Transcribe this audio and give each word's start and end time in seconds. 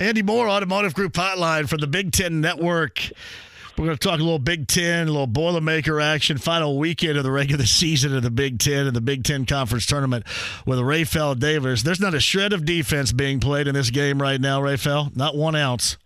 Andy 0.00 0.22
Moore, 0.22 0.48
Automotive 0.48 0.94
Group 0.94 1.12
Hotline 1.12 1.68
from 1.68 1.78
the 1.78 1.86
Big 1.86 2.10
Ten 2.10 2.40
Network. 2.40 3.10
We're 3.76 3.84
going 3.84 3.98
to 3.98 4.08
talk 4.08 4.18
a 4.18 4.22
little 4.22 4.38
Big 4.38 4.66
Ten, 4.66 5.08
a 5.08 5.10
little 5.10 5.28
Boilermaker 5.28 6.02
action, 6.02 6.38
final 6.38 6.78
weekend 6.78 7.18
of 7.18 7.22
the 7.22 7.30
regular 7.30 7.64
season 7.66 8.16
of 8.16 8.22
the 8.22 8.30
Big 8.30 8.58
Ten 8.58 8.86
and 8.86 8.96
the 8.96 9.02
Big 9.02 9.24
Ten 9.24 9.44
Conference 9.44 9.84
Tournament 9.84 10.24
with 10.64 10.78
Rapheal 10.78 11.38
Davis. 11.38 11.82
There's 11.82 12.00
not 12.00 12.14
a 12.14 12.20
shred 12.20 12.54
of 12.54 12.64
defense 12.64 13.12
being 13.12 13.40
played 13.40 13.68
in 13.68 13.74
this 13.74 13.90
game 13.90 14.20
right 14.22 14.40
now, 14.40 14.62
Rapheal. 14.62 15.14
Not 15.14 15.36
one 15.36 15.54
ounce. 15.54 15.98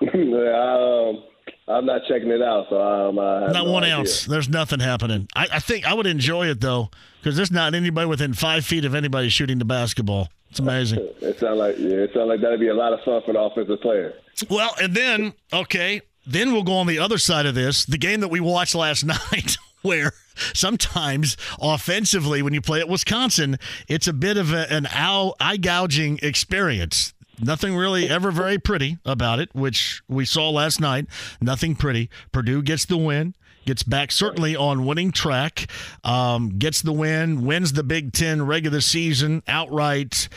um, 0.02 1.24
I'm 1.66 1.84
not 1.84 2.02
checking 2.08 2.30
it 2.30 2.42
out, 2.42 2.66
so 2.70 2.80
um, 2.80 3.16
not 3.16 3.52
no 3.52 3.64
one 3.64 3.82
idea. 3.82 3.96
ounce. 3.96 4.24
There's 4.24 4.48
nothing 4.48 4.78
happening. 4.78 5.26
I, 5.34 5.48
I 5.54 5.58
think 5.58 5.84
I 5.84 5.94
would 5.94 6.06
enjoy 6.06 6.46
it 6.46 6.60
though, 6.60 6.90
because 7.20 7.34
there's 7.34 7.50
not 7.50 7.74
anybody 7.74 8.06
within 8.06 8.34
five 8.34 8.64
feet 8.64 8.84
of 8.84 8.94
anybody 8.94 9.30
shooting 9.30 9.58
the 9.58 9.64
basketball. 9.64 10.28
It's 10.50 10.58
amazing. 10.60 11.08
It 11.20 11.38
sounds 11.38 11.58
like 11.58 11.78
yeah, 11.78 11.90
it 11.90 12.10
sounds 12.12 12.28
like 12.28 12.40
that'd 12.40 12.58
be 12.58 12.68
a 12.68 12.74
lot 12.74 12.92
of 12.92 13.00
fun 13.04 13.22
for 13.24 13.32
the 13.32 13.40
offensive 13.40 13.80
player. 13.80 14.14
Well, 14.48 14.74
and 14.82 14.94
then 14.94 15.34
okay, 15.52 16.02
then 16.26 16.52
we'll 16.52 16.64
go 16.64 16.74
on 16.74 16.86
the 16.86 16.98
other 16.98 17.18
side 17.18 17.46
of 17.46 17.54
this. 17.54 17.84
The 17.84 17.98
game 17.98 18.20
that 18.20 18.28
we 18.28 18.40
watched 18.40 18.74
last 18.74 19.04
night, 19.32 19.56
where 19.82 20.12
sometimes 20.54 21.36
offensively, 21.60 22.42
when 22.42 22.52
you 22.54 22.60
play 22.60 22.80
at 22.80 22.88
Wisconsin, 22.88 23.58
it's 23.88 24.06
a 24.06 24.12
bit 24.12 24.36
of 24.36 24.52
a, 24.52 24.72
an 24.72 24.86
eye 24.90 25.56
gouging 25.60 26.18
experience. 26.22 27.14
Nothing 27.42 27.74
really 27.74 28.08
ever 28.08 28.30
very 28.30 28.58
pretty 28.58 28.98
about 29.04 29.38
it, 29.40 29.48
which 29.54 30.02
we 30.08 30.26
saw 30.26 30.50
last 30.50 30.78
night. 30.80 31.06
Nothing 31.40 31.74
pretty. 31.74 32.10
Purdue 32.32 32.62
gets 32.62 32.84
the 32.84 32.98
win, 32.98 33.34
gets 33.66 33.82
back 33.82 34.12
certainly 34.12 34.56
on 34.56 34.86
winning 34.86 35.12
track, 35.12 35.70
um, 36.04 36.58
gets 36.58 36.82
the 36.82 36.92
win, 36.92 37.44
wins 37.44 37.72
the 37.72 37.82
Big 37.82 38.12
Ten 38.12 38.46
regular 38.46 38.80
season 38.80 39.42
outright. 39.46 40.28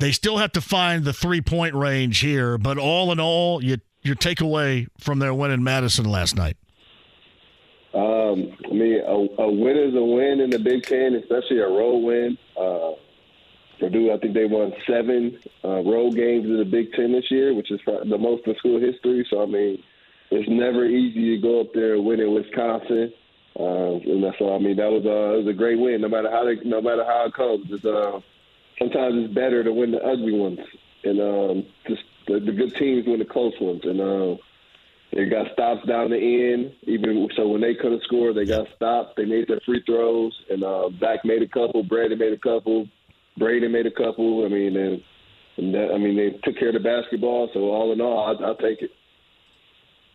They 0.00 0.12
still 0.12 0.38
have 0.38 0.52
to 0.52 0.60
find 0.60 1.04
the 1.04 1.12
three 1.12 1.40
point 1.40 1.74
range 1.74 2.20
here, 2.20 2.58
but 2.58 2.78
all 2.78 3.12
in 3.12 3.20
all, 3.20 3.62
you 3.62 3.78
your 4.02 4.16
takeaway 4.16 4.86
from 4.98 5.18
their 5.18 5.32
win 5.32 5.50
in 5.50 5.64
Madison 5.64 6.04
last 6.04 6.36
night. 6.36 6.56
Um, 7.94 8.56
I 8.68 8.72
mean, 8.72 9.00
a, 9.06 9.42
a 9.42 9.50
win 9.50 9.78
is 9.78 9.94
a 9.94 10.02
win 10.02 10.40
in 10.40 10.50
the 10.50 10.58
Big 10.58 10.82
Ten, 10.82 11.14
especially 11.14 11.60
a 11.60 11.68
road 11.68 11.98
win. 11.98 12.36
Uh, 12.58 12.92
Purdue, 13.78 14.12
I 14.12 14.18
think 14.18 14.34
they 14.34 14.44
won 14.44 14.72
seven 14.86 15.38
uh, 15.64 15.82
road 15.82 16.14
games 16.14 16.44
in 16.44 16.58
the 16.58 16.64
Big 16.64 16.92
Ten 16.92 17.12
this 17.12 17.30
year, 17.30 17.54
which 17.54 17.70
is 17.70 17.80
the 17.86 18.18
most 18.18 18.46
in 18.46 18.54
school 18.56 18.80
history. 18.80 19.26
So, 19.30 19.42
I 19.42 19.46
mean, 19.46 19.82
it's 20.34 20.48
never 20.48 20.84
easy 20.84 21.36
to 21.36 21.42
go 21.42 21.60
up 21.60 21.72
there 21.74 21.94
and 21.94 22.04
win 22.04 22.20
in 22.20 22.34
Wisconsin. 22.34 23.12
Uh, 23.58 24.02
and 24.02 24.24
that's 24.24 24.36
all. 24.40 24.56
I 24.56 24.58
mean, 24.58 24.76
that 24.76 24.90
was 24.90 25.04
a 25.04 25.34
it 25.34 25.44
was 25.44 25.54
a 25.54 25.56
great 25.56 25.78
win. 25.78 26.00
No 26.00 26.08
matter 26.08 26.30
how 26.30 26.44
they, 26.44 26.56
no 26.68 26.82
matter 26.82 27.04
how 27.04 27.26
it 27.26 27.34
comes, 27.34 27.66
it's, 27.70 27.84
uh, 27.84 28.18
sometimes 28.78 29.14
it's 29.16 29.34
better 29.34 29.62
to 29.62 29.72
win 29.72 29.92
the 29.92 30.02
ugly 30.02 30.32
ones, 30.32 30.58
and 31.04 31.20
um, 31.20 31.66
just 31.86 32.02
the, 32.26 32.40
the 32.40 32.50
good 32.50 32.74
teams 32.74 33.06
win 33.06 33.20
the 33.20 33.24
close 33.24 33.54
ones. 33.60 33.82
And 33.84 34.00
uh, 34.00 34.36
they 35.12 35.26
got 35.26 35.52
stops 35.52 35.86
down 35.86 36.10
the 36.10 36.18
end. 36.18 36.74
Even 36.82 37.28
so, 37.36 37.46
when 37.46 37.60
they 37.60 37.76
couldn't 37.76 38.02
score, 38.02 38.32
they 38.32 38.44
got 38.44 38.66
stopped. 38.74 39.16
They 39.16 39.24
made 39.24 39.46
their 39.46 39.60
free 39.64 39.84
throws, 39.86 40.34
and 40.50 40.64
uh, 40.64 40.90
Zach 40.98 41.24
made 41.24 41.42
a 41.42 41.48
couple. 41.48 41.84
Brandon 41.84 42.18
made 42.18 42.32
a 42.32 42.38
couple. 42.38 42.88
Braden 43.38 43.70
made 43.70 43.86
a 43.86 43.92
couple. 43.92 44.44
I 44.44 44.48
mean, 44.48 44.76
and, 44.76 45.00
and 45.58 45.74
that, 45.74 45.92
I 45.94 45.98
mean, 45.98 46.16
they 46.16 46.30
took 46.42 46.58
care 46.58 46.74
of 46.74 46.74
the 46.74 46.80
basketball. 46.80 47.50
So 47.54 47.70
all 47.70 47.92
in 47.92 48.00
all, 48.00 48.26
I, 48.26 48.44
I'll 48.44 48.56
take 48.56 48.82
it. 48.82 48.90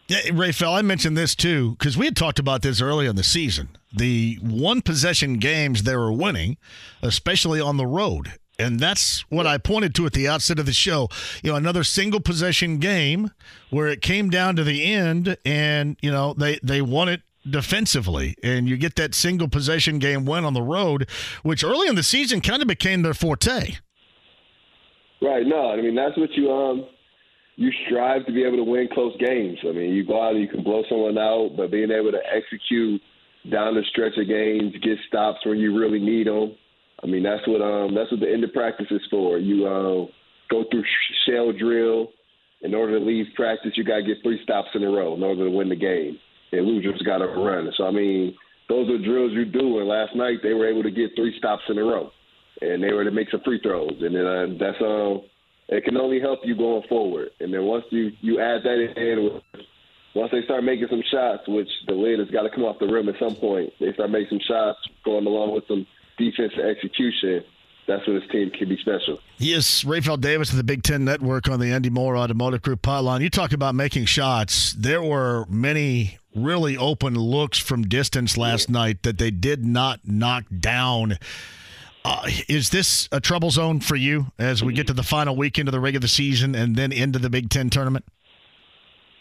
Yeah, 0.09 0.21
Rapheal, 0.31 0.75
I 0.75 0.81
mentioned 0.81 1.15
this 1.15 1.35
too 1.35 1.75
because 1.77 1.95
we 1.95 2.05
had 2.05 2.15
talked 2.15 2.39
about 2.39 2.63
this 2.63 2.81
early 2.81 3.05
in 3.05 3.15
the 3.15 3.23
season. 3.23 3.69
The 3.95 4.39
one 4.41 4.81
possession 4.81 5.35
games 5.35 5.83
they 5.83 5.95
were 5.95 6.11
winning, 6.11 6.57
especially 7.03 7.61
on 7.61 7.77
the 7.77 7.85
road. 7.85 8.33
And 8.57 8.79
that's 8.79 9.21
what 9.29 9.45
I 9.45 9.59
pointed 9.59 9.93
to 9.95 10.07
at 10.07 10.13
the 10.13 10.27
outset 10.27 10.57
of 10.57 10.65
the 10.65 10.73
show. 10.73 11.09
You 11.43 11.51
know, 11.51 11.57
another 11.57 11.83
single 11.83 12.19
possession 12.19 12.79
game 12.79 13.29
where 13.69 13.87
it 13.87 14.01
came 14.01 14.31
down 14.31 14.55
to 14.55 14.63
the 14.63 14.83
end 14.83 15.37
and, 15.45 15.95
you 16.01 16.11
know, 16.11 16.33
they, 16.33 16.59
they 16.63 16.81
won 16.81 17.07
it 17.07 17.21
defensively. 17.47 18.35
And 18.41 18.67
you 18.67 18.77
get 18.77 18.95
that 18.95 19.13
single 19.13 19.47
possession 19.47 19.99
game 19.99 20.25
win 20.25 20.43
on 20.43 20.55
the 20.55 20.63
road, 20.63 21.07
which 21.43 21.63
early 21.63 21.87
in 21.87 21.93
the 21.93 22.03
season 22.03 22.41
kind 22.41 22.63
of 22.63 22.67
became 22.67 23.03
their 23.03 23.13
forte. 23.13 23.75
Right. 25.21 25.45
No, 25.45 25.69
I 25.69 25.79
mean, 25.79 25.93
that's 25.93 26.17
what 26.17 26.31
you, 26.33 26.51
um, 26.51 26.87
you 27.59 27.73
strive 27.85 28.25
to 28.25 28.31
be 28.31 28.43
able 28.45 28.55
to 28.55 28.63
win 28.63 28.87
close 28.93 29.13
games. 29.19 29.59
I 29.67 29.73
mean, 29.73 29.91
you 29.93 30.05
go 30.05 30.23
out 30.23 30.31
and 30.31 30.41
you 30.41 30.47
can 30.47 30.63
blow 30.63 30.81
someone 30.87 31.17
out, 31.17 31.51
but 31.57 31.71
being 31.71 31.91
able 31.91 32.09
to 32.09 32.21
execute 32.33 33.01
down 33.51 33.75
the 33.75 33.83
stretch 33.91 34.13
of 34.17 34.29
games, 34.29 34.71
get 34.81 34.97
stops 35.09 35.45
when 35.45 35.57
you 35.57 35.77
really 35.77 35.99
need 35.99 36.27
them. 36.27 36.55
I 37.03 37.07
mean, 37.07 37.21
that's 37.21 37.45
what 37.45 37.61
um 37.61 37.93
that's 37.93 38.11
what 38.11 38.21
the 38.21 38.31
end 38.31 38.45
of 38.45 38.53
practice 38.53 38.87
is 38.89 39.01
for. 39.11 39.37
You 39.39 39.67
uh, 39.67 40.05
go 40.49 40.63
through 40.71 40.85
shell 41.27 41.51
drill. 41.51 42.07
In 42.61 42.73
order 42.73 42.99
to 42.99 43.05
leave 43.05 43.25
practice, 43.35 43.71
you 43.75 43.85
got 43.85 43.97
to 43.97 44.03
get 44.03 44.17
three 44.21 44.39
stops 44.43 44.69
in 44.73 44.83
a 44.83 44.89
row 44.89 45.15
in 45.15 45.23
order 45.23 45.45
to 45.45 45.51
win 45.51 45.69
the 45.69 45.77
game. 45.77 46.17
And 46.51 46.65
losers 46.65 47.01
got 47.03 47.19
to 47.19 47.27
run. 47.27 47.69
So 47.75 47.87
I 47.87 47.91
mean, 47.91 48.35
those 48.69 48.89
are 48.89 48.97
drills 49.03 49.33
you 49.33 49.43
do. 49.43 49.79
And 49.79 49.87
last 49.87 50.15
night 50.15 50.39
they 50.43 50.53
were 50.53 50.69
able 50.69 50.83
to 50.83 50.91
get 50.91 51.11
three 51.15 51.37
stops 51.37 51.63
in 51.67 51.77
a 51.77 51.83
row, 51.83 52.11
and 52.61 52.81
they 52.81 52.93
were 52.93 53.03
to 53.03 53.11
make 53.11 53.29
some 53.31 53.41
free 53.43 53.59
throws. 53.61 53.95
And 53.99 54.15
then 54.15 54.25
uh, 54.25 54.45
that's 54.57 54.81
uh, 54.81 55.27
it 55.69 55.83
can 55.83 55.97
only 55.97 56.19
help 56.19 56.39
you 56.43 56.55
going 56.55 56.83
forward. 56.89 57.29
And 57.39 57.53
then 57.53 57.63
once 57.63 57.85
you 57.91 58.11
you 58.21 58.39
add 58.39 58.63
that 58.63 58.93
in 58.97 59.41
once 60.15 60.31
they 60.31 60.43
start 60.43 60.63
making 60.63 60.87
some 60.89 61.03
shots, 61.11 61.47
which 61.47 61.69
the 61.87 61.93
lid 61.93 62.19
has 62.19 62.29
got 62.29 62.43
to 62.43 62.49
come 62.49 62.63
off 62.63 62.79
the 62.79 62.87
rim 62.87 63.07
at 63.09 63.15
some 63.19 63.35
point, 63.35 63.71
they 63.79 63.93
start 63.93 64.09
making 64.09 64.29
some 64.29 64.39
shots 64.47 64.79
going 65.05 65.25
along 65.25 65.53
with 65.53 65.63
some 65.67 65.85
defensive 66.17 66.59
execution. 66.59 67.43
That's 67.87 68.05
when 68.05 68.19
this 68.19 68.29
team 68.31 68.51
can 68.51 68.69
be 68.69 68.77
special. 68.77 69.19
Yes, 69.37 69.83
Rapheal 69.83 70.19
Davis 70.19 70.51
of 70.51 70.57
the 70.57 70.63
Big 70.63 70.83
Ten 70.83 71.05
Network 71.05 71.49
on 71.49 71.59
the 71.59 71.71
Andy 71.71 71.89
Moore 71.89 72.17
Automotive 72.17 72.61
Group 72.61 72.81
hotline. 72.83 73.21
You 73.21 73.29
talk 73.31 73.51
about 73.51 73.73
making 73.73 74.05
shots. 74.05 74.73
There 74.73 75.01
were 75.01 75.45
many 75.49 76.19
really 76.35 76.77
open 76.77 77.15
looks 77.15 77.57
from 77.57 77.83
distance 77.83 78.37
last 78.37 78.69
night 78.69 79.01
that 79.03 79.17
they 79.17 79.31
did 79.31 79.65
not 79.65 80.01
knock 80.05 80.43
down. 80.59 81.17
Uh, 82.05 82.29
is 82.47 82.69
this 82.69 83.09
a 83.11 83.19
trouble 83.19 83.51
zone 83.51 83.79
for 83.79 83.95
you 83.95 84.27
as 84.39 84.63
we 84.63 84.73
get 84.73 84.87
to 84.87 84.93
the 84.93 85.03
final 85.03 85.35
weekend 85.35 85.67
of 85.67 85.73
the 85.73 85.79
regular 85.79 86.07
season 86.07 86.55
and 86.55 86.75
then 86.75 86.91
into 86.91 87.19
the 87.19 87.29
Big 87.29 87.49
Ten 87.49 87.69
tournament? 87.69 88.05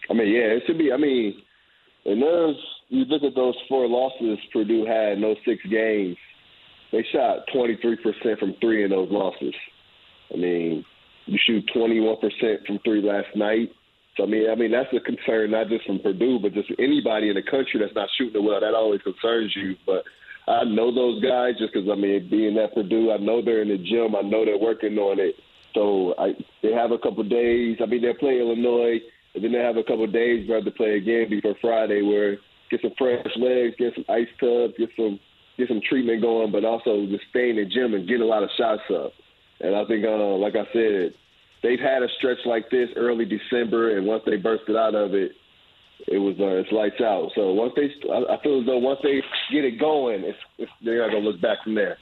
I 0.08 0.14
mean, 0.14 0.28
yeah, 0.28 0.56
it 0.56 0.62
should 0.66 0.78
be. 0.78 0.92
I 0.92 0.96
mean, 0.96 1.34
and 2.04 2.22
those 2.22 2.56
you 2.88 3.04
look 3.04 3.22
at 3.22 3.34
those 3.34 3.54
four 3.68 3.86
losses 3.86 4.38
Purdue 4.52 4.86
had 4.86 5.14
in 5.14 5.20
those 5.20 5.36
six 5.44 5.62
games. 5.66 6.16
They 6.90 7.04
shot 7.12 7.40
23% 7.54 8.38
from 8.38 8.54
three 8.60 8.84
in 8.84 8.90
those 8.90 9.10
losses. 9.10 9.54
I 10.32 10.38
mean, 10.38 10.84
you 11.26 11.38
shoot 11.46 11.68
21% 11.76 12.66
from 12.66 12.78
three 12.82 13.02
last 13.02 13.28
night. 13.36 13.70
So 14.16 14.24
I 14.24 14.26
mean, 14.26 14.50
I 14.50 14.54
mean 14.54 14.72
that's 14.72 14.88
a 14.94 15.00
concern 15.00 15.50
not 15.50 15.68
just 15.68 15.84
from 15.84 15.98
Purdue, 15.98 16.38
but 16.40 16.54
just 16.54 16.70
anybody 16.78 17.28
in 17.28 17.34
the 17.34 17.42
country 17.42 17.78
that's 17.78 17.94
not 17.94 18.08
shooting 18.16 18.40
it 18.40 18.44
well. 18.44 18.60
That 18.60 18.74
always 18.74 19.02
concerns 19.02 19.54
you. 19.54 19.76
But 19.84 20.04
I 20.48 20.64
know 20.64 20.94
those 20.94 21.22
guys 21.22 21.54
just 21.58 21.74
because 21.74 21.88
I 21.90 21.94
mean, 21.94 22.28
being 22.30 22.56
at 22.58 22.74
Purdue, 22.74 23.12
I 23.12 23.18
know 23.18 23.42
they're 23.42 23.62
in 23.62 23.68
the 23.68 23.78
gym. 23.78 24.16
I 24.16 24.22
know 24.22 24.44
they're 24.44 24.58
working 24.58 24.96
on 24.96 25.20
it. 25.20 25.34
So 25.74 26.14
I, 26.18 26.32
they 26.62 26.72
have 26.72 26.90
a 26.90 26.98
couple 26.98 27.22
days. 27.24 27.76
I 27.82 27.86
mean, 27.86 28.00
they're 28.00 28.16
playing 28.16 28.40
Illinois, 28.40 28.98
and 29.34 29.44
then 29.44 29.52
they 29.52 29.58
have 29.58 29.76
a 29.76 29.84
couple 29.84 30.06
days 30.06 30.48
rather 30.48 30.64
to 30.64 30.70
play 30.70 30.96
again 30.96 31.26
before 31.28 31.54
Friday, 31.60 32.02
where 32.02 32.38
get 32.70 32.80
some 32.80 32.94
fresh 32.96 33.26
legs, 33.36 33.76
get 33.78 33.94
some 33.94 34.04
ice 34.08 34.28
tubs, 34.40 34.74
get 34.78 34.88
some 34.96 35.20
get 35.58 35.68
some 35.68 35.80
treatment 35.88 36.22
going, 36.22 36.52
but 36.52 36.64
also 36.64 37.04
just 37.06 37.24
stay 37.30 37.50
in 37.50 37.56
the 37.56 37.66
gym 37.66 37.92
and 37.92 38.08
get 38.08 38.20
a 38.20 38.24
lot 38.24 38.42
of 38.42 38.50
shots 38.56 38.82
up. 38.94 39.12
And 39.60 39.74
I 39.74 39.84
think, 39.86 40.04
uh, 40.06 40.36
like 40.36 40.54
I 40.54 40.64
said, 40.72 41.14
they've 41.62 41.80
had 41.80 42.02
a 42.02 42.08
stretch 42.16 42.38
like 42.46 42.70
this 42.70 42.88
early 42.96 43.26
December, 43.26 43.98
and 43.98 44.06
once 44.06 44.22
they 44.24 44.36
bursted 44.36 44.76
out 44.76 44.94
of 44.94 45.14
it, 45.14 45.32
it 46.06 46.18
was 46.18 46.36
uh, 46.38 46.60
it's 46.60 46.72
lights 46.72 47.00
out. 47.00 47.30
So 47.34 47.52
once 47.52 47.72
they, 47.76 47.90
I 48.10 48.38
feel 48.42 48.60
as 48.60 48.66
though 48.66 48.78
once 48.78 49.00
they 49.02 49.22
get 49.52 49.64
it 49.64 49.78
going, 49.78 50.22
it's, 50.24 50.38
it's 50.58 50.70
they're 50.84 51.02
not 51.02 51.12
gonna 51.12 51.24
look 51.24 51.40
back 51.40 51.58
from 51.64 51.74
there. 51.74 51.98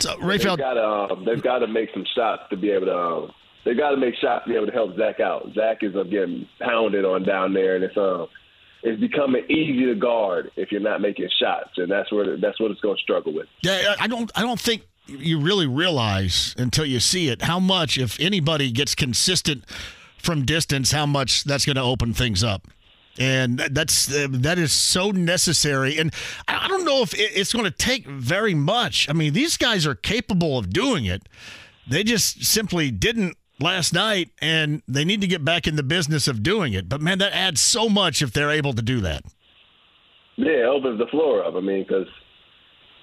So 0.00 0.16
Rapheal, 0.18 0.56
they've 0.56 0.58
got 0.58 0.74
to 0.74 1.14
um, 1.14 1.24
they've 1.24 1.42
got 1.42 1.58
to 1.60 1.66
make 1.66 1.90
some 1.94 2.04
shots 2.14 2.42
to 2.50 2.56
be 2.56 2.70
able 2.70 2.86
to. 2.86 2.96
Um, 2.96 3.32
they've 3.64 3.76
got 3.76 3.90
to 3.90 3.96
make 3.96 4.14
shots 4.16 4.44
to 4.44 4.50
be 4.50 4.56
able 4.56 4.66
to 4.66 4.72
help 4.72 4.96
Zach 4.96 5.20
out. 5.20 5.48
Zach 5.54 5.78
is 5.82 5.96
uh, 5.96 6.02
getting 6.04 6.46
pounded 6.60 7.04
on 7.04 7.24
down 7.24 7.54
there, 7.54 7.76
and 7.76 7.84
it's 7.84 7.96
um 7.96 8.28
it's 8.82 9.00
becoming 9.00 9.44
easy 9.48 9.86
to 9.86 9.94
guard 9.94 10.50
if 10.56 10.70
you're 10.70 10.80
not 10.80 11.00
making 11.00 11.28
shots, 11.40 11.70
and 11.78 11.90
that's 11.90 12.12
where 12.12 12.36
that's 12.36 12.60
what 12.60 12.70
it's 12.70 12.80
going 12.80 12.96
to 12.96 13.02
struggle 13.02 13.32
with. 13.32 13.46
Yeah, 13.62 13.94
I 13.98 14.06
don't 14.06 14.30
I 14.34 14.42
don't 14.42 14.60
think 14.60 14.86
you 15.06 15.40
really 15.40 15.66
realize 15.66 16.54
until 16.58 16.84
you 16.84 17.00
see 17.00 17.28
it 17.28 17.42
how 17.42 17.60
much, 17.60 17.98
if 17.98 18.18
anybody 18.20 18.70
gets 18.70 18.94
consistent 18.94 19.64
from 20.24 20.44
distance, 20.44 20.92
how 20.92 21.06
much 21.06 21.44
that's 21.44 21.64
going 21.64 21.76
to 21.76 21.82
open 21.82 22.14
things 22.14 22.42
up. 22.42 22.68
And 23.18 23.58
that's 23.58 24.06
that 24.06 24.58
is 24.58 24.72
so 24.72 25.12
necessary. 25.12 25.98
And 25.98 26.12
I 26.48 26.66
don't 26.66 26.84
know 26.84 27.02
if 27.02 27.14
it's 27.16 27.52
going 27.52 27.64
to 27.64 27.70
take 27.70 28.06
very 28.06 28.54
much. 28.54 29.08
I 29.08 29.12
mean, 29.12 29.32
these 29.32 29.56
guys 29.56 29.86
are 29.86 29.94
capable 29.94 30.58
of 30.58 30.70
doing 30.70 31.04
it. 31.04 31.28
They 31.88 32.02
just 32.02 32.44
simply 32.44 32.90
didn't 32.90 33.36
last 33.60 33.92
night, 33.92 34.30
and 34.40 34.82
they 34.88 35.04
need 35.04 35.20
to 35.20 35.28
get 35.28 35.44
back 35.44 35.68
in 35.68 35.76
the 35.76 35.82
business 35.82 36.26
of 36.26 36.42
doing 36.42 36.72
it. 36.72 36.88
But 36.88 37.00
man, 37.00 37.18
that 37.18 37.32
adds 37.32 37.60
so 37.60 37.88
much 37.88 38.20
if 38.20 38.32
they're 38.32 38.50
able 38.50 38.72
to 38.72 38.82
do 38.82 39.00
that. 39.02 39.22
Yeah, 40.36 40.50
it 40.50 40.64
opens 40.64 40.98
the 40.98 41.06
floor 41.06 41.44
up. 41.44 41.54
I 41.54 41.60
mean, 41.60 41.84
because 41.86 42.08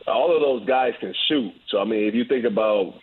all 0.07 0.35
of 0.35 0.41
those 0.41 0.67
guys 0.67 0.91
can 0.99 1.13
shoot. 1.29 1.53
So 1.69 1.79
I 1.79 1.85
mean, 1.85 2.03
if 2.03 2.15
you 2.15 2.25
think 2.25 2.43
about, 2.43 2.95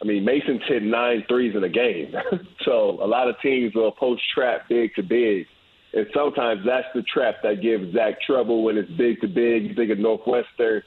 I 0.00 0.04
mean, 0.04 0.24
Mason's 0.24 0.62
hit 0.68 0.82
nine 0.82 1.24
threes 1.28 1.54
in 1.56 1.64
a 1.64 1.68
game. 1.68 2.14
so 2.64 2.98
a 3.02 3.06
lot 3.06 3.28
of 3.28 3.36
teams 3.40 3.74
will 3.74 3.92
post 3.92 4.22
trap 4.34 4.68
big 4.68 4.94
to 4.94 5.02
big, 5.02 5.46
and 5.94 6.06
sometimes 6.14 6.60
that's 6.66 6.88
the 6.94 7.02
trap 7.02 7.36
that 7.42 7.62
gives 7.62 7.94
Zach 7.94 8.20
trouble 8.20 8.62
when 8.62 8.76
it's 8.76 8.90
big 8.92 9.20
to 9.22 9.28
big. 9.28 9.64
You 9.64 9.74
think 9.74 9.90
of 9.90 9.98
Northwestern, 9.98 10.82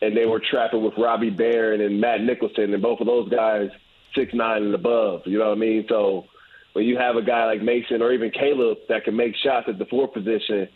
and 0.00 0.16
they 0.16 0.24
were 0.24 0.40
trapping 0.40 0.82
with 0.82 0.94
Robbie 0.96 1.30
Beran 1.30 1.80
and 1.80 2.00
Matt 2.00 2.22
Nicholson, 2.22 2.72
and 2.72 2.82
both 2.82 3.00
of 3.00 3.06
those 3.06 3.28
guys 3.28 3.68
six 4.14 4.32
nine 4.34 4.62
and 4.62 4.74
above. 4.74 5.22
You 5.26 5.38
know 5.38 5.48
what 5.48 5.56
I 5.56 5.60
mean? 5.60 5.84
So 5.88 6.24
when 6.72 6.84
you 6.84 6.96
have 6.98 7.16
a 7.16 7.22
guy 7.22 7.46
like 7.46 7.62
Mason 7.62 8.02
or 8.02 8.12
even 8.12 8.30
Caleb 8.30 8.78
that 8.88 9.04
can 9.04 9.16
make 9.16 9.34
shots 9.36 9.66
at 9.68 9.78
the 9.78 9.86
four 9.86 10.08
position, 10.08 10.68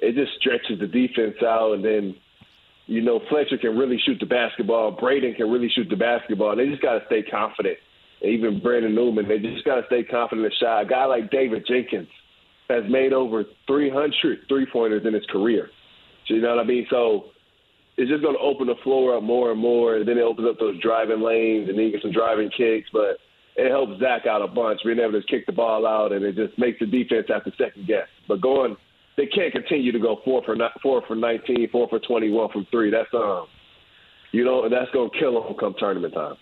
it 0.00 0.14
just 0.14 0.32
stretches 0.38 0.78
the 0.78 0.86
defense 0.86 1.36
out, 1.42 1.72
and 1.72 1.84
then 1.84 2.14
you 2.86 3.02
know, 3.02 3.20
Fletcher 3.28 3.58
can 3.58 3.76
really 3.76 3.98
shoot 4.04 4.18
the 4.20 4.26
basketball. 4.26 4.92
Braden 4.92 5.34
can 5.34 5.50
really 5.50 5.68
shoot 5.74 5.88
the 5.90 5.96
basketball. 5.96 6.56
They 6.56 6.66
just 6.66 6.82
got 6.82 6.98
to 6.98 7.06
stay 7.06 7.22
confident. 7.22 7.78
Even 8.22 8.60
Brandon 8.60 8.94
Newman, 8.94 9.28
they 9.28 9.38
just 9.38 9.64
got 9.64 9.76
to 9.76 9.86
stay 9.86 10.04
confident 10.04 10.48
the 10.48 10.54
shot. 10.64 10.82
A 10.82 10.86
guy 10.86 11.04
like 11.04 11.30
David 11.30 11.64
Jenkins 11.68 12.08
has 12.68 12.84
made 12.88 13.12
over 13.12 13.44
300 13.66 14.38
three 14.48 14.66
pointers 14.72 15.02
in 15.04 15.14
his 15.14 15.26
career. 15.26 15.68
You 16.28 16.40
know 16.40 16.56
what 16.56 16.64
I 16.64 16.66
mean? 16.66 16.86
So 16.90 17.26
it's 17.96 18.10
just 18.10 18.22
going 18.22 18.34
to 18.34 18.40
open 18.40 18.66
the 18.66 18.74
floor 18.82 19.16
up 19.16 19.22
more 19.22 19.52
and 19.52 19.60
more. 19.60 19.96
And 19.96 20.08
then 20.08 20.18
it 20.18 20.22
opens 20.22 20.48
up 20.48 20.58
those 20.58 20.80
driving 20.80 21.20
lanes 21.20 21.68
and 21.68 21.78
then 21.78 21.86
you 21.86 21.92
get 21.92 22.02
some 22.02 22.12
driving 22.12 22.50
kicks. 22.50 22.88
But 22.92 23.18
it 23.56 23.70
helps 23.70 24.00
Zach 24.00 24.26
out 24.26 24.42
a 24.42 24.48
bunch, 24.48 24.80
being 24.84 24.98
able 24.98 25.20
to 25.20 25.26
kick 25.26 25.46
the 25.46 25.52
ball 25.52 25.86
out, 25.86 26.12
and 26.12 26.24
it 26.24 26.36
just 26.36 26.58
makes 26.58 26.78
the 26.78 26.86
defense 26.86 27.26
have 27.28 27.44
to 27.44 27.52
second 27.56 27.86
guess. 27.86 28.08
But 28.28 28.42
going 28.42 28.76
they 29.16 29.26
can't 29.26 29.52
continue 29.52 29.92
to 29.92 29.98
go 29.98 30.20
four 30.24 30.42
for 30.44 30.56
four 30.82 31.02
for 31.06 31.16
19, 31.16 31.70
four 31.70 31.88
for 31.88 31.98
21 31.98 32.50
from 32.52 32.66
three. 32.70 32.90
That's 32.90 33.12
um, 33.14 33.46
you 34.32 34.44
know, 34.44 34.68
that's 34.68 34.90
going 34.90 35.10
to 35.10 35.18
kill 35.18 35.42
them 35.42 35.54
come 35.58 35.74
tournament 35.78 36.12
time. 36.12 36.36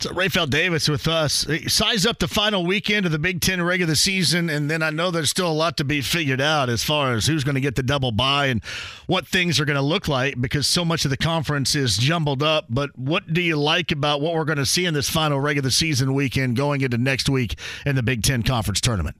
So 0.00 0.10
Rapheal 0.10 0.48
Davis 0.48 0.88
with 0.88 1.06
us. 1.08 1.46
Size 1.66 2.06
up 2.06 2.18
the 2.18 2.28
final 2.28 2.64
weekend 2.64 3.06
of 3.06 3.12
the 3.12 3.18
Big 3.18 3.40
Ten 3.40 3.60
regular 3.62 3.96
season, 3.96 4.48
and 4.48 4.70
then 4.70 4.82
I 4.82 4.90
know 4.90 5.10
there's 5.10 5.30
still 5.30 5.50
a 5.50 5.52
lot 5.52 5.76
to 5.78 5.84
be 5.84 6.00
figured 6.00 6.40
out 6.40 6.68
as 6.70 6.82
far 6.82 7.12
as 7.12 7.26
who's 7.26 7.44
going 7.44 7.56
to 7.56 7.60
get 7.60 7.74
the 7.74 7.82
double 7.82 8.12
bye 8.12 8.46
and 8.46 8.64
what 9.06 9.26
things 9.26 9.60
are 9.60 9.64
going 9.64 9.76
to 9.76 9.82
look 9.82 10.08
like 10.08 10.40
because 10.40 10.66
so 10.66 10.84
much 10.84 11.04
of 11.04 11.10
the 11.10 11.16
conference 11.16 11.74
is 11.74 11.96
jumbled 11.96 12.42
up. 12.42 12.66
But 12.70 12.96
what 12.98 13.32
do 13.32 13.42
you 13.42 13.56
like 13.56 13.90
about 13.92 14.20
what 14.20 14.34
we're 14.34 14.44
going 14.44 14.58
to 14.58 14.66
see 14.66 14.86
in 14.86 14.94
this 14.94 15.10
final 15.10 15.40
regular 15.40 15.70
season 15.70 16.14
weekend 16.14 16.56
going 16.56 16.80
into 16.80 16.98
next 16.98 17.28
week 17.28 17.58
in 17.84 17.96
the 17.96 18.02
Big 18.02 18.22
Ten 18.22 18.42
conference 18.42 18.80
tournament? 18.80 19.16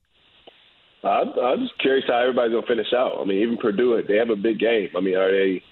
I'm, 1.05 1.29
I'm 1.39 1.61
just 1.61 1.79
curious 1.79 2.05
how 2.09 2.19
everybody's 2.21 2.55
gonna 2.55 2.67
finish 2.67 2.93
out. 2.93 3.19
I 3.21 3.25
mean, 3.25 3.43
even 3.43 3.57
Purdue, 3.59 4.03
they 4.07 4.17
have 4.17 4.31
a 4.31 4.37
big 4.37 4.59
game. 4.59 4.89
I 4.97 5.01
mean, 5.01 5.17
are 5.17 5.31
they 5.31 5.63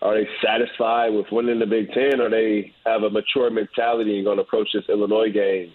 are 0.00 0.14
they 0.14 0.28
satisfied 0.44 1.10
with 1.10 1.26
winning 1.32 1.58
the 1.58 1.66
Big 1.66 1.90
Ten, 1.92 2.20
or 2.20 2.30
they 2.30 2.72
have 2.86 3.02
a 3.02 3.10
mature 3.10 3.50
mentality 3.50 4.18
and 4.18 4.24
to 4.24 4.42
approach 4.42 4.68
this 4.72 4.84
Illinois 4.88 5.30
game 5.32 5.72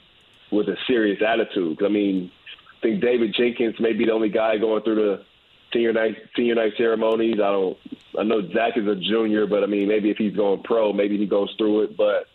with 0.52 0.68
a 0.68 0.76
serious 0.88 1.22
attitude? 1.26 1.80
I 1.84 1.90
mean, 1.90 2.32
I 2.78 2.82
think 2.82 3.02
David 3.02 3.36
Jenkins 3.38 3.76
may 3.80 3.94
be 3.94 4.06
the 4.06 4.14
only 4.14 4.30
guy 4.30 4.58
going 4.58 4.84
through 4.84 4.96
the 4.96 5.26
senior 5.74 5.92
night 5.92 6.16
senior 6.36 6.56
night 6.56 6.74
ceremonies. 6.78 7.36
I 7.36 7.52
don't. 7.52 7.78
I 8.18 8.24
know 8.24 8.42
Zach 8.54 8.78
is 8.78 8.88
a 8.88 8.96
junior, 8.96 9.48
but 9.48 9.64
I 9.64 9.66
mean, 9.66 9.88
maybe 9.88 10.10
if 10.12 10.18
he's 10.18 10.36
going 10.36 10.64
pro, 10.64 10.94
maybe 10.94 11.18
he 11.18 11.26
goes 11.26 11.54
through 11.58 11.84
it. 11.84 11.98
But 11.98 12.28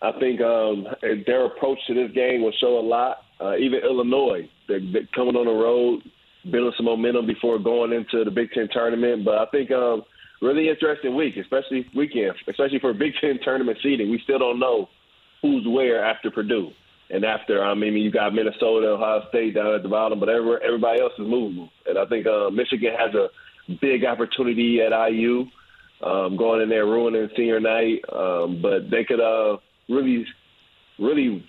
I 0.00 0.18
think 0.18 0.40
um, 0.40 0.86
their 1.26 1.46
approach 1.46 1.78
to 1.88 1.94
this 1.94 2.12
game 2.12 2.42
will 2.42 2.54
show 2.60 2.78
a 2.78 2.80
lot. 2.80 3.18
Uh, 3.40 3.56
even 3.56 3.80
Illinois, 3.80 4.48
they're, 4.68 4.80
they're, 4.92 5.08
coming 5.14 5.36
on 5.36 5.46
the 5.46 5.52
road, 5.52 6.02
building 6.50 6.72
some 6.76 6.86
momentum 6.86 7.26
before 7.26 7.58
going 7.58 7.92
into 7.92 8.24
the 8.24 8.30
Big 8.30 8.50
Ten 8.52 8.68
tournament. 8.70 9.24
But 9.24 9.38
I 9.38 9.46
think 9.46 9.70
um, 9.70 10.02
really 10.42 10.68
interesting 10.68 11.16
week, 11.16 11.36
especially 11.36 11.86
weekend, 11.96 12.32
especially 12.48 12.78
for 12.80 12.92
Big 12.92 13.12
Ten 13.20 13.38
tournament 13.42 13.78
seeding. 13.82 14.10
We 14.10 14.20
still 14.24 14.38
don't 14.38 14.58
know 14.58 14.88
who's 15.42 15.66
where 15.66 16.04
after 16.04 16.30
Purdue. 16.30 16.70
And 17.12 17.24
after, 17.24 17.64
I 17.64 17.74
mean, 17.74 17.94
you 17.94 18.10
got 18.10 18.34
Minnesota, 18.34 18.88
Ohio 18.88 19.22
State 19.30 19.54
down 19.54 19.74
at 19.74 19.82
the 19.82 19.88
bottom, 19.88 20.20
but 20.20 20.28
every, 20.28 20.58
everybody 20.64 21.00
else 21.00 21.12
is 21.18 21.26
moving. 21.26 21.68
And 21.86 21.98
I 21.98 22.06
think 22.06 22.26
uh, 22.26 22.50
Michigan 22.50 22.92
has 22.96 23.12
a 23.14 23.28
big 23.80 24.04
opportunity 24.04 24.80
at 24.80 24.92
IU, 25.10 25.46
um, 26.04 26.36
going 26.36 26.62
in 26.62 26.68
there 26.68 26.86
ruining 26.86 27.28
senior 27.36 27.58
night. 27.58 28.02
Um, 28.12 28.62
but 28.62 28.90
they 28.90 29.04
could 29.04 29.20
uh, 29.20 29.56
really, 29.88 30.24
really 31.00 31.44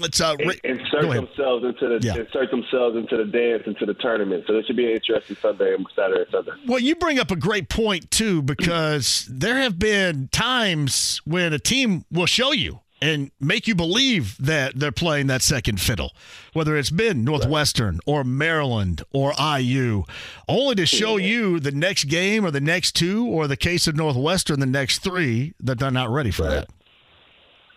let's 0.00 0.20
uh, 0.20 0.36
insert 0.64 1.08
themselves 1.08 1.64
into 1.64 1.88
the 1.88 1.98
yeah. 2.02 2.16
insert 2.16 2.50
themselves 2.50 2.96
into 2.96 3.16
the 3.16 3.24
dance 3.24 3.62
into 3.66 3.86
the 3.86 3.94
tournament. 3.94 4.44
So 4.46 4.54
this 4.54 4.66
should 4.66 4.76
be 4.76 4.86
an 4.86 4.92
interesting 4.92 5.36
Sunday, 5.36 5.74
and 5.74 5.86
Saturday, 5.94 6.30
Sunday. 6.30 6.52
Well, 6.66 6.78
you 6.78 6.96
bring 6.96 7.18
up 7.18 7.30
a 7.30 7.36
great 7.36 7.68
point 7.68 8.10
too, 8.10 8.42
because 8.42 9.28
there 9.30 9.56
have 9.56 9.78
been 9.78 10.28
times 10.32 11.20
when 11.24 11.52
a 11.52 11.58
team 11.58 12.04
will 12.10 12.26
show 12.26 12.52
you 12.52 12.80
and 13.02 13.30
make 13.40 13.66
you 13.66 13.74
believe 13.74 14.36
that 14.38 14.78
they're 14.78 14.92
playing 14.92 15.26
that 15.26 15.42
second 15.42 15.80
fiddle, 15.80 16.12
whether 16.54 16.76
it's 16.76 16.90
been 16.90 17.24
Northwestern 17.24 18.00
or 18.06 18.24
Maryland 18.24 19.02
or 19.12 19.34
IU, 19.38 20.04
only 20.48 20.74
to 20.76 20.86
show 20.86 21.16
you 21.16 21.60
the 21.60 21.72
next 21.72 22.04
game 22.04 22.44
or 22.44 22.50
the 22.50 22.60
next 22.60 22.92
two, 22.92 23.26
or 23.26 23.46
the 23.46 23.56
case 23.56 23.86
of 23.86 23.96
Northwestern, 23.96 24.60
the 24.60 24.66
next 24.66 25.00
three, 25.00 25.52
that 25.60 25.78
they're 25.78 25.90
not 25.90 26.08
ready 26.08 26.30
for 26.30 26.44
right. 26.44 26.50
that. 26.50 26.68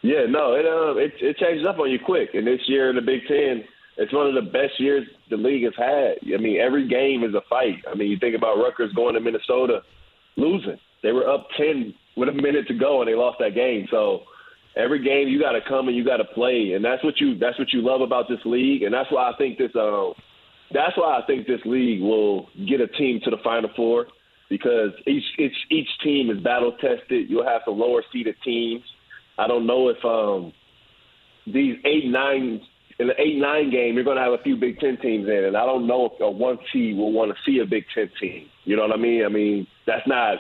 Yeah, 0.01 0.25
no, 0.29 0.53
it 0.53 0.65
uh, 0.65 0.95
it 0.95 1.11
it 1.19 1.37
changes 1.37 1.65
up 1.67 1.79
on 1.79 1.91
you 1.91 1.99
quick. 1.99 2.29
And 2.33 2.47
this 2.47 2.61
year 2.67 2.89
in 2.89 2.95
the 2.95 3.01
Big 3.01 3.21
Ten, 3.27 3.63
it's 3.97 4.13
one 4.13 4.27
of 4.27 4.33
the 4.33 4.49
best 4.49 4.79
years 4.79 5.05
the 5.29 5.35
league 5.35 5.63
has 5.63 5.73
had. 5.77 6.15
I 6.33 6.37
mean, 6.37 6.59
every 6.59 6.87
game 6.87 7.23
is 7.23 7.35
a 7.35 7.41
fight. 7.49 7.83
I 7.89 7.95
mean, 7.95 8.09
you 8.09 8.17
think 8.17 8.35
about 8.35 8.55
Rutgers 8.55 8.93
going 8.93 9.15
to 9.15 9.19
Minnesota, 9.19 9.81
losing. 10.37 10.79
They 11.03 11.11
were 11.11 11.29
up 11.29 11.47
ten 11.57 11.93
with 12.15 12.29
a 12.29 12.33
minute 12.33 12.67
to 12.69 12.73
go, 12.73 13.01
and 13.01 13.09
they 13.09 13.15
lost 13.15 13.39
that 13.39 13.55
game. 13.55 13.87
So 13.91 14.21
every 14.77 15.03
game 15.03 15.27
you 15.27 15.39
got 15.39 15.51
to 15.51 15.61
come 15.67 15.89
and 15.89 15.97
you 15.97 16.05
got 16.05 16.17
to 16.17 16.25
play, 16.25 16.71
and 16.75 16.83
that's 16.83 17.03
what 17.03 17.19
you 17.19 17.37
that's 17.37 17.59
what 17.59 17.73
you 17.73 17.81
love 17.81 17.99
about 17.99 18.29
this 18.29 18.39
league, 18.45 18.83
and 18.83 18.93
that's 18.93 19.11
why 19.11 19.29
I 19.29 19.35
think 19.37 19.57
this 19.57 19.75
uh, 19.75 20.11
that's 20.73 20.95
why 20.95 21.19
I 21.19 21.25
think 21.27 21.45
this 21.45 21.61
league 21.65 22.01
will 22.01 22.47
get 22.69 22.79
a 22.79 22.87
team 22.87 23.19
to 23.25 23.29
the 23.31 23.37
Final 23.43 23.69
Four 23.75 24.07
because 24.49 24.91
each 25.07 25.25
each 25.37 25.57
each 25.69 25.89
team 26.01 26.29
is 26.29 26.41
battle 26.41 26.71
tested. 26.79 27.29
You'll 27.29 27.45
have 27.45 27.63
some 27.65 27.77
lower 27.77 28.01
seeded 28.13 28.35
teams 28.45 28.83
I 29.39 29.47
don't 29.47 29.65
know 29.65 29.89
if 29.89 30.03
um, 30.03 30.53
these 31.47 31.77
eight 31.85 32.05
nine 32.05 32.61
in 32.99 33.07
the 33.07 33.13
eight 33.19 33.37
nine 33.37 33.71
game 33.71 33.95
you're 33.95 34.03
going 34.03 34.17
to 34.17 34.23
have 34.23 34.33
a 34.33 34.43
few 34.43 34.57
Big 34.57 34.79
Ten 34.79 34.97
teams 35.01 35.27
in, 35.27 35.45
and 35.45 35.57
I 35.57 35.65
don't 35.65 35.87
know 35.87 36.05
if 36.05 36.19
a 36.19 36.29
one 36.29 36.57
seed 36.71 36.97
will 36.97 37.13
want 37.13 37.31
to 37.31 37.37
see 37.45 37.59
a 37.59 37.65
Big 37.65 37.85
Ten 37.95 38.09
team. 38.19 38.47
You 38.65 38.75
know 38.75 38.83
what 38.83 38.91
I 38.91 38.97
mean? 38.97 39.23
I 39.25 39.29
mean 39.29 39.65
that's 39.87 40.07
not 40.07 40.39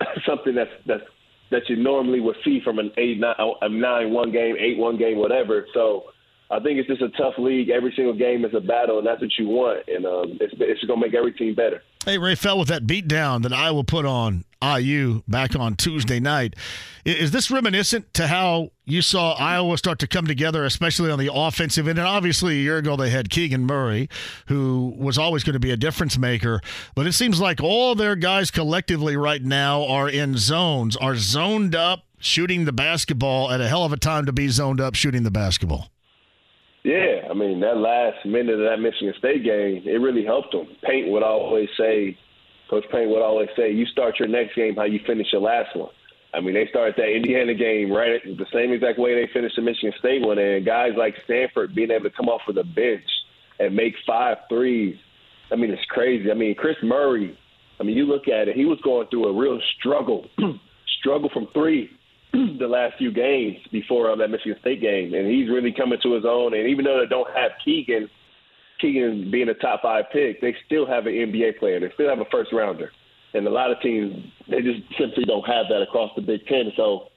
something 0.26 0.54
that's 0.54 0.70
that's 0.86 1.04
that 1.50 1.68
you 1.68 1.76
normally 1.76 2.20
would 2.20 2.36
see 2.44 2.60
from 2.64 2.78
an 2.78 2.90
eight 2.96 3.20
nine 3.20 3.34
a 3.38 3.68
nine 3.68 4.12
one 4.12 4.32
game, 4.32 4.56
eight 4.58 4.78
one 4.78 4.96
game, 4.96 5.18
whatever. 5.18 5.66
So 5.74 6.04
I 6.50 6.60
think 6.60 6.78
it's 6.78 6.88
just 6.88 7.02
a 7.02 7.10
tough 7.10 7.34
league. 7.38 7.70
Every 7.70 7.92
single 7.94 8.16
game 8.16 8.44
is 8.44 8.52
a 8.54 8.60
battle, 8.60 8.98
and 8.98 9.06
that's 9.06 9.20
what 9.20 9.30
you 9.38 9.48
want, 9.48 9.88
and 9.88 10.06
um, 10.06 10.38
it's 10.40 10.54
it's 10.58 10.84
going 10.84 11.00
to 11.00 11.06
make 11.06 11.14
every 11.14 11.32
team 11.32 11.54
better. 11.54 11.82
Hey, 12.04 12.18
Rapheal, 12.18 12.58
with 12.58 12.68
that 12.68 12.86
beat 12.86 13.08
down 13.08 13.40
that 13.42 13.52
Iowa 13.54 13.82
put 13.82 14.04
on 14.04 14.44
IU 14.62 15.22
back 15.26 15.56
on 15.56 15.74
Tuesday 15.74 16.20
night, 16.20 16.54
is 17.06 17.30
this 17.30 17.50
reminiscent 17.50 18.12
to 18.12 18.26
how 18.26 18.72
you 18.84 19.00
saw 19.00 19.32
Iowa 19.32 19.78
start 19.78 20.00
to 20.00 20.06
come 20.06 20.26
together, 20.26 20.66
especially 20.66 21.10
on 21.10 21.18
the 21.18 21.32
offensive 21.32 21.88
end? 21.88 21.98
And 21.98 22.06
obviously, 22.06 22.56
a 22.56 22.62
year 22.62 22.76
ago 22.76 22.94
they 22.94 23.08
had 23.08 23.30
Keegan 23.30 23.64
Murray, 23.64 24.10
who 24.48 24.94
was 24.98 25.16
always 25.16 25.44
going 25.44 25.54
to 25.54 25.60
be 25.60 25.70
a 25.70 25.78
difference 25.78 26.18
maker. 26.18 26.60
But 26.94 27.06
it 27.06 27.14
seems 27.14 27.40
like 27.40 27.62
all 27.62 27.94
their 27.94 28.16
guys 28.16 28.50
collectively 28.50 29.16
right 29.16 29.42
now 29.42 29.86
are 29.86 30.08
in 30.08 30.36
zones, 30.36 30.98
are 30.98 31.16
zoned 31.16 31.74
up, 31.74 32.04
shooting 32.18 32.66
the 32.66 32.72
basketball 32.72 33.50
at 33.50 33.62
a 33.62 33.68
hell 33.68 33.84
of 33.84 33.94
a 33.94 33.96
time 33.96 34.26
to 34.26 34.32
be 34.32 34.48
zoned 34.48 34.78
up 34.78 34.94
shooting 34.94 35.22
the 35.22 35.30
basketball. 35.30 35.88
Yeah, 36.84 37.28
I 37.30 37.34
mean 37.34 37.60
that 37.60 37.78
last 37.78 38.26
minute 38.26 38.60
of 38.60 38.68
that 38.68 38.76
Michigan 38.78 39.14
State 39.18 39.42
game, 39.42 39.82
it 39.86 40.00
really 40.00 40.24
helped 40.24 40.52
them. 40.52 40.68
Paint 40.82 41.08
would 41.10 41.22
always 41.22 41.68
say, 41.78 42.16
Coach 42.68 42.84
Paint 42.92 43.10
would 43.10 43.22
always 43.22 43.48
say, 43.56 43.72
"You 43.72 43.86
start 43.86 44.18
your 44.18 44.28
next 44.28 44.54
game 44.54 44.76
how 44.76 44.84
you 44.84 45.00
finish 45.06 45.28
your 45.32 45.40
last 45.40 45.74
one." 45.74 45.90
I 46.34 46.40
mean, 46.40 46.52
they 46.52 46.66
started 46.68 46.94
that 46.98 47.08
Indiana 47.08 47.54
game 47.54 47.90
right 47.90 48.20
the 48.24 48.46
same 48.52 48.72
exact 48.72 48.98
way 48.98 49.14
they 49.14 49.32
finished 49.32 49.56
the 49.56 49.62
Michigan 49.62 49.94
State 49.98 50.20
one, 50.20 50.38
and 50.38 50.66
guys 50.66 50.92
like 50.96 51.14
Sandfort 51.26 51.74
being 51.74 51.90
able 51.90 52.04
to 52.04 52.14
come 52.14 52.28
off 52.28 52.42
of 52.48 52.54
the 52.54 52.64
bench 52.64 53.08
and 53.58 53.74
make 53.74 53.94
five 54.06 54.36
threes. 54.50 54.96
I 55.50 55.56
mean, 55.56 55.70
it's 55.70 55.84
crazy. 55.88 56.30
I 56.30 56.34
mean, 56.34 56.54
Kris 56.54 56.76
Murray. 56.82 57.38
I 57.80 57.82
mean, 57.82 57.96
you 57.96 58.04
look 58.04 58.28
at 58.28 58.48
it; 58.48 58.56
he 58.56 58.66
was 58.66 58.78
going 58.82 59.08
through 59.08 59.28
a 59.28 59.32
real 59.32 59.58
struggle 59.78 60.26
struggle 61.00 61.30
from 61.32 61.46
three 61.54 61.88
the 62.58 62.66
last 62.66 62.94
few 62.98 63.12
games 63.12 63.58
before 63.70 64.10
um, 64.10 64.18
that 64.18 64.28
Michigan 64.28 64.56
State 64.60 64.80
game, 64.80 65.14
and 65.14 65.26
he's 65.26 65.48
really 65.48 65.72
coming 65.72 65.98
to 66.02 66.14
his 66.14 66.24
own. 66.26 66.54
And 66.54 66.68
even 66.68 66.84
though 66.84 67.00
they 67.00 67.08
don't 67.08 67.28
have 67.34 67.52
Keegan, 67.64 68.08
Keegan 68.80 69.30
being 69.30 69.48
a 69.48 69.54
top 69.54 69.82
five 69.82 70.06
pick, 70.12 70.40
they 70.40 70.54
still 70.66 70.86
have 70.86 71.06
an 71.06 71.12
NBA 71.12 71.58
player. 71.58 71.80
They 71.80 71.90
still 71.94 72.08
have 72.08 72.18
a 72.18 72.30
first 72.30 72.52
rounder, 72.52 72.90
and 73.34 73.46
a 73.46 73.50
lot 73.50 73.70
of 73.70 73.80
teams 73.80 74.14
they 74.48 74.60
just 74.60 74.80
simply 74.98 75.24
don't 75.24 75.46
have 75.46 75.66
that 75.70 75.82
across 75.82 76.10
the 76.16 76.22
Big 76.22 76.44
Ten. 76.46 76.72
So 76.76 77.08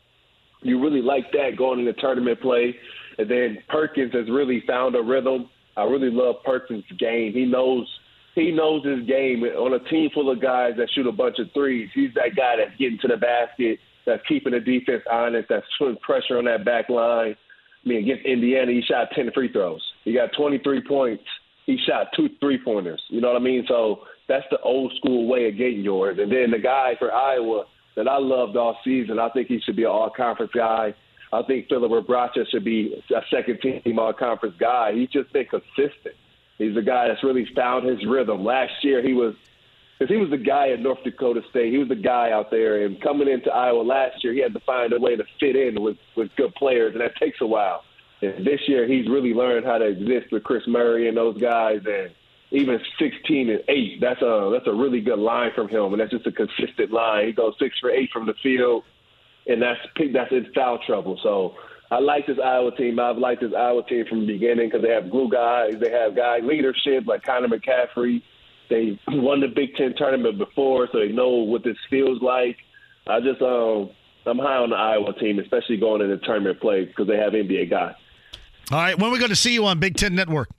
you 0.61 0.81
really 0.81 1.01
like 1.01 1.31
that 1.31 1.57
going 1.57 1.79
into 1.79 1.93
tournament 1.93 2.41
play. 2.41 2.75
And 3.17 3.29
then 3.29 3.57
Perkins 3.69 4.13
has 4.13 4.29
really 4.29 4.63
found 4.67 4.95
a 4.95 5.01
rhythm. 5.01 5.49
I 5.75 5.83
really 5.83 6.11
love 6.11 6.35
Perkins' 6.45 6.83
game. 6.99 7.33
He 7.33 7.45
knows 7.45 7.87
he 8.35 8.51
knows 8.51 8.85
his 8.85 9.07
game 9.07 9.41
on 9.41 9.73
a 9.73 9.89
team 9.89 10.11
full 10.13 10.29
of 10.29 10.39
guys 10.39 10.73
that 10.77 10.89
shoot 10.93 11.07
a 11.07 11.11
bunch 11.11 11.39
of 11.39 11.47
threes. 11.53 11.89
He's 11.95 12.13
that 12.13 12.35
guy 12.35 12.55
that's 12.57 12.77
getting 12.77 12.99
to 13.01 13.07
the 13.07 13.17
basket, 13.17 13.79
that's 14.07 14.25
keeping 14.27 14.53
the 14.53 14.59
defense 14.59 15.03
honest, 15.11 15.49
that's 15.49 15.67
putting 15.77 15.97
pressure 15.97 16.39
on 16.39 16.45
that 16.45 16.65
back 16.65 16.89
line. 16.89 17.35
I 17.85 17.87
mean, 17.87 17.99
against 17.99 18.25
Indiana, 18.25 18.71
he 18.71 18.81
shot 18.81 19.09
10 19.13 19.31
free 19.33 19.51
throws. 19.51 19.81
He 20.03 20.13
got 20.13 20.29
23 20.35 20.81
points. 20.87 21.23
He 21.67 21.77
shot 21.85 22.07
two 22.15 22.29
three 22.39 22.57
pointers. 22.63 23.01
You 23.09 23.19
know 23.19 23.27
what 23.27 23.35
I 23.35 23.43
mean? 23.43 23.65
So 23.67 24.03
that's 24.29 24.45
the 24.49 24.59
old 24.61 24.93
school 24.97 25.27
way 25.27 25.49
of 25.49 25.57
getting 25.57 25.81
yours. 25.81 26.17
And 26.17 26.31
then 26.31 26.49
the 26.49 26.59
guy 26.59 26.93
for 26.97 27.13
Iowa 27.13 27.65
that 27.97 28.07
I 28.07 28.17
loved 28.17 28.55
all 28.55 28.77
season, 28.85 29.19
I 29.19 29.29
think 29.29 29.49
he 29.49 29.59
should 29.59 29.75
be 29.75 29.83
an 29.83 29.89
all 29.89 30.09
conference 30.09 30.53
guy. 30.55 30.95
I 31.33 31.41
think 31.43 31.67
Filip 31.67 31.91
Rebraca 31.91 32.49
should 32.49 32.63
be 32.63 33.03
a 33.13 33.21
second 33.29 33.59
team 33.61 33.99
all 33.99 34.13
conference 34.13 34.55
guy. 34.57 34.93
He's 34.93 35.09
just 35.09 35.33
been 35.33 35.45
consistent. 35.45 36.15
He's 36.57 36.77
a 36.77 36.81
guy 36.81 37.09
that's 37.09 37.23
really 37.23 37.45
found 37.53 37.85
his 37.85 38.05
rhythm. 38.07 38.45
Last 38.45 38.71
year, 38.81 39.05
he 39.05 39.13
was 39.13 39.35
because 39.97 40.13
he 40.13 40.19
was 40.19 40.29
the 40.29 40.37
guy 40.37 40.69
at 40.69 40.79
North 40.79 41.03
Dakota 41.03 41.41
State. 41.49 41.71
He 41.71 41.77
was 41.79 41.87
the 41.87 41.95
guy 41.95 42.31
out 42.31 42.51
there, 42.51 42.85
and 42.85 43.01
coming 43.01 43.27
into 43.27 43.51
Iowa 43.51 43.81
last 43.81 44.23
year, 44.23 44.33
he 44.33 44.41
had 44.41 44.53
to 44.53 44.59
find 44.61 44.93
a 44.93 44.99
way 44.99 45.15
to 45.15 45.23
fit 45.39 45.55
in 45.55 45.81
with 45.81 45.97
with 46.15 46.29
good 46.35 46.53
players, 46.55 46.93
and 46.93 47.01
that 47.01 47.15
takes 47.15 47.41
a 47.41 47.47
while. 47.47 47.83
And 48.21 48.45
this 48.45 48.61
year, 48.67 48.87
he's 48.87 49.07
really 49.09 49.33
learned 49.33 49.65
how 49.65 49.77
to 49.77 49.85
exist 49.85 50.31
with 50.31 50.43
Kris 50.43 50.63
Murray 50.67 51.07
and 51.07 51.17
those 51.17 51.39
guys, 51.39 51.81
and 51.85 52.11
even 52.51 52.79
16 52.99 53.49
and 53.49 53.61
eight. 53.67 53.99
That's 53.99 54.21
a 54.21 54.49
that's 54.53 54.67
a 54.67 54.73
really 54.73 55.01
good 55.01 55.19
line 55.19 55.51
from 55.55 55.67
him, 55.67 55.93
and 55.93 55.99
that's 55.99 56.11
just 56.11 56.27
a 56.27 56.31
consistent 56.31 56.91
line. 56.91 57.27
He 57.27 57.33
goes 57.33 57.53
six 57.59 57.77
for 57.79 57.89
eight 57.89 58.09
from 58.11 58.25
the 58.25 58.35
field, 58.43 58.83
and 59.47 59.61
that's 59.61 59.79
that's 60.13 60.31
in 60.31 60.51
foul 60.53 60.79
trouble. 60.85 61.19
So 61.23 61.55
I 61.89 61.99
like 61.99 62.27
this 62.27 62.37
Iowa 62.43 62.75
team. 62.75 62.99
I've 62.99 63.17
liked 63.17 63.41
this 63.41 63.53
Iowa 63.57 63.83
team 63.83 64.05
from 64.07 64.21
the 64.21 64.27
beginning 64.27 64.69
because 64.69 64.83
they 64.83 64.93
have 64.93 65.09
glue 65.09 65.29
guys. 65.29 65.73
They 65.81 65.91
have 65.91 66.15
guy 66.15 66.39
leadership 66.39 67.07
like 67.07 67.23
Connor 67.23 67.47
McCaffery. 67.47 68.21
They 68.69 68.99
won 69.07 69.41
the 69.41 69.47
Big 69.47 69.75
Ten 69.75 69.93
tournament 69.97 70.37
before, 70.37 70.87
so 70.91 70.99
they 70.99 71.09
know 71.11 71.29
what 71.29 71.63
this 71.63 71.77
feels 71.89 72.21
like. 72.21 72.57
I 73.07 73.19
just 73.19 73.41
um, 73.41 73.89
I'm 74.25 74.37
high 74.37 74.57
on 74.57 74.69
the 74.71 74.75
Iowa 74.75 75.13
team, 75.13 75.39
especially 75.39 75.77
going 75.77 76.01
into 76.01 76.17
tournament 76.17 76.59
play 76.59 76.85
because 76.85 77.07
they 77.07 77.17
have 77.17 77.33
NBA 77.33 77.69
guys. 77.69 77.95
All 78.71 78.79
right, 78.79 78.97
when 78.97 79.09
are 79.09 79.13
we 79.13 79.19
going 79.19 79.29
to 79.29 79.35
see 79.35 79.53
you 79.53 79.65
on 79.65 79.79
Big 79.79 79.95
Ten 79.95 80.13
Network? 80.13 80.49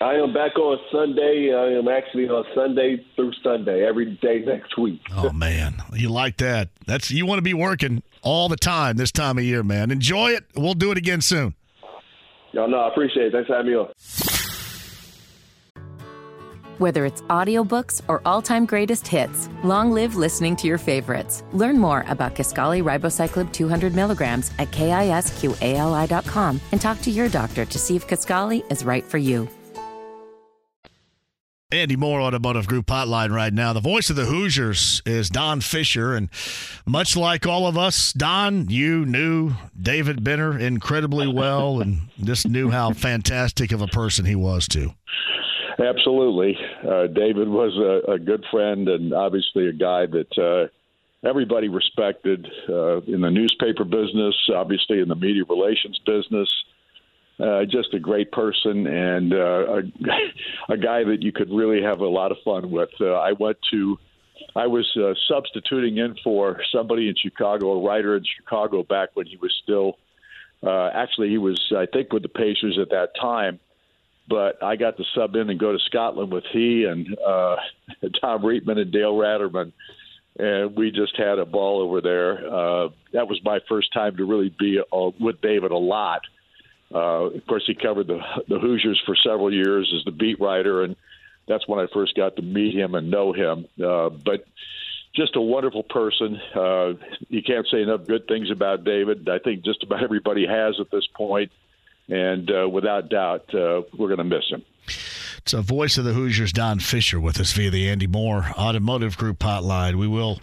I 0.00 0.14
am 0.14 0.32
back 0.32 0.58
on 0.58 0.78
Sunday. 0.90 1.54
I 1.54 1.78
am 1.78 1.88
actually 1.88 2.28
on 2.28 2.44
Sunday 2.54 3.04
through 3.14 3.32
Sunday 3.42 3.86
every 3.86 4.16
day 4.16 4.40
next 4.44 4.76
week. 4.78 5.00
Oh 5.14 5.32
man, 5.32 5.82
you 5.94 6.08
like 6.08 6.36
that? 6.38 6.68
That's 6.86 7.10
you 7.10 7.26
want 7.26 7.38
to 7.38 7.42
be 7.42 7.54
working 7.54 8.02
all 8.22 8.48
the 8.48 8.56
time 8.56 8.96
this 8.96 9.10
time 9.10 9.38
of 9.38 9.44
year, 9.44 9.62
man. 9.62 9.90
Enjoy 9.90 10.30
it. 10.30 10.44
We'll 10.54 10.74
do 10.74 10.90
it 10.92 10.98
again 10.98 11.20
soon. 11.20 11.54
Y'all 12.52 12.68
know 12.68 12.78
I 12.78 12.88
appreciate 12.88 13.26
it. 13.26 13.32
Thanks 13.32 13.48
for 13.48 13.56
having 13.56 13.72
me 13.72 13.78
on. 13.78 13.88
Whether 16.78 17.06
it's 17.06 17.22
audiobooks 17.22 18.02
or 18.06 18.20
all-time 18.26 18.66
greatest 18.66 19.08
hits, 19.08 19.48
long 19.64 19.92
live 19.92 20.14
listening 20.14 20.56
to 20.56 20.66
your 20.66 20.76
favorites. 20.76 21.42
Learn 21.52 21.78
more 21.78 22.04
about 22.08 22.34
Kisqali 22.34 22.82
Ribociclib 22.82 23.50
200 23.50 23.94
milligrams 23.94 24.50
at 24.58 24.70
kisqali.com 24.72 26.60
and 26.72 26.80
talk 26.80 27.00
to 27.00 27.10
your 27.10 27.28
doctor 27.30 27.64
to 27.64 27.78
see 27.78 27.96
if 27.96 28.06
Kisqali 28.06 28.70
is 28.70 28.84
right 28.84 29.04
for 29.04 29.16
you. 29.16 29.48
Andy 31.72 31.96
Moore 31.96 32.20
Automotive 32.20 32.68
Group 32.68 32.86
hotline 32.86 33.34
right 33.34 33.52
now. 33.52 33.72
The 33.72 33.80
voice 33.80 34.08
of 34.08 34.14
the 34.14 34.26
Hoosiers 34.26 35.02
is 35.04 35.28
Don 35.28 35.60
Fischer. 35.60 36.14
And 36.14 36.28
much 36.86 37.16
like 37.16 37.44
all 37.44 37.66
of 37.66 37.76
us, 37.76 38.12
Don, 38.12 38.68
you 38.70 39.04
knew 39.04 39.54
David 39.78 40.22
Benner 40.22 40.56
incredibly 40.56 41.26
well 41.26 41.80
and 41.80 42.02
just 42.22 42.46
knew 42.46 42.70
how 42.70 42.92
fantastic 42.92 43.72
of 43.72 43.82
a 43.82 43.88
person 43.88 44.24
he 44.24 44.36
was, 44.36 44.68
too. 44.68 44.94
Absolutely. 45.78 46.56
Uh, 46.82 47.06
David 47.08 47.48
was 47.48 47.76
a, 47.76 48.12
a, 48.12 48.18
good 48.18 48.44
friend 48.50 48.88
and 48.88 49.12
obviously 49.12 49.68
a 49.68 49.72
guy 49.72 50.06
that 50.06 50.38
uh, 50.38 51.28
everybody 51.28 51.68
respected 51.68 52.46
uh, 52.68 53.02
in 53.02 53.20
the 53.20 53.30
newspaper 53.30 53.84
business, 53.84 54.34
obviously 54.54 55.00
in 55.00 55.08
the 55.08 55.14
media 55.14 55.42
relations 55.48 56.00
business 56.06 56.48
uh, 57.38 57.64
just 57.64 57.92
a 57.92 57.98
great 57.98 58.32
person 58.32 58.86
and 58.86 59.32
uh, 59.32 59.36
a, 59.36 59.82
a 60.72 60.76
guy 60.76 61.04
that 61.04 61.18
you 61.20 61.32
could 61.32 61.50
really 61.50 61.82
have 61.82 62.00
a 62.00 62.06
lot 62.06 62.32
of 62.32 62.38
fun 62.44 62.70
with. 62.70 62.88
Uh, 63.00 63.12
I 63.12 63.32
went 63.32 63.58
to, 63.72 63.98
I 64.54 64.66
was 64.66 64.90
substituting 65.28 65.98
in 65.98 66.16
for 66.24 66.62
somebody 66.72 67.08
in 67.08 67.14
Chicago, 67.14 67.72
a 67.72 67.86
writer 67.86 68.16
in 68.16 68.24
Chicago 68.24 68.82
back 68.82 69.10
when 69.14 69.26
he 69.26 69.36
was 69.36 69.54
still, 69.62 69.98
actually, 70.64 71.28
he 71.28 71.38
was, 71.38 71.60
I 71.76 71.86
think, 71.86 72.12
with 72.12 72.22
the 72.22 72.28
Pacers 72.30 72.78
at 72.80 72.90
that 72.90 73.10
time. 73.20 73.60
But 74.28 74.62
I 74.62 74.76
got 74.76 74.96
to 74.96 75.04
sub 75.14 75.36
in 75.36 75.50
and 75.50 75.58
go 75.58 75.72
to 75.72 75.78
Scotland 75.86 76.32
with 76.32 76.44
he 76.52 76.84
and 76.84 77.16
uh, 77.18 77.56
Tom 78.20 78.42
Reitman 78.42 78.78
and 78.78 78.92
Dale 78.92 79.14
Ratermann 79.14 79.72
and 80.38 80.76
we 80.76 80.90
just 80.90 81.16
had 81.16 81.38
a 81.38 81.46
ball 81.46 81.80
over 81.80 82.00
there. 82.00 82.38
Uh, 82.46 82.88
that 83.12 83.28
was 83.28 83.40
my 83.44 83.60
first 83.68 83.92
time 83.92 84.16
to 84.16 84.24
really 84.24 84.54
be 84.58 84.80
uh, 84.80 85.10
with 85.18 85.40
David 85.40 85.70
a 85.70 85.78
lot. 85.78 86.22
Uh, 86.94 87.30
of 87.30 87.46
course, 87.46 87.64
he 87.66 87.74
covered 87.74 88.06
the 88.06 88.20
the 88.48 88.58
Hoosiers 88.58 89.00
for 89.06 89.16
several 89.16 89.52
years 89.52 89.92
as 89.96 90.04
the 90.04 90.12
beat 90.12 90.40
writer, 90.40 90.82
and 90.82 90.94
that's 91.48 91.66
when 91.66 91.80
I 91.80 91.86
first 91.92 92.14
got 92.14 92.36
to 92.36 92.42
meet 92.42 92.74
him 92.74 92.94
and 92.94 93.10
know 93.10 93.32
him. 93.32 93.66
Uh, 93.82 94.10
but 94.10 94.44
just 95.14 95.34
a 95.36 95.40
wonderful 95.40 95.82
person. 95.82 96.38
Uh, 96.54 96.92
you 97.28 97.42
can't 97.42 97.66
say 97.72 97.82
enough 97.82 98.06
good 98.06 98.28
things 98.28 98.50
about 98.50 98.84
David. 98.84 99.28
I 99.28 99.38
think 99.38 99.64
just 99.64 99.82
about 99.82 100.02
everybody 100.02 100.46
has 100.46 100.78
at 100.78 100.90
this 100.90 101.06
point, 101.16 101.50
and 102.08 102.50
uh, 102.50 102.68
without 102.68 103.08
doubt, 103.08 103.52
uh, 103.54 103.82
we're 103.96 104.08
going 104.08 104.18
to 104.18 104.24
miss 104.24 104.44
him. 104.50 104.64
It's 105.46 105.52
a 105.52 105.62
voice 105.62 105.96
of 105.96 106.04
the 106.04 106.12
Hoosiers, 106.12 106.52
Don 106.52 106.80
Fischer, 106.80 107.20
with 107.20 107.38
us 107.38 107.52
via 107.52 107.70
the 107.70 107.88
Andy 107.88 108.08
Moore 108.08 108.46
Automotive 108.58 109.16
Group 109.16 109.38
hotline. 109.38 109.94
We 109.94 110.08
will 110.08 110.38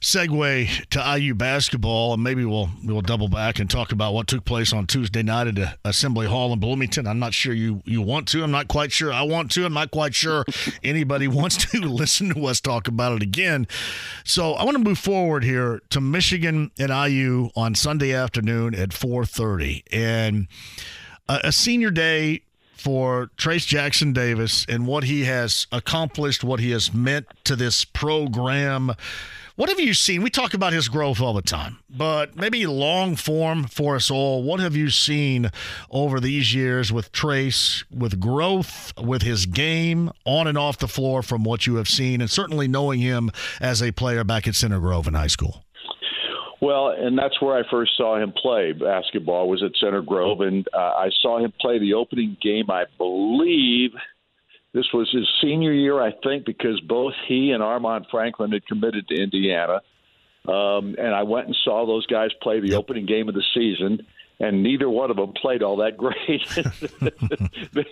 segue 0.00 0.86
to 0.88 1.18
IU 1.18 1.34
basketball, 1.34 2.14
and 2.14 2.22
maybe 2.22 2.42
we'll 2.46 2.70
we'll 2.82 3.02
double 3.02 3.28
back 3.28 3.58
and 3.58 3.68
talk 3.68 3.92
about 3.92 4.14
what 4.14 4.28
took 4.28 4.46
place 4.46 4.72
on 4.72 4.86
Tuesday 4.86 5.22
night 5.22 5.58
at 5.58 5.78
Assembly 5.84 6.26
Hall 6.26 6.54
in 6.54 6.58
Bloomington. 6.58 7.06
I'm 7.06 7.18
not 7.18 7.34
sure 7.34 7.52
you 7.52 7.82
you 7.84 8.00
want 8.00 8.28
to. 8.28 8.42
I'm 8.42 8.50
not 8.50 8.66
quite 8.66 8.92
sure 8.92 9.12
I 9.12 9.24
want 9.24 9.50
to. 9.52 9.66
I'm 9.66 9.74
not 9.74 9.90
quite 9.90 10.14
sure 10.14 10.46
anybody 10.82 11.28
wants 11.28 11.58
to 11.70 11.80
listen 11.86 12.32
to 12.32 12.46
us 12.46 12.58
talk 12.58 12.88
about 12.88 13.12
it 13.12 13.22
again. 13.22 13.66
So 14.24 14.54
I 14.54 14.64
want 14.64 14.78
to 14.78 14.82
move 14.82 14.98
forward 14.98 15.44
here 15.44 15.82
to 15.90 16.00
Michigan 16.00 16.70
and 16.78 16.88
IU 16.88 17.50
on 17.56 17.74
Sunday 17.74 18.14
afternoon 18.14 18.74
at 18.74 18.88
4:30, 18.88 19.82
and 19.92 20.48
a 21.28 21.52
senior 21.52 21.90
day 21.90 22.42
for 22.76 23.30
Trayce 23.36 23.66
Jackson-Davis 23.66 24.66
and 24.68 24.86
what 24.86 25.04
he 25.04 25.24
has 25.24 25.66
accomplished, 25.72 26.44
what 26.44 26.60
he 26.60 26.70
has 26.70 26.94
meant 26.94 27.26
to 27.44 27.56
this 27.56 27.84
program. 27.84 28.92
What 29.56 29.70
have 29.70 29.80
you 29.80 29.94
seen? 29.94 30.22
We 30.22 30.28
talk 30.28 30.52
about 30.52 30.74
his 30.74 30.88
growth 30.88 31.18
all 31.18 31.32
the 31.32 31.40
time, 31.40 31.78
but 31.88 32.36
maybe 32.36 32.66
long 32.66 33.16
form 33.16 33.64
for 33.64 33.96
us 33.96 34.10
all. 34.10 34.42
What 34.42 34.60
have 34.60 34.76
you 34.76 34.90
seen 34.90 35.50
over 35.90 36.20
these 36.20 36.54
years 36.54 36.92
with 36.92 37.10
Trayce, 37.10 37.82
with 37.90 38.20
growth, 38.20 38.92
with 39.00 39.22
his 39.22 39.46
game 39.46 40.12
on 40.26 40.46
and 40.46 40.58
off 40.58 40.76
the 40.76 40.86
floor 40.86 41.22
from 41.22 41.42
what 41.42 41.66
you 41.66 41.76
have 41.76 41.88
seen, 41.88 42.20
and 42.20 42.30
certainly 42.30 42.68
knowing 42.68 43.00
him 43.00 43.30
as 43.58 43.82
a 43.82 43.92
player 43.92 44.24
back 44.24 44.46
at 44.46 44.54
Center 44.54 44.78
Grove 44.78 45.08
in 45.08 45.14
high 45.14 45.26
school? 45.26 45.64
Well, 46.60 46.88
and 46.88 47.18
that's 47.18 47.40
where 47.40 47.56
I 47.56 47.68
first 47.70 47.92
saw 47.96 48.20
him 48.20 48.32
play 48.32 48.72
basketball 48.72 49.48
was 49.48 49.62
at 49.62 49.72
Center 49.78 50.00
Grove, 50.02 50.40
and 50.40 50.66
uh, 50.72 50.78
I 50.78 51.10
saw 51.20 51.38
him 51.38 51.52
play 51.60 51.78
the 51.78 51.94
opening 51.94 52.36
game. 52.40 52.70
I 52.70 52.84
believe 52.96 53.90
this 54.72 54.86
was 54.92 55.10
his 55.12 55.28
senior 55.42 55.72
year, 55.72 56.00
I 56.00 56.12
think, 56.24 56.46
because 56.46 56.80
both 56.80 57.12
he 57.28 57.50
and 57.50 57.62
Armaan 57.62 58.06
Franklin 58.10 58.52
had 58.52 58.66
committed 58.66 59.06
to 59.08 59.22
Indiana. 59.22 59.80
Um, 60.48 60.94
and 60.98 61.14
I 61.14 61.24
went 61.24 61.46
and 61.46 61.56
saw 61.64 61.86
those 61.86 62.06
guys 62.06 62.30
play 62.40 62.60
the 62.60 62.74
opening 62.76 63.04
game 63.04 63.28
of 63.28 63.34
the 63.34 63.42
season 63.52 64.06
and 64.38 64.62
neither 64.62 64.88
one 64.90 65.10
of 65.10 65.16
them 65.16 65.32
played 65.32 65.62
all 65.62 65.76
that 65.76 65.96
great. 65.96 66.46
they, 67.72 67.86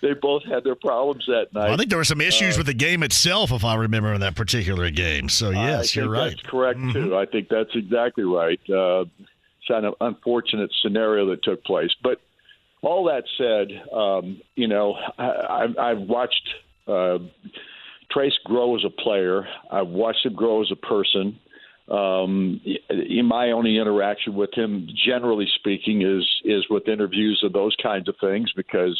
they, 0.00 0.14
both 0.14 0.44
had 0.44 0.62
their 0.64 0.76
problems 0.76 1.24
that 1.26 1.52
night. 1.52 1.64
Well, 1.64 1.72
I 1.72 1.76
think 1.76 1.90
there 1.90 1.98
were 1.98 2.04
some 2.04 2.20
issues 2.20 2.56
uh, 2.56 2.60
with 2.60 2.66
the 2.66 2.74
game 2.74 3.02
itself, 3.02 3.52
if 3.52 3.64
I 3.64 3.74
remember 3.74 4.12
in 4.14 4.20
that 4.20 4.36
particular 4.36 4.90
game. 4.90 5.28
So 5.28 5.50
yes, 5.50 5.96
you're 5.96 6.08
right. 6.08 6.30
That's 6.30 6.42
correct 6.42 6.78
mm-hmm. 6.78 6.92
too. 6.92 7.16
I 7.16 7.26
think 7.26 7.48
that's 7.48 7.74
exactly 7.74 8.24
right. 8.24 8.60
Uh, 8.68 9.04
it's 9.60 9.70
an 9.70 9.92
unfortunate 10.00 10.70
scenario 10.82 11.26
that 11.30 11.42
took 11.42 11.64
place, 11.64 11.90
but 12.02 12.20
all 12.80 13.04
that 13.04 13.24
said, 13.36 13.92
um, 13.92 14.40
you 14.54 14.68
know, 14.68 14.94
I, 15.18 15.66
I've 15.78 15.98
watched 15.98 16.48
uh, 16.86 17.18
Trayce 18.14 18.32
grow 18.44 18.76
as 18.76 18.84
a 18.84 18.90
player. 18.90 19.46
I've 19.70 19.88
watched 19.88 20.24
him 20.24 20.34
grow 20.34 20.62
as 20.62 20.70
a 20.70 20.76
person. 20.76 21.38
Um, 21.90 22.60
in 22.90 23.24
my 23.24 23.52
only 23.52 23.78
interaction 23.78 24.34
with 24.34 24.50
him, 24.52 24.88
generally 25.06 25.48
speaking, 25.56 26.02
is 26.02 26.26
is 26.44 26.66
with 26.68 26.86
interviews 26.86 27.40
and 27.42 27.52
those 27.54 27.74
kinds 27.82 28.08
of 28.08 28.16
things 28.20 28.52
because 28.54 28.98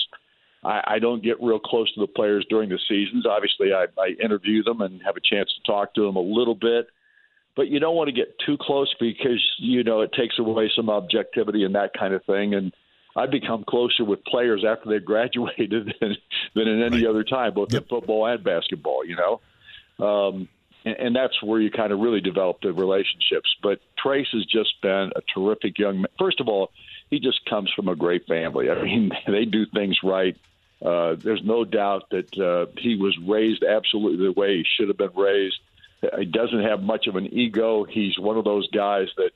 I, 0.64 0.80
I 0.87 0.99
don't 0.99 1.23
get 1.23 1.37
real 1.42 1.59
close 1.59 1.92
to 1.95 2.00
the 2.00 2.07
players 2.07 2.47
during 2.49 2.71
the 2.71 2.78
seasons. 2.88 3.26
Obviously, 3.26 3.75
I, 3.75 3.87
I 4.00 4.14
interview 4.23 4.62
them 4.62 4.80
and 4.80 5.02
have 5.04 5.16
a 5.16 5.21
chance 5.21 5.50
to 5.54 5.71
talk 5.71 5.95
to 5.95 6.07
them 6.07 6.16
a 6.16 6.21
little 6.21 6.54
bit, 6.54 6.87
but 7.57 7.68
you 7.68 7.78
don't 7.78 7.95
want 7.95 8.09
to 8.09 8.14
get 8.14 8.35
too 8.47 8.57
close 8.59 8.95
because 8.99 9.45
you 9.59 9.85
know 9.85 10.00
it 10.00 10.12
takes 10.14 10.38
away 10.38 10.71
some 10.75 10.88
objectivity 10.88 11.64
and 11.64 11.75
that 11.75 11.92
kind 11.92 12.14
of 12.14 12.25
thing. 12.25 12.54
And 12.54 12.73
I've 13.14 13.30
become 13.30 13.64
closer 13.68 14.02
with 14.02 14.25
players 14.25 14.64
after 14.66 14.88
they've 14.88 15.04
graduated 15.04 15.95
than, 16.00 16.16
than 16.54 16.68
in 16.68 16.83
any 16.83 17.04
right. 17.04 17.11
other 17.11 17.25
time, 17.25 17.52
both 17.52 17.71
yep. 17.71 17.83
in 17.83 17.88
football 17.88 18.25
and 18.26 18.42
basketball. 18.42 19.04
You 19.04 19.16
know. 19.16 19.40
Um, 20.00 20.49
and, 20.88 20.99
and 20.99 21.16
that's 21.16 21.42
where 21.42 21.61
you 21.61 21.71
kind 21.71 21.92
of 21.92 22.00
really 22.00 22.21
develop 22.21 22.61
the 22.62 22.73
relationships. 22.73 23.54
But 23.62 23.80
Trayce 24.02 24.33
has 24.33 24.45
just 24.47 24.80
been 24.83 25.12
a 25.14 25.23
terrific 25.35 25.78
young 25.78 25.99
man. 25.99 26.09
First 26.18 26.40
of 26.40 26.49
all, 26.49 26.71
he 27.11 27.21
just 27.21 27.45
comes 27.47 27.73
from 27.75 27.88
a 27.88 27.97
great 27.97 28.26
family. 28.26 28.71
I 28.71 28.83
mean, 28.83 29.11
they 29.26 29.45
do 29.45 29.66
things 29.66 29.99
right. 30.02 30.37
Uh, 30.85 31.16
there's 31.16 31.42
no 31.42 31.64
doubt 31.64 32.11
that 32.11 32.38
uh, 32.38 32.66
he 32.78 32.97
was 32.97 33.16
raised 33.26 33.64
absolutely 33.64 34.26
the 34.26 34.33
way 34.33 34.59
he 34.59 34.64
should 34.76 34.88
have 34.88 34.99
been 34.99 35.14
raised. 35.14 35.59
He 36.18 36.26
doesn't 36.26 36.62
have 36.62 36.83
much 36.83 37.09
of 37.09 37.16
an 37.16 37.26
ego. 37.26 37.85
He's 37.85 38.18
one 38.18 38.37
of 38.37 38.45
those 38.45 38.68
guys 38.71 39.09
that 39.16 39.30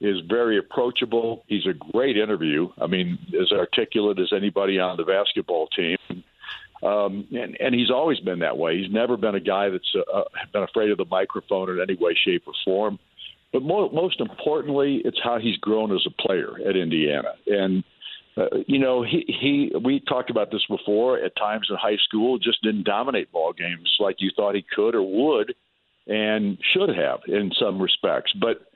is 0.00 0.20
very 0.20 0.58
approachable. 0.58 1.44
He's 1.48 1.66
a 1.66 1.72
great 1.72 2.16
interview. 2.16 2.68
I 2.80 2.86
mean, 2.86 3.18
as 3.40 3.50
articulate 3.50 4.20
as 4.20 4.32
anybody 4.32 4.78
on 4.78 4.96
the 4.96 5.04
basketball 5.04 5.66
team. 5.68 5.96
Um, 6.82 7.26
and, 7.32 7.56
and 7.60 7.74
he's 7.74 7.90
always 7.90 8.20
been 8.20 8.40
that 8.40 8.58
way. 8.58 8.78
He's 8.78 8.92
never 8.92 9.16
been 9.16 9.34
a 9.34 9.40
guy 9.40 9.70
that's 9.70 9.94
uh, 9.94 10.18
uh, 10.18 10.24
been 10.52 10.62
afraid 10.62 10.90
of 10.90 10.98
the 10.98 11.06
microphone 11.06 11.70
in 11.70 11.80
any 11.80 11.96
way, 11.98 12.16
shape, 12.26 12.44
or 12.46 12.52
form. 12.64 12.98
But 13.52 13.62
more, 13.62 13.90
most 13.92 14.20
importantly, 14.20 15.00
it's 15.04 15.20
how 15.22 15.38
he's 15.38 15.56
grown 15.58 15.94
as 15.94 16.04
a 16.06 16.22
player 16.22 16.56
at 16.68 16.76
Indiana. 16.76 17.34
And 17.46 17.84
uh, 18.36 18.46
you 18.66 18.80
know, 18.80 19.04
he 19.04 19.24
he 19.28 19.72
we 19.82 20.00
talked 20.00 20.28
about 20.28 20.50
this 20.50 20.64
before. 20.68 21.18
At 21.18 21.36
times 21.36 21.68
in 21.70 21.76
high 21.76 21.98
school, 22.08 22.38
just 22.38 22.62
didn't 22.62 22.84
dominate 22.84 23.30
ball 23.30 23.52
games 23.52 23.94
like 24.00 24.16
you 24.18 24.30
thought 24.34 24.56
he 24.56 24.64
could 24.74 24.96
or 24.96 25.02
would, 25.02 25.54
and 26.08 26.58
should 26.72 26.88
have 26.88 27.20
in 27.28 27.52
some 27.58 27.80
respects. 27.80 28.32
But 28.38 28.66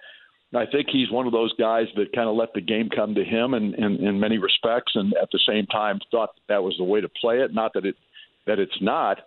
I 0.54 0.64
think 0.64 0.88
he's 0.90 1.10
one 1.10 1.26
of 1.26 1.32
those 1.32 1.52
guys 1.58 1.86
that 1.96 2.14
kind 2.14 2.28
of 2.28 2.34
let 2.34 2.54
the 2.54 2.62
game 2.62 2.88
come 2.88 3.14
to 3.14 3.24
him 3.24 3.52
in, 3.52 3.74
in, 3.74 3.96
in 3.96 4.18
many 4.20 4.38
respects, 4.38 4.92
and 4.94 5.12
at 5.20 5.28
the 5.30 5.40
same 5.46 5.66
time 5.66 6.00
thought 6.10 6.30
that, 6.34 6.54
that 6.54 6.62
was 6.62 6.74
the 6.78 6.84
way 6.84 7.00
to 7.00 7.08
play 7.20 7.40
it. 7.40 7.52
Not 7.52 7.74
that 7.74 7.84
it 7.84 7.96
that 8.46 8.58
it's 8.58 8.80
not, 8.80 9.18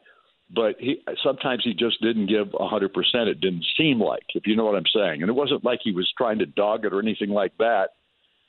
but 0.53 0.75
he 0.79 1.03
sometimes 1.23 1.61
he 1.63 1.75
just 1.75 2.01
didn't 2.01 2.25
give 2.25 2.47
a 2.59 2.67
hundred 2.67 2.93
percent. 2.93 3.29
It 3.29 3.39
didn't 3.39 3.65
seem 3.77 4.01
like, 4.01 4.23
if 4.33 4.47
you 4.47 4.55
know 4.55 4.65
what 4.65 4.75
I'm 4.75 4.83
saying. 4.93 5.21
And 5.21 5.29
it 5.29 5.33
wasn't 5.33 5.63
like 5.63 5.79
he 5.83 5.91
was 5.91 6.11
trying 6.17 6.39
to 6.39 6.47
dog 6.47 6.85
it 6.85 6.93
or 6.93 6.99
anything 6.99 7.29
like 7.29 7.55
that. 7.59 7.89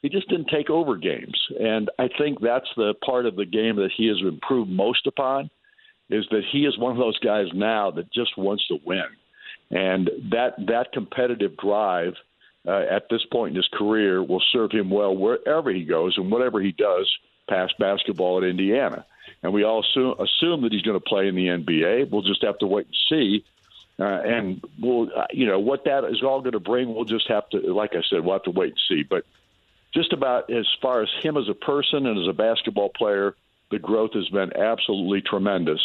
He 0.00 0.08
just 0.08 0.28
didn't 0.30 0.48
take 0.48 0.70
over 0.70 0.96
games, 0.96 1.38
and 1.60 1.90
I 1.98 2.08
think 2.18 2.40
that's 2.40 2.68
the 2.76 2.94
part 3.04 3.26
of 3.26 3.36
the 3.36 3.44
game 3.44 3.76
that 3.76 3.90
he 3.96 4.08
has 4.08 4.16
improved 4.22 4.70
most 4.70 5.06
upon. 5.06 5.50
Is 6.10 6.24
that 6.30 6.42
he 6.50 6.60
is 6.60 6.78
one 6.78 6.92
of 6.92 6.98
those 6.98 7.18
guys 7.20 7.46
now 7.54 7.90
that 7.92 8.12
just 8.12 8.36
wants 8.36 8.66
to 8.68 8.78
win, 8.84 9.04
and 9.70 10.10
that 10.30 10.54
that 10.66 10.92
competitive 10.92 11.56
drive 11.58 12.14
uh, 12.66 12.84
at 12.90 13.08
this 13.08 13.24
point 13.30 13.50
in 13.50 13.56
his 13.56 13.68
career 13.72 14.22
will 14.22 14.42
serve 14.52 14.70
him 14.70 14.90
well 14.90 15.16
wherever 15.16 15.70
he 15.70 15.84
goes 15.84 16.16
and 16.16 16.30
whatever 16.30 16.60
he 16.60 16.72
does 16.72 17.10
past 17.48 17.74
basketball 17.78 18.38
at 18.38 18.44
Indiana. 18.44 19.04
And 19.42 19.52
we 19.52 19.64
all 19.64 19.80
assume, 19.80 20.14
assume 20.20 20.62
that 20.62 20.72
he's 20.72 20.82
going 20.82 20.98
to 20.98 21.04
play 21.04 21.26
in 21.26 21.34
the 21.34 21.46
NBA. 21.46 22.10
We'll 22.10 22.22
just 22.22 22.42
have 22.44 22.58
to 22.58 22.66
wait 22.66 22.86
and 22.86 22.96
see. 23.08 23.44
Uh, 23.98 24.04
and 24.04 24.64
we'll, 24.80 25.08
uh, 25.14 25.26
you 25.32 25.46
know, 25.46 25.58
what 25.58 25.84
that 25.84 26.04
is 26.04 26.22
all 26.22 26.40
going 26.40 26.52
to 26.52 26.60
bring, 26.60 26.94
we'll 26.94 27.04
just 27.04 27.28
have 27.28 27.48
to, 27.50 27.58
like 27.72 27.94
I 27.94 28.02
said, 28.08 28.24
we'll 28.24 28.34
have 28.34 28.44
to 28.44 28.50
wait 28.50 28.70
and 28.70 28.80
see. 28.88 29.02
But 29.02 29.24
just 29.92 30.12
about 30.12 30.50
as 30.50 30.66
far 30.80 31.02
as 31.02 31.08
him 31.22 31.36
as 31.36 31.48
a 31.48 31.54
person 31.54 32.06
and 32.06 32.18
as 32.18 32.28
a 32.28 32.32
basketball 32.32 32.88
player, 32.88 33.34
the 33.70 33.78
growth 33.78 34.14
has 34.14 34.28
been 34.28 34.56
absolutely 34.56 35.20
tremendous. 35.20 35.80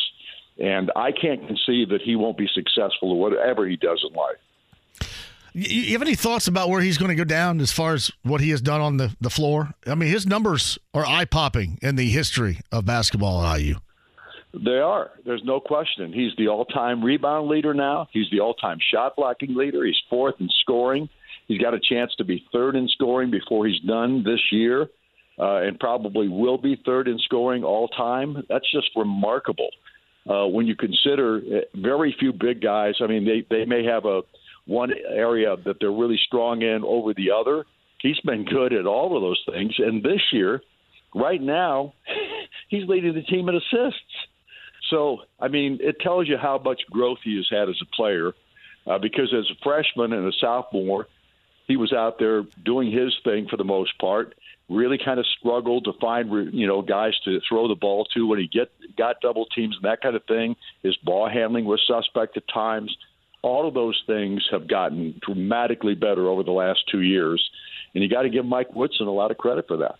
And 0.60 0.92
I 0.96 1.12
can't 1.12 1.46
conceive 1.48 1.90
that 1.90 2.02
he 2.02 2.16
won't 2.16 2.38
be 2.38 2.48
successful 2.54 3.12
in 3.12 3.18
whatever 3.18 3.68
he 3.68 3.76
does 3.76 4.06
in 4.08 4.16
life. 4.16 5.10
You 5.60 5.94
have 5.94 6.04
any 6.04 6.14
thoughts 6.14 6.48
about 6.48 6.70
where 6.70 6.82
he's 6.82 7.00
going 7.00 7.10
to 7.10 7.16
go 7.16 7.24
down 7.24 7.62
as 7.62 7.72
far 7.72 7.96
as 7.96 8.12
what 8.22 8.42
he 8.42 8.52
has 8.52 8.62
done 8.62 8.80
on 8.80 8.98
the, 8.98 9.16
the 9.20 9.32
floor? 9.32 9.74
I 9.88 9.96
mean, 9.96 10.12
his 10.12 10.28
numbers 10.28 10.78
are 10.94 11.04
eye 11.04 11.26
popping 11.26 11.80
in 11.82 11.96
the 11.96 12.08
history 12.12 12.60
of 12.72 12.86
basketball 12.86 13.44
at 13.44 13.60
IU. 13.60 13.78
They 14.54 14.78
are. 14.78 15.10
There's 15.26 15.42
no 15.44 15.60
question. 15.60 16.14
He's 16.14 16.32
the 16.38 16.48
all 16.50 16.66
time 16.66 17.04
rebound 17.04 17.48
leader 17.48 17.74
now. 17.74 18.08
He's 18.12 18.30
the 18.30 18.40
all 18.40 18.54
time 18.54 18.78
shot 18.92 19.16
blocking 19.16 19.56
leader. 19.56 19.84
He's 19.84 19.98
fourth 20.12 20.36
in 20.40 20.48
scoring. 20.62 21.10
He's 21.48 21.60
got 21.60 21.74
a 21.74 21.80
chance 21.80 22.14
to 22.20 22.24
be 22.24 22.46
third 22.54 22.76
in 22.76 22.88
scoring 22.90 23.32
before 23.32 23.66
he's 23.66 23.80
done 23.82 24.24
this 24.24 24.52
year, 24.52 24.84
uh, 25.40 25.62
and 25.62 25.80
probably 25.80 26.28
will 26.28 26.60
be 26.60 26.80
third 26.86 27.08
in 27.08 27.18
scoring 27.18 27.64
all 27.64 27.88
time. 27.88 28.44
That's 28.48 28.72
just 28.72 28.90
remarkable. 28.96 29.70
Uh, 30.30 30.46
when 30.46 30.68
you 30.68 30.76
consider 30.76 31.38
uh, 31.38 31.60
very 31.74 32.16
few 32.20 32.32
big 32.32 32.62
guys, 32.62 32.96
I 33.02 33.08
mean, 33.08 33.26
they, 33.26 33.44
they 33.50 33.66
may 33.66 33.86
have 33.86 34.06
a 34.06 34.22
one 34.68 34.92
area 35.10 35.56
that 35.66 35.78
they're 35.80 35.92
really 35.92 36.20
strong 36.28 36.62
in 36.62 36.84
over 36.86 37.14
the 37.14 37.32
other. 37.32 37.66
He's 38.02 38.20
been 38.20 38.46
good 38.46 38.74
at 38.74 38.86
all 38.86 39.16
of 39.16 39.22
those 39.24 39.42
things. 39.52 39.74
And 39.80 40.04
this 40.04 40.22
year, 40.32 40.62
right 41.16 41.42
now, 41.42 41.94
he's 42.70 42.88
leading 42.88 43.16
the 43.16 43.24
team 43.24 43.50
in 43.50 43.56
assists. 43.56 44.02
So, 44.90 45.20
I 45.40 45.48
mean, 45.48 45.80
it 45.82 46.00
tells 46.02 46.28
you 46.28 46.38
how 46.38 46.62
much 46.64 46.82
growth 46.92 47.18
he 47.24 47.36
has 47.38 47.48
had 47.50 47.70
as 47.70 47.80
a 47.82 47.96
player. 47.96 48.34
Uh, 48.86 48.98
because 48.98 49.34
as 49.38 49.46
a 49.52 49.64
freshman 49.64 50.14
and 50.14 50.28
a 50.28 50.32
sophomore, 50.40 51.08
he 51.68 51.76
was 51.76 51.92
out 51.92 52.20
there 52.20 52.44
doing 52.64 52.92
his 52.92 53.14
thing 53.24 53.48
for 53.50 53.58
the 53.58 53.64
most 53.64 53.98
part. 54.00 54.34
Really 54.70 54.98
kind 55.04 55.20
of 55.20 55.26
struggled 55.40 55.86
to 55.86 55.94
find 56.00 56.54
you 56.54 56.68
know 56.68 56.82
guys 56.82 57.14
to 57.26 57.40
throw 57.48 57.68
the 57.68 57.76
ball 57.76 58.06
to 58.14 58.28
when 58.28 58.40
he 58.40 58.48
get 58.48 58.70
got 58.98 59.22
double 59.22 59.46
teams 59.46 59.76
and 59.76 59.84
that 59.84 60.02
kind 60.02 60.16
of 60.16 60.24
thing. 60.26 60.56
His 60.84 60.96
ball 61.04 61.30
handling 61.30 61.66
was 61.66 61.82
suspect 61.86 62.38
at 62.38 62.44
times 62.54 62.96
all 63.48 63.68
of 63.68 63.74
those 63.74 64.02
things 64.06 64.46
have 64.52 64.68
gotten 64.68 65.20
dramatically 65.26 65.96
better 65.96 66.28
over 66.28 66.44
the 66.44 66.52
last 66.52 66.82
two 66.92 67.02
years. 67.02 67.50
And 67.96 68.04
you 68.04 68.10
got 68.10 68.24
to 68.24 68.30
give 68.30 68.46
Mike 68.46 68.76
Woodson 68.76 69.08
a 69.08 69.12
lot 69.12 69.32
of 69.32 69.38
credit 69.38 69.68
for 69.68 69.78
that. 69.78 69.96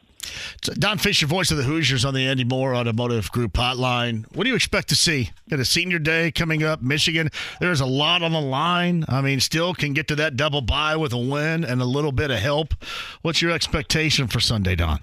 Don 0.78 0.98
Fischer, 0.98 1.26
voice 1.26 1.52
of 1.52 1.58
the 1.58 1.64
Hoosiers 1.64 2.04
on 2.04 2.14
the 2.14 2.28
Andy 2.28 2.44
Moore 2.44 2.76
Automotive 2.76 3.32
Group 3.32 3.54
hotline. 3.54 4.26
What 4.36 4.44
do 4.44 4.50
you 4.50 4.56
expect 4.56 4.90
to 4.90 4.96
see? 4.96 5.32
Got 5.50 5.60
a 5.60 5.66
senior 5.66 5.98
day 5.98 6.32
coming 6.32 6.64
up, 6.64 6.82
Michigan. 6.82 7.30
There's 7.62 7.80
a 7.80 7.86
lot 7.86 8.22
on 8.22 8.34
the 8.34 8.42
line. 8.42 9.06
I 9.08 9.22
mean, 9.22 9.40
still 9.40 9.74
can 9.74 9.94
get 9.94 10.10
to 10.10 10.16
that 10.16 10.36
double 10.36 10.62
bye 10.62 10.98
with 10.98 11.14
a 11.14 11.18
win 11.18 11.64
and 11.64 11.82
a 11.82 11.86
little 11.86 12.12
bit 12.12 12.32
of 12.32 12.40
help. 12.40 12.74
What's 13.22 13.42
your 13.42 13.52
expectation 13.52 14.28
for 14.28 14.42
Sunday, 14.42 14.76
Don? 14.76 15.00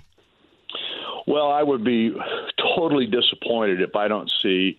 Well, 1.27 1.51
I 1.51 1.63
would 1.63 1.83
be 1.83 2.15
totally 2.77 3.07
disappointed 3.07 3.81
if 3.81 3.97
I 3.97 4.09
don't 4.09 4.31
see 4.43 4.79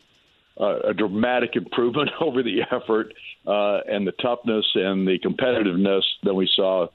uh, 0.59 0.79
a 0.81 0.93
dramatic 0.93 1.55
improvement 1.55 2.11
over 2.21 2.43
the 2.43 2.61
effort 2.71 3.13
uh, 3.47 3.79
and 3.87 4.07
the 4.07 4.11
toughness 4.13 4.65
and 4.75 5.07
the 5.07 5.19
competitiveness 5.19 6.03
that 6.23 6.33
we 6.33 6.49
saw 6.55 6.87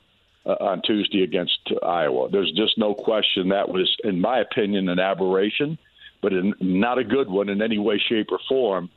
uh, 0.46 0.56
on 0.60 0.82
Tuesday 0.82 1.22
against 1.22 1.58
Iowa. 1.82 2.28
There's 2.30 2.52
just 2.52 2.78
no 2.78 2.94
question 2.94 3.50
that 3.50 3.68
was, 3.68 3.94
in 4.04 4.20
my 4.20 4.40
opinion, 4.40 4.88
an 4.88 4.98
aberration, 4.98 5.78
but 6.22 6.32
in, 6.32 6.54
not 6.60 6.98
a 6.98 7.04
good 7.04 7.28
one 7.28 7.48
in 7.48 7.62
any 7.62 7.78
way, 7.78 7.98
shape, 8.08 8.28
or 8.30 8.40
form. 8.48 8.90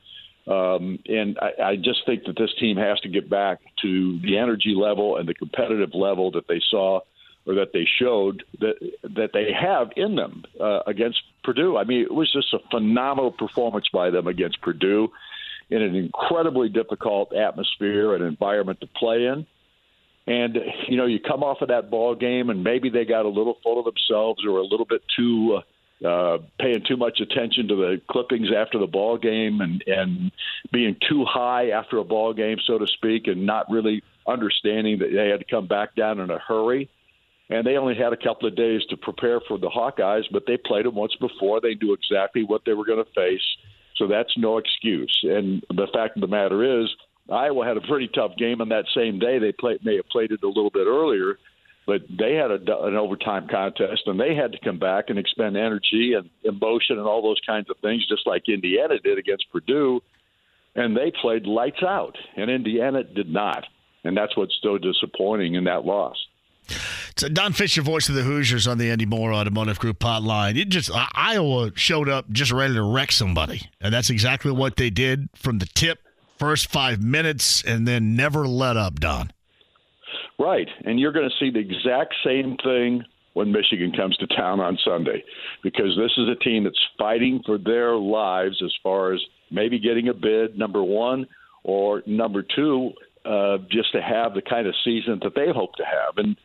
Um, 0.46 0.98
and 1.06 1.38
I, 1.38 1.62
I 1.62 1.76
just 1.76 2.04
think 2.06 2.24
that 2.24 2.36
this 2.36 2.50
team 2.58 2.76
has 2.76 3.00
to 3.00 3.08
get 3.08 3.30
back 3.30 3.60
to 3.82 4.18
the 4.20 4.38
energy 4.38 4.74
level 4.76 5.16
and 5.16 5.28
the 5.28 5.34
competitive 5.34 5.94
level 5.94 6.32
that 6.32 6.48
they 6.48 6.60
saw 6.70 7.00
or 7.46 7.54
that 7.56 7.72
they 7.72 7.86
showed 7.98 8.42
that 8.60 8.74
that 9.02 9.30
they 9.32 9.52
have 9.52 9.90
in 9.96 10.16
them 10.16 10.44
uh, 10.58 10.80
against 10.86 11.20
Purdue. 11.42 11.76
I 11.76 11.84
mean, 11.84 12.02
it 12.02 12.12
was 12.12 12.32
just 12.32 12.52
a 12.54 12.58
phenomenal 12.70 13.32
performance 13.32 13.86
by 13.92 14.10
them 14.10 14.26
against 14.26 14.60
Purdue 14.60 15.10
in 15.70 15.82
an 15.82 15.94
incredibly 15.94 16.68
difficult 16.68 17.34
atmosphere 17.34 18.14
and 18.14 18.24
environment 18.24 18.80
to 18.80 18.86
play 18.86 19.26
in. 19.26 19.46
And 20.26 20.56
you 20.88 20.96
know, 20.96 21.06
you 21.06 21.20
come 21.20 21.42
off 21.42 21.60
of 21.60 21.68
that 21.68 21.90
ball 21.90 22.14
game, 22.14 22.48
and 22.48 22.64
maybe 22.64 22.88
they 22.88 23.04
got 23.04 23.26
a 23.26 23.28
little 23.28 23.58
full 23.62 23.78
of 23.78 23.84
themselves, 23.84 24.42
or 24.46 24.58
a 24.58 24.64
little 24.64 24.86
bit 24.86 25.02
too 25.14 25.58
uh, 25.58 26.06
uh, 26.06 26.38
paying 26.58 26.82
too 26.86 26.96
much 26.96 27.20
attention 27.20 27.68
to 27.68 27.76
the 27.76 28.00
clippings 28.10 28.48
after 28.56 28.78
the 28.78 28.86
ball 28.86 29.18
game, 29.18 29.60
and 29.60 29.84
and 29.86 30.32
being 30.72 30.96
too 31.08 31.24
high 31.26 31.70
after 31.70 31.98
a 31.98 32.04
ball 32.04 32.32
game, 32.32 32.56
so 32.66 32.78
to 32.78 32.86
speak, 32.86 33.26
and 33.26 33.44
not 33.44 33.70
really 33.70 34.02
understanding 34.26 34.98
that 34.98 35.10
they 35.12 35.28
had 35.28 35.40
to 35.40 35.46
come 35.50 35.66
back 35.66 35.94
down 35.94 36.18
in 36.20 36.30
a 36.30 36.38
hurry. 36.38 36.88
And 37.50 37.66
they 37.66 37.76
only 37.76 37.94
had 37.94 38.14
a 38.14 38.16
couple 38.16 38.48
of 38.48 38.56
days 38.56 38.80
to 38.88 38.96
prepare 38.96 39.38
for 39.46 39.58
the 39.58 39.68
Hawkeyes, 39.68 40.24
but 40.32 40.44
they 40.46 40.56
played 40.56 40.86
them 40.86 40.94
once 40.94 41.14
before. 41.20 41.60
They 41.60 41.74
knew 41.74 41.92
exactly 41.92 42.42
what 42.42 42.62
they 42.64 42.72
were 42.72 42.86
going 42.86 43.04
to 43.04 43.10
face 43.12 43.42
so 43.96 44.06
that's 44.06 44.36
no 44.36 44.58
excuse. 44.58 45.18
And 45.22 45.62
the 45.68 45.86
fact 45.92 46.16
of 46.16 46.20
the 46.20 46.28
matter 46.28 46.82
is, 46.82 46.88
Iowa 47.30 47.64
had 47.64 47.76
a 47.76 47.80
pretty 47.80 48.08
tough 48.08 48.32
game 48.36 48.60
on 48.60 48.68
that 48.68 48.84
same 48.94 49.18
day. 49.18 49.38
They 49.38 49.52
play, 49.52 49.78
may 49.82 49.96
have 49.96 50.08
played 50.08 50.30
it 50.30 50.42
a 50.42 50.46
little 50.46 50.70
bit 50.70 50.86
earlier, 50.86 51.38
but 51.86 52.02
they 52.08 52.34
had 52.34 52.50
a, 52.50 52.84
an 52.84 52.96
overtime 52.96 53.46
contest, 53.48 54.02
and 54.06 54.20
they 54.20 54.34
had 54.34 54.52
to 54.52 54.58
come 54.62 54.78
back 54.78 55.04
and 55.08 55.18
expend 55.18 55.56
energy 55.56 56.14
and 56.14 56.28
emotion 56.42 56.98
and 56.98 57.06
all 57.06 57.22
those 57.22 57.40
kinds 57.46 57.70
of 57.70 57.76
things, 57.78 58.06
just 58.06 58.26
like 58.26 58.48
Indiana 58.48 58.98
did 58.98 59.18
against 59.18 59.50
Purdue. 59.50 60.02
And 60.74 60.96
they 60.96 61.12
played 61.22 61.46
lights 61.46 61.82
out, 61.82 62.16
and 62.36 62.50
Indiana 62.50 63.04
did 63.04 63.30
not. 63.30 63.64
and 64.04 64.16
that's 64.16 64.36
what's 64.36 64.58
so 64.62 64.78
disappointing 64.78 65.54
in 65.54 65.64
that 65.64 65.84
loss. 65.84 66.16
So 67.16 67.28
Don 67.28 67.52
Fischer, 67.52 67.80
voice 67.80 68.08
of 68.08 68.16
the 68.16 68.22
Hoosiers 68.22 68.66
on 68.66 68.78
the 68.78 68.90
Andy 68.90 69.06
Moore 69.06 69.32
Automotive 69.32 69.78
Group 69.78 70.00
hotline. 70.00 70.58
It 70.58 70.68
just 70.68 70.90
Iowa 70.92 71.70
showed 71.76 72.08
up 72.08 72.28
just 72.30 72.50
ready 72.50 72.74
to 72.74 72.82
wreck 72.82 73.12
somebody, 73.12 73.70
and 73.80 73.94
that's 73.94 74.10
exactly 74.10 74.50
what 74.50 74.76
they 74.76 74.90
did 74.90 75.28
from 75.36 75.58
the 75.58 75.66
tip, 75.66 76.00
first 76.38 76.70
five 76.70 77.00
minutes, 77.00 77.62
and 77.62 77.86
then 77.86 78.16
never 78.16 78.48
let 78.48 78.76
up. 78.76 78.98
Don. 78.98 79.30
Right, 80.40 80.68
and 80.84 80.98
you're 80.98 81.12
going 81.12 81.30
to 81.30 81.36
see 81.38 81.50
the 81.50 81.60
exact 81.60 82.14
same 82.24 82.56
thing 82.64 83.04
when 83.34 83.52
Michigan 83.52 83.92
comes 83.92 84.16
to 84.16 84.26
town 84.28 84.58
on 84.58 84.76
Sunday, 84.84 85.22
because 85.62 85.96
this 85.96 86.10
is 86.16 86.28
a 86.28 86.36
team 86.42 86.64
that's 86.64 86.78
fighting 86.98 87.42
for 87.46 87.58
their 87.58 87.94
lives 87.94 88.60
as 88.64 88.72
far 88.82 89.12
as 89.12 89.20
maybe 89.52 89.78
getting 89.78 90.08
a 90.08 90.14
bid, 90.14 90.58
number 90.58 90.82
one, 90.82 91.26
or 91.62 92.02
number 92.06 92.42
two, 92.42 92.90
uh, 93.24 93.58
just 93.70 93.92
to 93.92 94.02
have 94.02 94.34
the 94.34 94.42
kind 94.42 94.66
of 94.66 94.74
season 94.84 95.20
that 95.22 95.34
they 95.36 95.52
hope 95.54 95.74
to 95.76 95.84
have. 95.84 96.16
And 96.16 96.36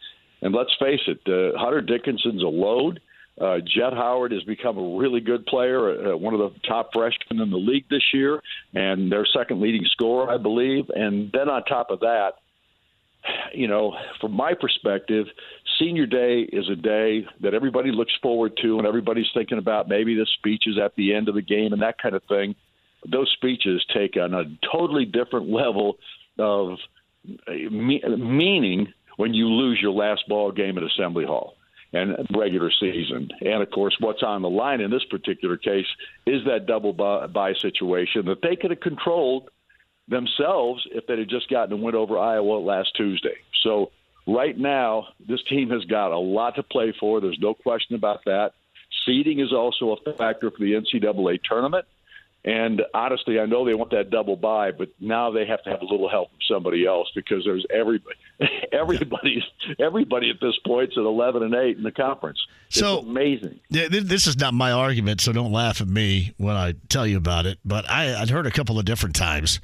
and 0.41 0.53
let's 0.53 0.73
face 0.79 1.01
it, 1.07 1.19
uh, 1.27 1.57
Hunter 1.57 1.81
Dickinson's 1.81 2.43
a 2.43 2.47
load. 2.47 2.99
Uh, 3.39 3.57
Jett 3.59 3.93
Howard 3.93 4.33
has 4.33 4.43
become 4.43 4.77
a 4.77 4.97
really 4.97 5.21
good 5.21 5.45
player, 5.45 6.13
uh, 6.13 6.17
one 6.17 6.33
of 6.33 6.39
the 6.39 6.51
top 6.67 6.89
freshmen 6.91 7.41
in 7.41 7.49
the 7.49 7.57
league 7.57 7.85
this 7.89 8.03
year, 8.13 8.41
and 8.73 9.09
their 9.09 9.25
second 9.25 9.61
leading 9.61 9.85
scorer, 9.91 10.29
I 10.29 10.37
believe. 10.37 10.85
And 10.93 11.31
then 11.31 11.47
on 11.47 11.63
top 11.63 11.89
of 11.89 12.01
that, 12.01 12.33
you 13.53 13.67
know, 13.67 13.95
from 14.19 14.33
my 14.33 14.53
perspective, 14.53 15.25
senior 15.79 16.05
day 16.05 16.41
is 16.41 16.69
a 16.69 16.75
day 16.75 17.25
that 17.41 17.53
everybody 17.53 17.91
looks 17.91 18.13
forward 18.21 18.57
to, 18.61 18.77
and 18.77 18.87
everybody's 18.87 19.29
thinking 19.33 19.57
about 19.57 19.87
maybe 19.87 20.15
the 20.15 20.27
speeches 20.37 20.77
at 20.83 20.95
the 20.95 21.13
end 21.13 21.29
of 21.29 21.35
the 21.35 21.41
game 21.41 21.71
and 21.73 21.81
that 21.81 21.97
kind 22.01 22.15
of 22.15 22.23
thing. 22.23 22.55
Those 23.09 23.31
speeches 23.31 23.85
take 23.93 24.17
on 24.17 24.33
a 24.33 24.43
totally 24.69 25.05
different 25.05 25.49
level 25.49 25.97
of 26.37 26.77
uh, 27.47 27.51
meaning 27.71 28.93
when 29.19 29.33
you 29.33 29.49
lose 29.49 29.77
your 29.81 29.91
last 29.91 30.25
ball 30.29 30.49
game 30.49 30.77
at 30.77 30.83
Assembly 30.85 31.25
Hall 31.25 31.57
and 31.91 32.15
regular 32.33 32.71
season. 32.79 33.27
And 33.41 33.61
of 33.61 33.69
course, 33.69 33.93
what's 33.99 34.23
on 34.23 34.41
the 34.41 34.49
line 34.49 34.79
in 34.79 34.91
this 34.91 35.03
particular 35.03 35.57
case 35.57 35.87
is 36.25 36.45
that 36.45 36.67
double 36.67 36.93
bye 36.93 37.53
situation 37.59 38.27
that 38.27 38.41
they 38.41 38.55
could 38.55 38.71
have 38.71 38.79
controlled 38.79 39.49
themselves 40.07 40.87
if 40.91 41.05
they 41.05 41.17
had 41.17 41.27
just 41.27 41.49
gotten 41.49 41.73
a 41.73 41.75
win 41.75 41.95
over 41.95 42.17
Iowa 42.17 42.59
last 42.59 42.95
Tuesday. 42.95 43.35
So 43.61 43.91
right 44.25 44.57
now, 44.57 45.07
this 45.27 45.43
team 45.49 45.69
has 45.71 45.83
got 45.83 46.13
a 46.13 46.17
lot 46.17 46.55
to 46.55 46.63
play 46.63 46.93
for. 46.97 47.19
There's 47.19 47.39
no 47.41 47.53
question 47.53 47.95
about 47.95 48.23
that. 48.23 48.53
Seeding 49.05 49.41
is 49.41 49.51
also 49.51 49.97
a 49.97 50.13
factor 50.13 50.49
for 50.49 50.59
the 50.59 50.75
NCAA 50.75 51.43
tournament. 51.43 51.83
And 52.45 52.81
honestly, 52.93 53.37
I 53.39 53.45
know 53.45 53.65
they 53.65 53.73
want 53.73 53.91
that 53.91 54.09
double 54.09 54.37
bye, 54.37 54.71
but 54.71 54.89
now 54.99 55.29
they 55.29 55.45
have 55.45 55.61
to 55.63 55.69
have 55.69 55.81
a 55.81 55.85
little 55.85 56.09
help 56.09 56.29
from 56.29 56.39
somebody 56.55 56.85
else 56.85 57.09
because 57.13 57.43
there's 57.43 57.65
everybody, 57.69 58.15
everybody, 58.71 59.43
everybody 59.77 60.29
at 60.29 60.37
this 60.39 60.57
point 60.65 60.91
is 60.91 60.97
at 60.97 61.03
eleven 61.03 61.43
and 61.43 61.53
eight 61.53 61.77
in 61.77 61.83
the 61.83 61.91
conference. 61.91 62.39
It's 62.67 62.79
so 62.79 62.99
amazing. 62.99 63.59
Yeah, 63.69 63.87
this 63.89 64.25
is 64.25 64.37
not 64.37 64.53
my 64.53 64.71
argument, 64.71 65.19
so 65.19 65.33
don't 65.33 65.51
laugh 65.51 65.81
at 65.81 65.87
me 65.87 66.33
when 66.37 66.55
I 66.55 66.75
tell 66.87 67.05
you 67.05 67.17
about 67.17 67.45
it. 67.45 67.59
But 67.65 67.89
I, 67.89 68.21
I'd 68.21 68.29
heard 68.29 68.47
a 68.47 68.51
couple 68.51 68.79
of 68.79 68.85
different 68.85 69.15
times 69.15 69.59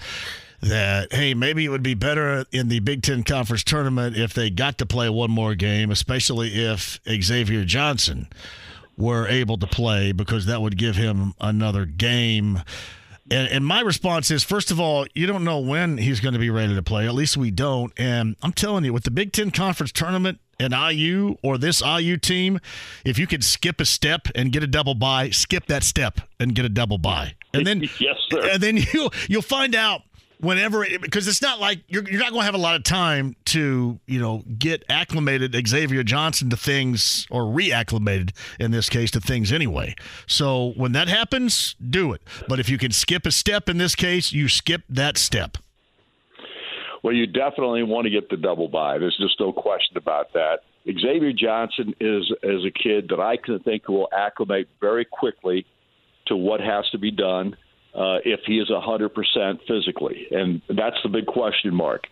that 0.61 1.13
hey, 1.13 1.33
maybe 1.33 1.63
it 1.63 1.69
would 1.69 1.83
be 1.83 1.93
better 1.93 2.45
in 2.51 2.67
the 2.67 2.79
Big 2.79 3.03
Ten 3.03 3.23
Conference 3.23 3.63
tournament 3.63 4.17
if 4.17 4.33
they 4.33 4.49
got 4.49 4.77
to 4.79 4.85
play 4.85 5.09
one 5.09 5.31
more 5.31 5.55
game, 5.55 5.91
especially 5.91 6.49
if 6.65 6.99
Xavier 7.07 7.63
Johnson 7.63 8.27
were 8.97 9.27
able 9.27 9.58
to 9.58 9.67
play 9.67 10.12
because 10.12 10.45
that 10.45 10.62
would 10.62 10.77
give 10.77 10.95
him 10.95 11.34
another 11.39 11.86
game. 11.86 12.62
And, 13.29 13.49
and, 13.49 13.65
my 13.65 13.81
response 13.81 14.29
is 14.29 14.43
first 14.43 14.69
of 14.69 14.79
all, 14.79 15.08
you 15.15 15.25
don't 15.25 15.43
know 15.43 15.60
when 15.60 15.97
he's 15.97 16.19
going 16.19 16.34
to 16.34 16.39
be 16.39 16.51
ready 16.51 16.75
to 16.75 16.84
play. 16.84 17.08
At 17.08 17.15
least 17.15 17.38
we 17.38 17.49
don't. 17.49 17.91
And 17.97 18.36
I'm 18.43 18.53
telling 18.53 18.86
you, 18.86 18.93
with 18.93 19.03
the 19.03 19.12
Big 19.12 19.31
Ten 19.31 19.49
Conference 19.49 19.91
tournament 19.91 20.39
and 20.60 20.73
IU 20.73 21.36
or 21.41 21.58
this 21.58 21.81
IU 21.81 22.17
team, 22.17 22.60
if 23.03 23.17
you 23.17 23.25
could 23.25 23.43
skip 23.43 23.81
a 23.81 23.86
step 23.86 24.27
and 24.36 24.51
get 24.51 24.62
a 24.62 24.67
double 24.67 24.93
bye, 24.93 25.31
skip 25.31 25.65
that 25.67 25.84
step 25.84 26.21
and 26.39 26.53
get 26.53 26.65
a 26.65 26.69
double 26.69 26.99
bye. 26.99 27.34
And 27.51 27.65
then 27.65 27.81
yes, 27.99 28.17
sir. 28.29 28.47
And 28.51 28.62
then 28.62 28.77
you 28.93 29.10
you'll 29.27 29.41
find 29.41 29.73
out 29.73 30.03
whenever 30.39 30.83
it, 30.83 31.01
because 31.01 31.27
it's 31.27 31.41
not 31.41 31.59
like 31.59 31.79
you're, 31.87 32.03
you're 32.03 32.19
not 32.19 32.31
going 32.31 32.41
to 32.41 32.45
have 32.45 32.55
a 32.55 32.59
lot 32.59 32.75
of 32.75 32.83
time 32.83 33.35
to 33.45 33.99
you 34.05 34.19
know 34.19 34.43
get 34.57 34.83
acclimated 34.89 35.55
Xavier 35.67 36.03
Johnson 36.03 36.49
to 36.49 36.57
things 36.57 37.27
or 37.29 37.43
reacclimated 37.43 38.35
in 38.59 38.71
this 38.71 38.89
case 38.89 39.11
to 39.11 39.19
things 39.19 39.51
anyway. 39.51 39.95
So 40.27 40.73
when 40.75 40.91
that 40.93 41.07
happens, 41.07 41.75
do 41.75 42.13
it. 42.13 42.21
But 42.47 42.59
if 42.59 42.69
you 42.69 42.77
can 42.77 42.91
skip 42.91 43.25
a 43.25 43.31
step 43.31 43.69
in 43.69 43.77
this 43.77 43.95
case, 43.95 44.31
you 44.31 44.47
skip 44.47 44.83
that 44.89 45.17
step. 45.17 45.57
Well, 47.03 47.13
you 47.13 47.27
definitely 47.27 47.83
want 47.83 48.05
to 48.05 48.09
get 48.09 48.29
the 48.29 48.37
double 48.37 48.67
bye. 48.67 48.97
There's 48.97 49.17
just 49.17 49.39
no 49.39 49.53
question 49.53 49.95
about 49.95 50.33
that. 50.33 50.61
Xavier 50.87 51.33
Johnson 51.33 51.93
is 51.99 52.31
is 52.43 52.65
a 52.65 52.71
kid 52.71 53.09
that 53.09 53.19
I 53.19 53.37
can 53.37 53.59
think 53.59 53.87
will 53.87 54.09
acclimate 54.11 54.67
very 54.81 55.05
quickly 55.05 55.65
to 56.27 56.35
what 56.35 56.59
has 56.61 56.89
to 56.91 56.97
be 56.97 57.11
done 57.11 57.55
uh, 57.95 58.19
if 58.25 58.41
he 58.45 58.60
is 58.60 58.69
100% 58.69 59.60
physically. 59.67 60.27
And 60.31 60.62
that's 60.67 60.97
the 61.03 61.10
big 61.10 61.25
question 61.25 61.73
mark. 61.73 62.08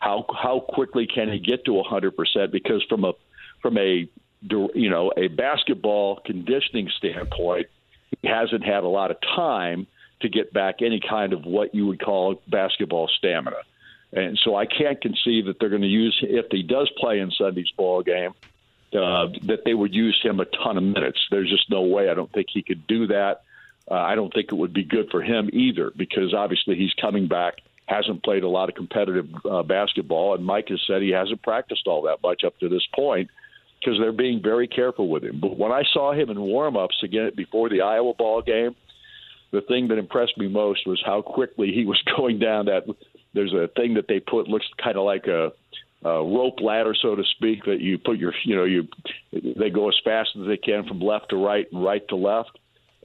How 0.00 0.26
how 0.32 0.60
quickly 0.60 1.06
can 1.06 1.30
he 1.30 1.38
get 1.38 1.64
to 1.64 1.72
100%? 1.72 2.52
Because 2.52 2.84
from 2.88 3.04
a 3.04 3.12
from 3.62 3.78
a 3.78 4.08
you 4.42 4.90
know 4.90 5.12
a 5.16 5.28
basketball 5.28 6.20
conditioning 6.24 6.88
standpoint, 6.96 7.66
he 8.22 8.28
hasn't 8.28 8.64
had 8.64 8.84
a 8.84 8.88
lot 8.88 9.10
of 9.10 9.16
time 9.20 9.86
to 10.20 10.28
get 10.28 10.52
back 10.52 10.82
any 10.82 11.00
kind 11.00 11.32
of 11.32 11.44
what 11.44 11.74
you 11.74 11.86
would 11.86 12.00
call 12.00 12.40
basketball 12.48 13.08
stamina. 13.08 13.56
And 14.12 14.38
so 14.42 14.56
I 14.56 14.66
can't 14.66 15.00
conceive 15.00 15.46
that 15.46 15.58
they're 15.60 15.68
going 15.68 15.82
to 15.82 15.88
use 15.88 16.16
if 16.22 16.46
he 16.50 16.62
does 16.62 16.90
play 16.96 17.20
in 17.20 17.30
Sunday's 17.32 17.70
ball 17.76 18.02
game. 18.02 18.34
Uh, 18.90 19.28
that 19.42 19.66
they 19.66 19.74
would 19.74 19.94
use 19.94 20.18
him 20.22 20.40
a 20.40 20.46
ton 20.46 20.78
of 20.78 20.82
minutes. 20.82 21.18
There's 21.30 21.50
just 21.50 21.68
no 21.68 21.82
way. 21.82 22.08
I 22.08 22.14
don't 22.14 22.32
think 22.32 22.46
he 22.50 22.62
could 22.62 22.86
do 22.86 23.08
that. 23.08 23.42
Uh, 23.90 23.94
I 23.94 24.14
don't 24.14 24.32
think 24.32 24.52
it 24.52 24.56
would 24.56 24.74
be 24.74 24.84
good 24.84 25.08
for 25.10 25.22
him 25.22 25.48
either 25.52 25.90
because 25.96 26.34
obviously 26.34 26.76
he's 26.76 26.92
coming 27.00 27.26
back, 27.26 27.54
hasn't 27.86 28.22
played 28.22 28.42
a 28.42 28.48
lot 28.48 28.68
of 28.68 28.74
competitive 28.74 29.26
uh, 29.50 29.62
basketball, 29.62 30.34
and 30.34 30.44
Mike 30.44 30.68
has 30.68 30.80
said 30.86 31.00
he 31.00 31.10
hasn't 31.10 31.42
practiced 31.42 31.86
all 31.86 32.02
that 32.02 32.18
much 32.22 32.44
up 32.44 32.58
to 32.58 32.68
this 32.68 32.86
point 32.94 33.30
because 33.80 33.98
they're 33.98 34.12
being 34.12 34.42
very 34.42 34.68
careful 34.68 35.08
with 35.08 35.24
him. 35.24 35.40
But 35.40 35.56
when 35.56 35.72
I 35.72 35.84
saw 35.92 36.12
him 36.12 36.28
in 36.30 36.36
warmups 36.36 37.02
again 37.02 37.30
before 37.36 37.68
the 37.68 37.80
Iowa 37.80 38.12
ball 38.14 38.42
game, 38.42 38.74
the 39.52 39.62
thing 39.62 39.88
that 39.88 39.98
impressed 39.98 40.36
me 40.36 40.48
most 40.48 40.86
was 40.86 41.02
how 41.04 41.22
quickly 41.22 41.72
he 41.72 41.86
was 41.86 42.02
going 42.16 42.38
down 42.38 42.66
that. 42.66 42.82
There's 43.32 43.54
a 43.54 43.68
thing 43.76 43.94
that 43.94 44.08
they 44.08 44.20
put 44.20 44.48
looks 44.48 44.66
kind 44.82 44.96
of 44.96 45.04
like 45.04 45.26
a 45.26 45.52
a 46.04 46.22
rope 46.22 46.60
ladder, 46.60 46.94
so 46.94 47.16
to 47.16 47.24
speak, 47.24 47.64
that 47.64 47.80
you 47.80 47.98
put 47.98 48.18
your, 48.18 48.32
you 48.44 48.54
know, 48.54 48.62
you 48.62 48.86
they 49.32 49.68
go 49.68 49.88
as 49.88 49.96
fast 50.04 50.30
as 50.40 50.46
they 50.46 50.56
can 50.56 50.86
from 50.86 51.00
left 51.00 51.30
to 51.30 51.36
right 51.36 51.66
and 51.72 51.82
right 51.84 52.06
to 52.08 52.14
left 52.14 52.56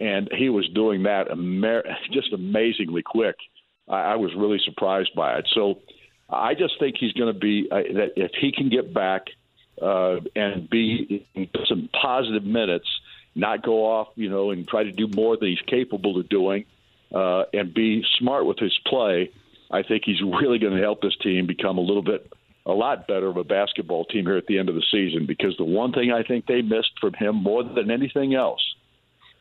and 0.04 0.30
he 0.38 0.50
was 0.50 0.68
doing 0.70 1.04
that 1.04 1.32
amer- 1.32 1.86
just 2.12 2.34
amazingly 2.34 3.02
quick. 3.02 3.36
I, 3.88 4.14
I 4.14 4.16
was 4.18 4.36
really 4.36 4.60
surprised 4.66 5.16
by 5.16 5.38
it. 5.38 5.48
So 5.54 5.80
I 6.30 6.56
just 6.56 6.78
think 6.78 6.98
he's 7.00 7.14
going 7.14 7.34
to 7.34 7.40
be 7.40 7.70
uh, 7.72 7.78
that 7.94 8.14
if 8.18 8.32
he 8.40 8.52
can 8.52 8.70
get 8.70 8.94
back 8.94 9.28
uh, 9.82 10.18
and 10.36 10.70
be 10.70 11.26
some 11.70 11.90
positive 11.90 12.44
minutes, 12.44 12.88
not 13.34 13.64
go 13.64 13.86
off, 13.86 14.10
you 14.16 14.30
know, 14.30 14.52
and 14.52 14.68
try 14.68 14.84
to 14.84 14.92
do 14.92 15.08
more 15.08 15.38
than 15.38 15.48
he's 15.48 15.62
capable 15.62 16.20
of 16.20 16.28
doing, 16.28 16.66
uh, 17.14 17.44
and 17.54 17.74
be 17.74 18.04
smart 18.20 18.46
with 18.46 18.60
his 18.60 18.78
play. 18.86 19.32
I 19.72 19.84
think 19.84 20.04
he's 20.06 20.22
really 20.22 20.60
going 20.60 20.76
to 20.76 20.82
help 20.82 21.02
this 21.02 21.16
team 21.16 21.48
become 21.48 21.78
a 21.78 21.82
little 21.82 22.04
bit, 22.04 22.32
a 22.66 22.74
lot 22.74 23.08
better 23.08 23.28
of 23.28 23.38
a 23.38 23.44
basketball 23.44 24.06
team 24.06 24.26
here 24.26 24.38
at 24.38 24.48
the 24.48 24.60
end 24.60 24.68
of 24.68 24.76
the 24.76 24.84
season. 24.92 25.26
Because 25.26 25.56
the 25.58 25.64
one 25.64 25.94
thing 25.94 26.12
I 26.12 26.24
think 26.24 26.46
they 26.46 26.62
missed 26.62 26.92
from 27.00 27.14
him 27.14 27.36
more 27.36 27.64
than 27.64 27.90
anything 27.90 28.36
else 28.36 28.62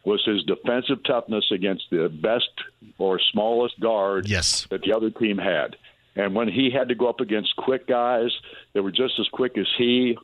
was 0.05 0.23
his 0.25 0.43
defensive 0.45 1.03
toughness 1.05 1.45
against 1.53 1.85
the 1.91 2.09
best 2.09 2.51
or 2.99 3.21
smallest 3.33 3.79
guard 3.79 4.29
yes. 4.29 4.67
that 4.71 4.83
the 4.83 4.93
other 4.93 5.11
team 5.11 5.39
had. 5.39 5.77
And 6.17 6.35
when 6.35 6.49
he 6.49 6.71
had 6.71 6.89
to 6.89 6.95
go 6.95 7.09
up 7.09 7.21
against 7.21 7.57
quick 7.57 7.87
guys 7.87 8.31
that 8.75 8.83
were 8.83 8.91
just 8.91 9.15
as 9.19 9.29
quick 9.33 9.57
as 9.57 9.67
he, 9.79 10.19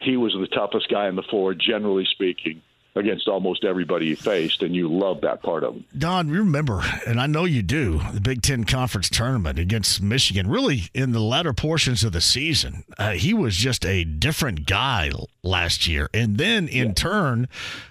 he 0.00 0.16
was 0.16 0.32
the 0.32 0.48
toughest 0.48 0.88
guy 0.90 1.06
on 1.06 1.16
the 1.16 1.22
floor, 1.22 1.54
generally 1.54 2.06
speaking 2.10 2.60
against 2.94 3.28
almost 3.28 3.64
everybody 3.64 4.06
you 4.06 4.16
faced, 4.16 4.62
and 4.62 4.74
you 4.74 4.88
love 4.88 5.20
that 5.20 5.42
part 5.42 5.64
of 5.64 5.74
them. 5.74 5.84
Don, 5.96 6.28
you 6.28 6.38
remember, 6.38 6.82
and 7.06 7.20
I 7.20 7.26
know 7.26 7.44
you 7.44 7.62
do, 7.62 8.00
the 8.12 8.20
Big 8.20 8.42
Ten 8.42 8.64
Conference 8.64 9.08
tournament 9.08 9.58
against 9.58 10.02
Michigan. 10.02 10.48
Really, 10.48 10.84
in 10.94 11.12
the 11.12 11.20
latter 11.20 11.52
portions 11.52 12.02
of 12.02 12.12
the 12.12 12.20
season, 12.20 12.84
uh, 12.98 13.12
he 13.12 13.32
was 13.32 13.56
just 13.56 13.86
a 13.86 14.04
different 14.04 14.66
guy 14.66 15.10
last 15.42 15.86
year, 15.86 16.08
and 16.12 16.38
then 16.38 16.68
in 16.68 16.88
yeah. 16.88 16.94
turn, 16.94 17.48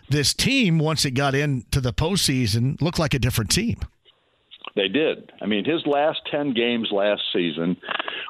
this 0.09 0.33
team 0.33 0.79
once 0.79 1.05
it 1.05 1.11
got 1.11 1.35
into 1.35 1.79
the 1.79 1.93
postseason 1.93 2.81
looked 2.81 2.99
like 2.99 3.13
a 3.13 3.19
different 3.19 3.51
team. 3.51 3.79
They 4.75 4.87
did. 4.87 5.31
I 5.41 5.45
mean, 5.45 5.65
his 5.65 5.85
last 5.85 6.19
10 6.31 6.53
games 6.53 6.89
last 6.91 7.21
season 7.33 7.77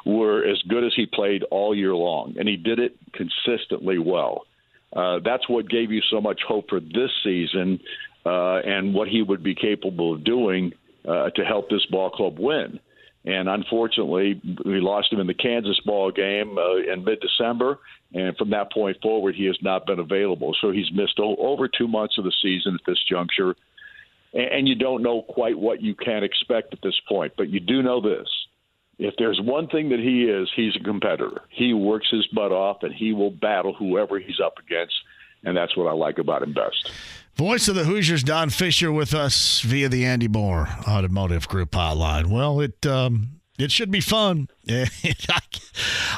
were 0.05 0.43
as 0.43 0.61
good 0.67 0.83
as 0.83 0.93
he 0.95 1.05
played 1.05 1.43
all 1.51 1.75
year 1.75 1.93
long, 1.93 2.35
and 2.39 2.47
he 2.47 2.55
did 2.55 2.79
it 2.79 2.95
consistently 3.13 3.99
well. 3.99 4.45
Uh, 4.95 5.19
that's 5.23 5.47
what 5.47 5.69
gave 5.69 5.91
you 5.91 6.01
so 6.09 6.19
much 6.19 6.41
hope 6.47 6.69
for 6.69 6.79
this 6.79 7.11
season 7.23 7.79
uh, 8.25 8.57
and 8.57 8.93
what 8.93 9.07
he 9.07 9.21
would 9.21 9.43
be 9.43 9.55
capable 9.55 10.13
of 10.15 10.23
doing 10.23 10.73
uh, 11.07 11.29
to 11.31 11.43
help 11.43 11.69
this 11.69 11.85
ball 11.91 12.09
club 12.09 12.37
win. 12.39 12.79
And 13.25 13.49
unfortunately, 13.49 14.41
we 14.65 14.79
lost 14.79 15.11
him 15.11 15.19
in 15.19 15.27
the 15.27 15.33
Kansas 15.33 15.79
ball 15.85 16.09
game 16.09 16.57
uh, 16.57 16.77
in 16.77 17.03
mid-December, 17.03 17.77
and 18.13 18.35
from 18.37 18.49
that 18.51 18.71
point 18.71 18.97
forward, 19.01 19.35
he 19.35 19.45
has 19.45 19.57
not 19.61 19.85
been 19.85 19.99
available. 19.99 20.55
So 20.61 20.71
he's 20.71 20.91
missed 20.93 21.19
o- 21.19 21.35
over 21.35 21.67
two 21.67 21.87
months 21.87 22.17
of 22.17 22.23
the 22.23 22.33
season 22.41 22.75
at 22.75 22.85
this 22.87 22.97
juncture, 23.09 23.55
and, 24.33 24.51
and 24.51 24.67
you 24.67 24.75
don't 24.75 25.03
know 25.03 25.21
quite 25.21 25.59
what 25.59 25.81
you 25.81 25.95
can 25.95 26.23
expect 26.23 26.73
at 26.73 26.79
this 26.81 26.99
point. 27.09 27.33
But 27.37 27.49
you 27.49 27.59
do 27.59 27.83
know 27.83 27.99
this: 28.01 28.27
if 28.99 29.15
there's 29.17 29.39
one 29.41 29.67
thing 29.67 29.89
that 29.89 29.99
he 29.99 30.25
is, 30.25 30.51
he's 30.55 30.75
a 30.75 30.83
competitor. 30.83 31.41
He 31.49 31.73
works 31.73 32.07
his 32.11 32.27
butt 32.27 32.51
off, 32.51 32.83
and 32.83 32.93
he 32.93 33.13
will 33.13 33.31
battle 33.31 33.73
whoever 33.73 34.19
he's 34.19 34.39
up 34.43 34.57
against, 34.59 34.93
and 35.43 35.55
that's 35.55 35.75
what 35.75 35.87
I 35.87 35.93
like 35.93 36.19
about 36.19 36.43
him 36.43 36.53
best. 36.53 36.91
Voice 37.35 37.69
of 37.69 37.75
the 37.75 37.85
Hoosiers, 37.85 38.23
Don 38.23 38.49
Fischer, 38.49 38.91
with 38.91 39.13
us 39.13 39.61
via 39.61 39.87
the 39.87 40.05
Andy 40.05 40.27
Moore 40.27 40.67
Automotive 40.85 41.47
Group 41.47 41.71
hotline. 41.71 42.25
Well, 42.25 42.59
it 42.59 42.85
um, 42.85 43.39
it 43.57 43.71
should 43.71 43.89
be 43.89 44.01
fun. 44.01 44.49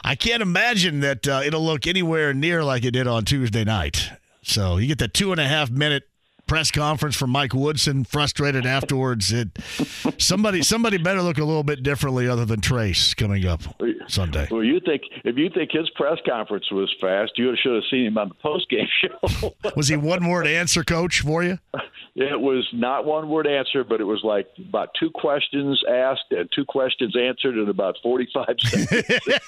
I 0.04 0.16
can't 0.16 0.42
imagine 0.42 1.02
that 1.02 1.28
uh, 1.28 1.42
it'll 1.46 1.64
look 1.64 1.86
anywhere 1.86 2.34
near 2.34 2.64
like 2.64 2.84
it 2.84 2.92
did 2.92 3.06
on 3.06 3.26
Tuesday 3.26 3.64
night. 3.64 4.10
So 4.42 4.78
you 4.78 4.88
get 4.88 4.98
that 4.98 5.14
two 5.14 5.32
and 5.32 5.40
a 5.40 5.48
half 5.48 5.70
minute 5.70 6.10
press 6.52 6.70
conference 6.70 7.16
from 7.16 7.30
Mike 7.30 7.54
Woodson, 7.54 8.04
frustrated 8.04 8.66
afterwards. 8.66 9.32
It 9.32 9.58
somebody 10.18 10.62
somebody 10.64 10.98
better 10.98 11.22
look 11.22 11.38
a 11.38 11.46
little 11.46 11.64
bit 11.64 11.82
differently 11.82 12.28
other 12.28 12.44
than 12.44 12.60
Trayce 12.60 13.16
coming 13.16 13.46
up 13.46 13.62
Sunday. 14.10 14.50
Well, 14.52 14.62
you 14.62 14.82
think 14.82 15.04
if 15.24 15.38
you 15.38 15.50
think 15.50 15.72
his 15.72 15.90
press 15.92 16.18
conference 16.28 16.70
was 16.70 16.94
fast, 17.00 17.38
you 17.38 17.56
should 17.56 17.76
have 17.76 17.86
seen 17.90 18.08
him 18.08 18.18
on 18.18 18.28
the 18.28 18.36
post 18.36 18.70
game 18.70 18.86
show. 19.02 19.54
was 19.78 19.88
he 19.88 19.96
one 19.96 20.28
word 20.28 20.46
answer, 20.46 20.84
coach, 20.84 21.22
for 21.22 21.42
you? 21.42 21.58
It 22.16 22.42
was 22.42 22.68
not 22.74 23.06
one 23.06 23.30
word 23.30 23.48
answer, 23.48 23.86
but 23.86 24.02
it 24.02 24.04
was 24.04 24.20
like 24.22 24.50
about 24.60 24.90
two 25.00 25.10
questions 25.10 25.82
asked 25.90 26.32
and 26.32 26.50
two 26.54 26.66
questions 26.66 27.16
answered 27.16 27.58
in 27.58 27.70
about 27.70 27.96
forty 28.04 28.28
five 28.34 28.58
seconds. 28.60 29.40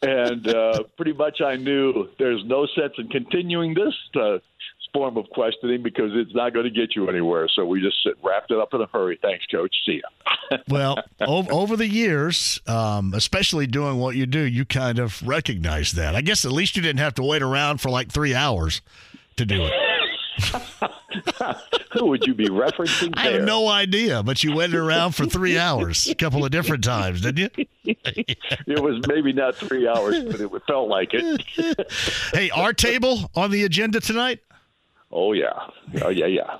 and 0.00 0.48
uh, 0.48 0.84
pretty 0.96 1.12
much 1.12 1.42
I 1.42 1.56
knew 1.56 2.08
there's 2.18 2.42
no 2.46 2.66
sense 2.74 2.94
in 2.96 3.08
continuing 3.08 3.74
this. 3.74 3.92
Uh, 4.18 4.38
form 4.92 5.16
of 5.16 5.28
questioning 5.30 5.82
because 5.82 6.10
it's 6.14 6.34
not 6.34 6.52
going 6.52 6.64
to 6.64 6.70
get 6.70 6.94
you 6.94 7.08
anywhere. 7.08 7.48
So 7.54 7.64
we 7.64 7.80
just 7.80 7.96
sit, 8.04 8.14
wrapped 8.22 8.50
it 8.50 8.58
up 8.58 8.74
in 8.74 8.80
a 8.80 8.86
hurry. 8.86 9.18
Thanks, 9.20 9.44
Coach. 9.46 9.74
See 9.86 10.02
ya. 10.02 10.58
well, 10.68 10.98
over 11.20 11.76
the 11.76 11.88
years, 11.88 12.60
um, 12.66 13.14
especially 13.14 13.66
doing 13.66 13.98
what 13.98 14.16
you 14.16 14.26
do, 14.26 14.40
you 14.40 14.64
kind 14.64 14.98
of 14.98 15.26
recognize 15.26 15.92
that. 15.92 16.14
I 16.14 16.20
guess 16.20 16.44
at 16.44 16.52
least 16.52 16.76
you 16.76 16.82
didn't 16.82 17.00
have 17.00 17.14
to 17.14 17.22
wait 17.22 17.42
around 17.42 17.80
for 17.80 17.90
like 17.90 18.10
three 18.10 18.34
hours 18.34 18.82
to 19.36 19.46
do 19.46 19.64
it. 19.64 19.72
Who 21.92 22.06
would 22.06 22.26
you 22.26 22.34
be 22.34 22.48
referencing? 22.48 23.12
I 23.16 23.32
have 23.32 23.42
no 23.42 23.68
idea, 23.68 24.22
but 24.22 24.42
you 24.42 24.54
waited 24.54 24.76
around 24.76 25.12
for 25.12 25.26
three 25.26 25.58
hours, 25.58 26.06
a 26.08 26.14
couple 26.14 26.44
of 26.44 26.50
different 26.50 26.84
times, 26.84 27.20
didn't 27.20 27.52
you? 27.56 27.66
it 27.84 28.82
was 28.82 29.02
maybe 29.08 29.32
not 29.32 29.54
three 29.54 29.86
hours, 29.86 30.22
but 30.24 30.40
it 30.40 30.50
felt 30.66 30.88
like 30.88 31.10
it. 31.12 31.44
hey, 32.34 32.50
our 32.50 32.72
table 32.72 33.30
on 33.34 33.50
the 33.50 33.64
agenda 33.64 34.00
tonight? 34.00 34.40
Oh 35.14 35.32
yeah, 35.34 35.52
oh 36.02 36.08
yeah, 36.08 36.24
yeah, 36.26 36.56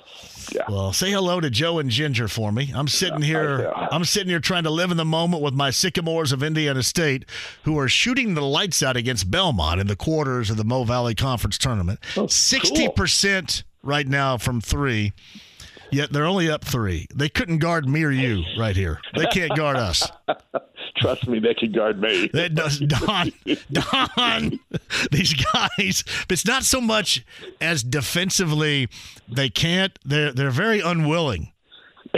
yeah. 0.51 0.65
Well, 0.69 0.93
say 0.93 1.11
hello 1.11 1.39
to 1.39 1.49
Joe 1.49 1.79
and 1.79 1.89
Ginger 1.89 2.27
for 2.27 2.51
me. 2.51 2.71
I'm 2.75 2.87
sitting 2.87 3.21
here. 3.23 3.71
I'm 3.75 4.05
sitting 4.05 4.29
here 4.29 4.39
trying 4.39 4.63
to 4.63 4.69
live 4.69 4.91
in 4.91 4.97
the 4.97 5.05
moment 5.05 5.41
with 5.41 5.55
my 5.55 5.71
Sycamores 5.71 6.31
of 6.31 6.43
Indiana 6.43 6.83
State, 6.83 7.25
who 7.63 7.79
are 7.79 7.87
shooting 7.89 8.35
the 8.35 8.41
lights 8.41 8.83
out 8.83 8.95
against 8.95 9.31
Belmont 9.31 9.81
in 9.81 9.87
the 9.87 9.95
quarters 9.95 10.51
of 10.51 10.57
the 10.57 10.63
Mo 10.63 10.83
Valley 10.83 11.15
Conference 11.15 11.57
tournament. 11.57 11.99
Oh, 12.15 12.27
Sixty 12.27 12.87
percent 12.89 13.63
right 13.81 14.07
now 14.07 14.37
from 14.37 14.61
three. 14.61 15.13
Yet 15.91 16.11
they're 16.11 16.25
only 16.25 16.49
up 16.49 16.63
three. 16.63 17.07
They 17.13 17.29
couldn't 17.29 17.59
guard 17.59 17.87
me 17.87 18.03
or 18.03 18.09
you 18.09 18.43
right 18.57 18.75
here. 18.75 18.99
They 19.15 19.25
can't 19.27 19.55
guard 19.55 19.77
us. 19.77 20.07
Trust 20.97 21.27
me, 21.27 21.39
they 21.39 21.53
can 21.53 21.71
guard 21.71 21.99
me. 21.99 22.29
That 22.33 22.55
does 22.55 22.79
Don. 22.79 23.31
Don. 23.71 24.59
These 25.11 25.33
guys. 25.33 26.03
It's 26.29 26.45
not 26.45 26.63
so 26.63 26.81
much 26.81 27.25
as 27.61 27.83
defensively 27.83 28.89
they 29.27 29.49
can't. 29.49 29.97
They're 30.05 30.31
they're 30.31 30.51
very 30.51 30.79
unwilling. 30.81 31.51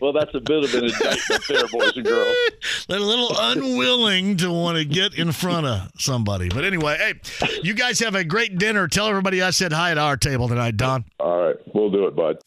well, 0.00 0.12
that's 0.12 0.34
a 0.34 0.40
bit 0.40 0.64
of 0.64 0.74
an 0.74 0.84
indictment 0.84 1.42
there, 1.48 1.66
boys 1.68 1.96
and 1.96 2.04
girls. 2.04 2.36
They're 2.88 2.98
a 2.98 3.02
little 3.02 3.30
unwilling 3.34 4.36
to 4.38 4.52
want 4.52 4.76
to 4.76 4.84
get 4.84 5.14
in 5.14 5.32
front 5.32 5.66
of 5.66 5.90
somebody. 5.98 6.50
But 6.50 6.64
anyway, 6.64 6.98
hey, 6.98 7.14
you 7.62 7.72
guys 7.72 7.98
have 8.00 8.14
a 8.14 8.24
great 8.24 8.58
dinner. 8.58 8.88
Tell 8.88 9.08
everybody 9.08 9.40
I 9.40 9.50
said 9.50 9.72
hi 9.72 9.90
at 9.90 9.96
our 9.96 10.18
table 10.18 10.48
tonight, 10.48 10.76
Don. 10.76 11.06
All 11.18 11.46
right, 11.46 11.56
we'll 11.74 11.90
do 11.90 12.06
it, 12.06 12.14
bud. 12.14 12.38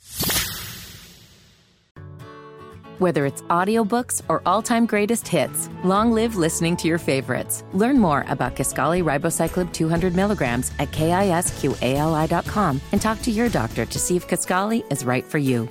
Whether 3.01 3.25
it's 3.25 3.41
audiobooks 3.49 4.21
or 4.29 4.43
all-time 4.45 4.85
greatest 4.85 5.27
hits, 5.27 5.71
long 5.83 6.11
live 6.11 6.35
listening 6.35 6.77
to 6.77 6.87
your 6.87 6.99
favorites. 6.99 7.63
Learn 7.73 7.97
more 7.97 8.23
about 8.27 8.55
Kisqali 8.55 9.03
Ribociclib 9.03 9.73
200 9.73 10.13
milligrams 10.13 10.71
at 10.77 10.91
kisqali.com 10.91 12.79
and 12.91 13.01
talk 13.01 13.19
to 13.23 13.31
your 13.31 13.49
doctor 13.49 13.87
to 13.87 13.97
see 13.97 14.15
if 14.15 14.27
Kisqali 14.27 14.83
is 14.91 15.03
right 15.03 15.25
for 15.25 15.39
you. 15.39 15.67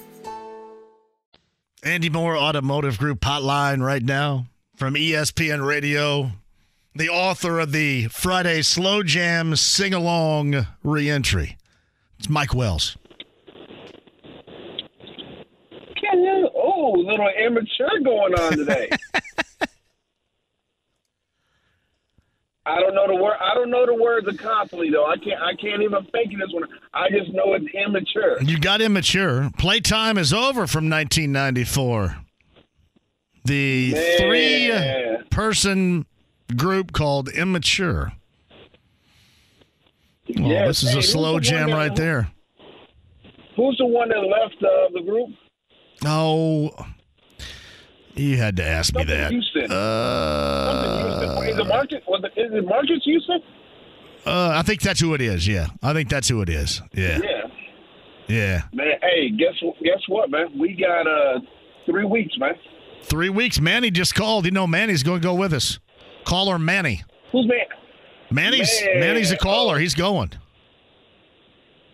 Andy 1.85 2.11
Moore 2.11 2.37
Automotive 2.37 2.99
Group 2.99 3.21
hotline 3.21 3.81
right 3.81 4.03
now 4.03 4.47
from 4.75 4.95
ESPN 4.95 5.65
Radio. 5.65 6.33
The 6.97 7.11
author 7.11 7.61
of 7.61 7.71
the 7.71 8.09
Friday 8.09 8.63
Slow 8.63 9.05
Jam 9.05 9.55
Sing 9.55 9.95
Along 9.95 10.67
reentry. 10.83 11.59
It's 12.19 12.29
Mike 12.29 12.57
Wells. 12.57 12.97
Little 16.99 17.29
immature 17.47 18.01
going 18.05 18.35
on 18.35 18.53
today. 18.57 18.91
I 22.67 22.79
don't 22.79 22.95
know 22.95 23.07
the 23.07 23.17
word. 23.17 23.37
I 23.41 23.55
don't 23.55 23.71
know 23.71 23.87
the 23.87 23.95
words 23.95 24.29
of 24.29 24.37
constantly 24.37 24.91
though. 24.91 25.07
I 25.07 25.17
can't. 25.17 25.41
I 25.43 25.55
can't 25.55 25.83
even 25.83 26.05
think 26.13 26.33
of 26.35 26.39
this 26.41 26.51
one. 26.53 26.65
I 26.93 27.09
just 27.09 27.33
know 27.33 27.55
it's 27.55 27.65
immature. 27.75 28.41
You 28.43 28.59
got 28.61 28.81
immature. 28.83 29.51
Playtime 29.59 30.19
is 30.19 30.33
over 30.33 30.67
from 30.67 30.89
1994. 30.91 32.17
The 33.47 33.93
Man. 33.95 34.19
three-person 34.19 36.05
group 36.55 36.93
called 36.93 37.31
Immature. 37.31 38.13
Oh, 38.53 38.57
Yes. 40.27 40.67
this 40.69 40.83
is 40.83 40.93
Hey, 40.93 40.99
a 40.99 41.03
slow 41.03 41.41
jam 41.41 41.71
that- 41.71 41.77
right 41.77 41.97
there. 41.97 42.31
Who's 43.57 43.77
the 43.79 43.87
one 43.87 44.11
that 44.11 44.19
left 44.21 44.63
uh, 44.63 44.91
the 44.93 45.01
group? 45.01 45.31
Oh, 46.05 46.71
you 48.15 48.37
had 48.37 48.57
to 48.57 48.65
ask 48.67 48.95
me 48.95 49.05
that. 49.05 49.31
Houston. 49.31 49.69
Something 49.69 51.01
Houston. 51.01 51.31
Uh, 51.31 51.43
Is 51.43 51.59
it 51.59 51.67
Marques? 51.67 51.93
Is 52.37 52.53
it 52.53 52.65
Marques 52.67 53.05
Houston? 53.05 53.41
uh, 54.27 54.53
I 54.55 54.63
think 54.63 54.81
that's 54.81 55.01
who 55.01 55.15
it 55.15 55.21
is. 55.21 55.47
Yeah, 55.47 55.69
I 55.83 55.93
think 55.93 56.09
that's 56.09 56.29
who 56.29 56.41
it 56.43 56.49
is. 56.49 56.81
Yeah, 56.93 57.19
Yeah. 57.23 57.43
yeah. 58.29 58.63
Man, 58.73 58.87
hey, 59.03 59.31
guess 59.31 59.55
guess 59.83 60.01
what, 60.09 60.31
man? 60.31 60.59
We 60.59 60.75
got 60.75 61.07
uh 61.07 61.41
three 61.87 62.05
weeks, 62.05 62.35
man. 62.39 62.55
Three 63.03 63.31
weeks. 63.31 63.61
Manny 63.61 63.91
just 63.91 64.15
called. 64.15 64.45
You 64.45 64.51
know, 64.51 64.67
Manny's 64.67 65.03
going 65.03 65.21
to 65.21 65.27
go 65.27 65.35
with 65.35 65.53
us. 65.53 65.79
Caller 66.25 66.59
Manny. 66.59 67.03
Who's 67.33 67.47
man? 67.47 67.59
Manny's 68.31 68.83
Man. 68.85 69.01
Manny's 69.01 69.31
a 69.33 69.37
caller. 69.39 69.79
He's 69.79 69.95
going. 69.95 70.31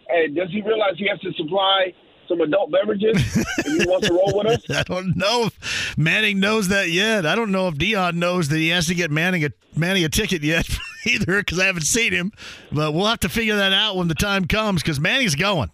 Hey, 0.09 0.29
does 0.29 0.49
he 0.51 0.63
realize 0.63 0.95
he 0.99 1.09
has 1.09 1.19
to 1.21 1.33
supply 1.35 1.93
some 2.29 2.41
adult 2.41 2.71
beverages 2.73 3.17
if 3.37 3.67
he 3.67 3.87
wants 3.89 4.09
to 4.09 4.15
roll 4.15 4.33
with 4.39 4.47
us? 4.47 4.71
I 4.71 4.83
don't 4.83 5.17
know 5.17 5.45
if 5.47 5.97
Manning 5.99 6.41
knows 6.41 6.69
that 6.69 6.91
yet. 6.91 7.25
I 7.27 7.35
don't 7.35 7.51
know 7.53 7.69
if 7.69 7.77
Dion 7.79 8.19
knows 8.19 8.49
that 8.49 8.59
he 8.59 8.69
has 8.69 8.87
to 8.87 8.95
get 8.95 9.11
Manning 9.11 9.45
a 9.45 9.51
Manny 9.75 10.05
a 10.05 10.09
ticket 10.09 10.43
yet 10.43 10.69
either 11.07 11.39
because 11.39 11.59
I 11.59 11.67
haven't 11.67 11.83
seen 11.85 12.13
him. 12.13 12.33
But 12.73 12.93
we'll 12.93 13.07
have 13.07 13.21
to 13.21 13.29
figure 13.29 13.57
that 13.57 13.73
out 13.73 13.97
when 13.97 14.09
the 14.09 14.15
time 14.15 14.47
comes 14.47 14.83
because 14.83 14.99
Manny's 15.01 15.35
going. 15.35 15.71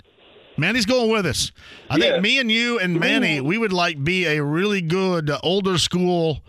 Manny's 0.58 0.84
going 0.86 1.10
with 1.10 1.24
us. 1.26 1.50
I 1.88 1.96
Yeah. 1.96 2.10
think 2.12 2.22
me 2.22 2.38
and 2.38 2.50
you 2.52 2.78
and 2.78 3.00
Manny, 3.00 3.40
we 3.40 3.56
would 3.56 3.72
like 3.72 4.02
be 4.04 4.26
a 4.26 4.42
really 4.42 4.82
good 4.82 5.30
uh, 5.30 5.38
older 5.42 5.78
school 5.78 6.42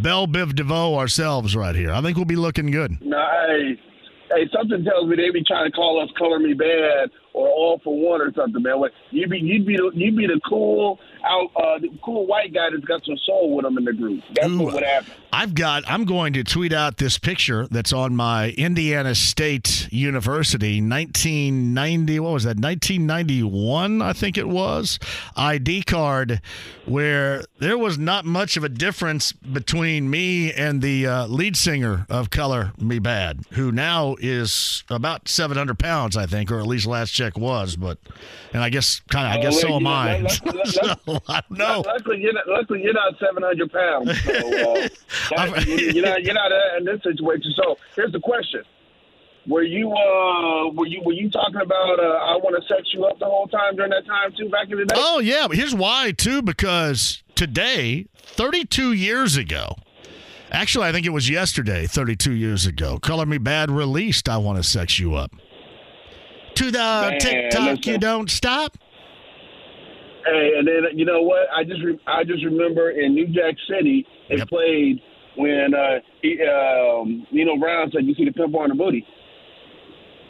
Bell 0.00 0.26
Biv 0.28 0.54
DeVoe 0.54 0.96
ourselves 0.96 1.56
right 1.56 1.74
here. 1.74 1.90
I 1.90 2.00
think 2.02 2.16
we'll 2.16 2.26
be 2.26 2.36
looking 2.36 2.70
good. 2.70 2.92
Hey, 3.00 3.78
hey, 4.30 4.48
something 4.54 4.84
tells 4.84 5.08
me 5.08 5.16
they 5.16 5.30
be 5.30 5.42
trying 5.44 5.64
to 5.64 5.72
call 5.72 6.00
us 6.02 6.10
"Color 6.18 6.38
Me 6.40 6.52
Badd" 6.54 7.08
or 7.32 7.48
"all 7.48 7.80
for 7.82 7.96
one" 7.96 8.20
or 8.20 8.32
something, 8.34 8.62
man. 8.62 8.78
What 8.78 8.92
you'd 9.10 9.30
be, 9.30 9.38
you'd 9.38 9.66
be, 9.66 9.76
the, 9.76 9.90
you'd 9.94 10.16
be 10.16 10.26
the 10.26 10.40
cool 10.48 10.98
out, 11.24 11.50
uh, 11.56 11.78
the 11.78 11.90
cool 12.04 12.26
white 12.26 12.52
guy 12.54 12.68
that's 12.70 12.84
got 12.84 13.04
some 13.04 13.16
soul 13.24 13.56
with 13.56 13.64
him 13.64 13.78
in 13.78 13.84
the 13.84 13.92
group. 13.92 14.22
That's 14.34 14.48
Ooh. 14.48 14.58
what 14.58 14.74
would 14.74 14.82
happen. 14.82 15.12
I've 15.32 15.54
got. 15.54 15.84
I'm 15.86 16.04
going 16.04 16.32
to 16.34 16.44
tweet 16.44 16.72
out 16.72 16.96
this 16.96 17.18
picture 17.18 17.66
that's 17.70 17.92
on 17.92 18.16
my 18.16 18.50
Indiana 18.50 19.14
State 19.14 19.88
University 19.92 20.80
1990. 20.80 22.20
What 22.20 22.32
was 22.32 22.44
that? 22.44 22.58
1991, 22.58 24.00
I 24.00 24.12
think 24.14 24.38
it 24.38 24.48
was. 24.48 24.98
ID 25.36 25.82
card, 25.82 26.40
where 26.86 27.42
there 27.58 27.76
was 27.76 27.98
not 27.98 28.24
much 28.24 28.56
of 28.56 28.64
a 28.64 28.68
difference 28.68 29.32
between 29.32 30.08
me 30.08 30.52
and 30.52 30.80
the 30.80 31.06
uh, 31.06 31.26
lead 31.26 31.56
singer 31.56 32.06
of 32.08 32.30
Color 32.30 32.72
Me 32.78 32.98
Badd, 32.98 33.46
who 33.52 33.70
now 33.70 34.16
is 34.18 34.82
about 34.88 35.28
700 35.28 35.78
pounds, 35.78 36.16
I 36.16 36.26
think, 36.26 36.50
or 36.50 36.58
at 36.58 36.66
least 36.66 36.86
last 36.86 37.12
check 37.18 37.36
was. 37.36 37.76
But, 37.76 37.98
and 38.52 38.62
I 38.62 38.70
guess 38.70 39.00
kind 39.10 39.26
of, 39.26 39.32
I 39.32 39.42
guess 39.42 39.60
so 39.60 39.76
am 39.76 39.86
I. 39.86 40.26
so, 40.64 40.94
I 41.28 41.42
know. 41.50 41.82
Luckily, 41.86 42.20
you're 42.20 42.32
not, 42.32 42.48
luckily 42.48 42.82
you're 42.82 42.94
not 42.94 43.18
700 43.18 43.72
pounds. 43.72 44.22
So, 44.22 44.32
uh, 44.32 44.88
that, 45.46 45.92
you're 45.94 46.04
not 46.04 46.22
you're 46.22 46.34
not 46.34 46.52
in 46.78 46.84
this 46.84 47.02
situation. 47.02 47.52
So 47.56 47.76
here's 47.96 48.12
the 48.12 48.20
question: 48.20 48.62
Were 49.46 49.62
you 49.62 49.90
uh 49.90 50.70
were 50.70 50.86
you 50.86 51.02
were 51.04 51.12
you 51.12 51.30
talking 51.30 51.60
about 51.60 51.98
uh, 51.98 52.02
I 52.02 52.36
want 52.36 52.60
to 52.60 52.74
sex 52.74 52.88
you 52.94 53.04
up 53.04 53.18
the 53.18 53.26
whole 53.26 53.48
time 53.48 53.76
during 53.76 53.90
that 53.90 54.06
time 54.06 54.32
too 54.38 54.48
back 54.48 54.70
in 54.70 54.78
the 54.78 54.86
day? 54.86 54.94
Oh 54.96 55.18
yeah, 55.18 55.46
but 55.48 55.56
here's 55.56 55.74
why 55.74 56.12
too 56.12 56.42
because 56.42 57.22
today, 57.34 58.06
32 58.16 58.92
years 58.92 59.36
ago. 59.36 59.74
Actually, 60.50 60.86
I 60.86 60.92
think 60.92 61.04
it 61.04 61.10
was 61.10 61.28
yesterday, 61.28 61.86
32 61.86 62.32
years 62.32 62.64
ago. 62.64 62.98
Color 62.98 63.26
Me 63.26 63.36
Badd 63.36 63.68
released 63.68 64.30
I 64.30 64.38
Want 64.38 64.56
to 64.56 64.62
Sex 64.62 64.98
You 64.98 65.14
Up. 65.14 65.30
To 66.56 66.70
the 66.70 66.78
Man, 66.78 67.18
TikTok, 67.20 67.76
listen. 67.78 67.92
you 67.92 67.98
don't 67.98 68.30
stop. 68.30 68.76
Hey, 70.26 70.52
and 70.58 70.66
then 70.66 70.98
you 70.98 71.04
know 71.04 71.22
what? 71.22 71.46
I 71.56 71.64
just 71.64 71.82
re- 71.82 72.00
I 72.06 72.24
just 72.24 72.44
remember 72.44 72.90
in 72.90 73.14
New 73.14 73.26
Jack 73.28 73.54
City 73.68 74.06
they 74.28 74.36
Yep. 74.36 74.48
played 74.48 75.00
when 75.36 75.72
uh, 75.74 76.00
he, 76.20 76.40
um, 76.42 77.26
Nino 77.30 77.56
Brown 77.56 77.90
said, 77.92 78.04
"You 78.04 78.14
see 78.14 78.24
the 78.24 78.32
pimp 78.32 78.54
on 78.56 78.68
the 78.70 78.74
booty." 78.74 79.06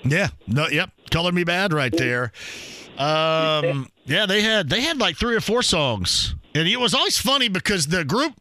Yeah. 0.05 0.29
No. 0.47 0.69
Yep. 0.69 0.91
Color 1.11 1.33
Me 1.33 1.45
Badd 1.45 1.73
right 1.73 1.93
there. 1.97 2.31
Um. 2.99 3.89
Yeah. 4.05 4.27
They 4.27 4.43
had 4.43 4.69
they 4.69 4.83
had 4.83 4.99
like 4.99 5.17
three 5.17 5.35
or 5.35 5.41
four 5.41 5.63
songs, 5.63 6.35
and 6.55 6.69
it 6.69 6.79
was 6.79 6.95
always 6.95 7.19
funny 7.19 7.49
because 7.49 7.87
the 7.89 8.05
group, 8.05 8.35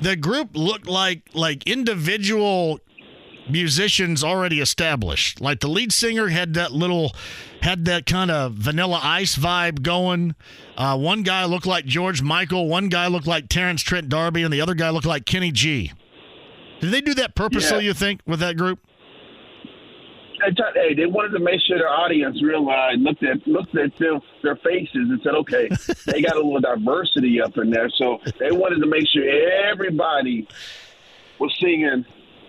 the 0.00 0.16
group 0.16 0.50
looked 0.54 0.86
like 0.86 1.22
like 1.34 1.66
individual 1.66 2.78
musicians 3.48 4.24
already 4.24 4.60
established. 4.60 5.40
Like 5.40 5.60
the 5.60 5.68
lead 5.68 5.92
singer 5.92 6.28
had 6.28 6.54
that 6.54 6.72
little, 6.72 7.12
had 7.62 7.84
that 7.86 8.06
kind 8.06 8.30
of 8.30 8.54
Vanilla 8.54 9.00
Ice 9.02 9.36
vibe 9.36 9.82
going. 9.82 10.34
Uh, 10.76 10.96
one 10.98 11.22
guy 11.22 11.44
looked 11.44 11.66
like 11.66 11.84
George 11.86 12.22
Michael. 12.22 12.68
One 12.68 12.88
guy 12.88 13.06
looked 13.06 13.26
like 13.26 13.48
Terence 13.48 13.82
Trent 13.82 14.08
D'Arby, 14.08 14.42
and 14.42 14.52
the 14.52 14.60
other 14.60 14.74
guy 14.74 14.90
looked 14.90 15.06
like 15.06 15.26
Kenny 15.26 15.52
G. 15.52 15.92
Did 16.80 16.90
they 16.90 17.00
do 17.00 17.14
that 17.14 17.34
purposely? 17.34 17.78
Yeah. 17.78 17.84
You 17.88 17.94
think 17.94 18.20
with 18.26 18.40
that 18.40 18.56
group? 18.56 18.80
Hey, 20.44 20.52
Hey, 20.74 20.94
they 20.94 21.06
wanted 21.06 21.30
to 21.30 21.38
make 21.38 21.60
sure 21.66 21.78
their 21.78 21.88
audience 21.88 22.42
realized, 22.42 23.00
looked 23.00 23.22
at 23.22 23.46
looked 23.46 23.74
at 23.76 23.96
them, 23.98 24.20
their 24.42 24.56
faces, 24.56 24.90
and 24.94 25.20
said, 25.22 25.34
"Okay, 25.34 25.68
they 26.06 26.20
got 26.20 26.36
a 26.36 26.40
little 26.40 26.60
diversity 26.60 27.40
up 27.40 27.56
in 27.56 27.70
there." 27.70 27.88
So 27.96 28.18
they 28.38 28.52
wanted 28.52 28.80
to 28.80 28.86
make 28.86 29.08
sure 29.08 29.24
everybody 29.70 30.46
was 31.38 31.56
singing 31.60 32.04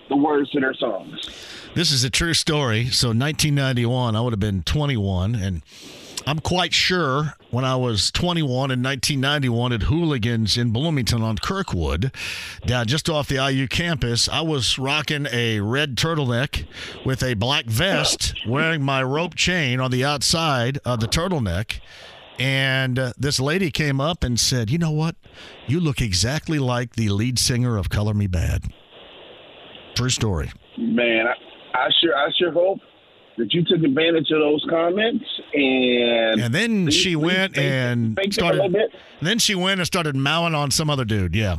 the 0.09 0.17
words 0.17 0.49
to 0.51 0.59
their 0.59 0.73
songs. 0.73 1.29
This 1.75 1.91
is 1.91 2.03
a 2.03 2.09
true 2.09 2.33
story. 2.33 2.85
So 2.85 3.09
1991, 3.09 4.15
I 4.15 4.21
would 4.21 4.33
have 4.33 4.39
been 4.39 4.63
21, 4.63 5.35
and 5.35 5.61
I'm 6.25 6.39
quite 6.39 6.73
sure 6.73 7.35
when 7.51 7.63
I 7.63 7.75
was 7.75 8.11
21 8.11 8.71
in 8.71 8.83
1991 8.83 9.73
at 9.73 9.83
Hooligans 9.83 10.57
in 10.57 10.71
Bloomington 10.71 11.21
on 11.21 11.37
Kirkwood, 11.37 12.11
down 12.65 12.87
just 12.87 13.09
off 13.09 13.29
the 13.29 13.35
IU 13.35 13.67
campus, 13.67 14.27
I 14.27 14.41
was 14.41 14.77
rocking 14.77 15.27
a 15.31 15.61
red 15.61 15.95
turtleneck 15.95 16.65
with 17.05 17.23
a 17.23 17.35
black 17.35 17.65
vest, 17.65 18.33
wearing 18.45 18.81
my 18.81 19.01
rope 19.03 19.35
chain 19.35 19.79
on 19.79 19.91
the 19.91 20.03
outside 20.03 20.79
of 20.83 20.99
the 20.99 21.07
turtleneck. 21.07 21.79
And 22.39 22.99
uh, 22.99 23.13
this 23.17 23.39
lady 23.39 23.71
came 23.71 24.01
up 24.01 24.23
and 24.23 24.39
said, 24.39 24.69
You 24.69 24.77
know 24.77 24.91
what? 24.91 25.15
You 25.65 25.79
look 25.79 26.01
exactly 26.01 26.59
like 26.59 26.95
the 26.95 27.09
lead 27.09 27.39
singer 27.39 27.77
of 27.77 27.89
Color 27.89 28.13
Me 28.13 28.27
Badd. 28.27 28.69
True 29.97 30.09
story. 30.09 30.51
Man, 30.77 31.25
I, 31.27 31.33
I 31.77 31.89
sure 32.01 32.15
I 32.15 32.29
sure 32.37 32.51
hope 32.51 32.79
that 33.37 33.53
you 33.53 33.63
took 33.63 33.83
advantage 33.83 34.29
of 34.31 34.39
those 34.39 34.65
comments 34.69 35.25
and 35.53 36.41
And 36.41 36.53
then 36.53 36.85
Please- 36.85 36.93
she 36.95 37.15
please 37.15 37.25
went 37.25 37.57
and 37.57 38.15
fake 38.15 38.29
it 38.37 38.41
a 38.41 38.45
little 38.45 38.69
started. 38.69 38.91
Then 39.21 39.39
she 39.39 39.55
went 39.55 39.79
and 39.79 39.87
started 39.87 40.15
mowing 40.15 40.53
on 40.55 40.69
some 40.71 40.89
other 40.89 41.03
dude. 41.05 41.35
Yeah. 41.35 41.57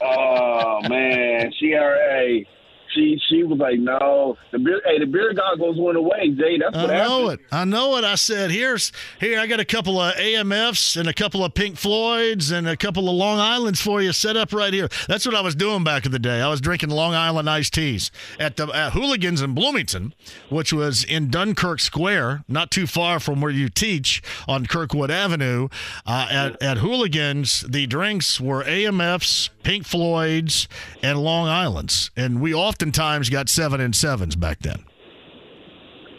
Oh 0.00 0.80
man, 0.88 1.52
she 1.58 1.74
already. 1.74 2.46
She 2.94 3.20
she 3.28 3.42
was 3.42 3.58
like, 3.58 3.78
no, 3.78 4.36
the 4.52 4.58
beer. 4.58 4.80
Hey, 4.84 4.98
the 4.98 5.06
beer 5.06 5.32
goggles 5.34 5.76
went 5.78 5.96
away, 5.96 6.30
Jay. 6.30 6.58
That's 6.58 6.76
what 6.76 6.90
I 6.90 6.98
know 7.04 7.28
happened. 7.28 7.40
it. 7.40 7.54
I 7.54 7.64
know 7.64 7.96
it. 7.96 8.04
I 8.04 8.14
said, 8.14 8.50
here's 8.50 8.92
here. 9.20 9.38
I 9.38 9.46
got 9.46 9.60
a 9.60 9.64
couple 9.64 10.00
of 10.00 10.14
AMFs 10.14 10.96
and 10.96 11.08
a 11.08 11.12
couple 11.12 11.44
of 11.44 11.54
Pink 11.54 11.76
Floyds 11.76 12.50
and 12.50 12.68
a 12.68 12.76
couple 12.76 13.08
of 13.08 13.14
Long 13.14 13.38
Islands 13.38 13.80
for 13.80 14.00
you 14.00 14.12
set 14.12 14.36
up 14.36 14.52
right 14.52 14.72
here. 14.72 14.88
That's 15.06 15.26
what 15.26 15.34
I 15.34 15.40
was 15.40 15.54
doing 15.54 15.84
back 15.84 16.06
in 16.06 16.12
the 16.12 16.18
day. 16.18 16.40
I 16.40 16.48
was 16.48 16.60
drinking 16.60 16.90
Long 16.90 17.14
Island 17.14 17.48
iced 17.48 17.74
teas 17.74 18.10
at 18.38 18.56
the 18.56 18.66
at 18.68 18.92
Hooligans 18.92 19.42
in 19.42 19.54
Bloomington, 19.54 20.14
which 20.48 20.72
was 20.72 21.04
in 21.04 21.28
Dunkirk 21.30 21.80
Square, 21.80 22.44
not 22.48 22.70
too 22.70 22.86
far 22.86 23.20
from 23.20 23.40
where 23.40 23.50
you 23.52 23.68
teach 23.68 24.22
on 24.46 24.66
Kirkwood 24.66 25.10
Avenue. 25.10 25.68
Uh, 26.06 26.26
at 26.30 26.62
at 26.62 26.78
Hooligans, 26.78 27.60
the 27.68 27.86
drinks 27.86 28.40
were 28.40 28.64
AMFs, 28.64 29.50
Pink 29.68 29.84
Floyds, 29.84 30.66
and 31.02 31.22
Long 31.22 31.46
Islands, 31.46 32.10
and 32.16 32.40
we 32.40 32.54
oftentimes 32.54 33.28
got 33.28 33.50
seven 33.50 33.82
and 33.82 33.94
sevens 33.94 34.34
back 34.34 34.60
then. 34.60 34.82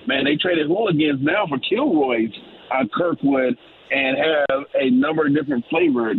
Man, 0.06 0.26
they 0.26 0.36
traded 0.36 0.68
hooligans 0.68 1.20
now 1.24 1.48
for 1.48 1.58
Kilroy's 1.58 2.30
on 2.72 2.88
Kirkwood 2.90 3.58
and 3.90 4.18
have 4.20 4.66
a 4.80 4.92
number 4.92 5.26
of 5.26 5.34
different 5.34 5.66
flavored 5.68 6.18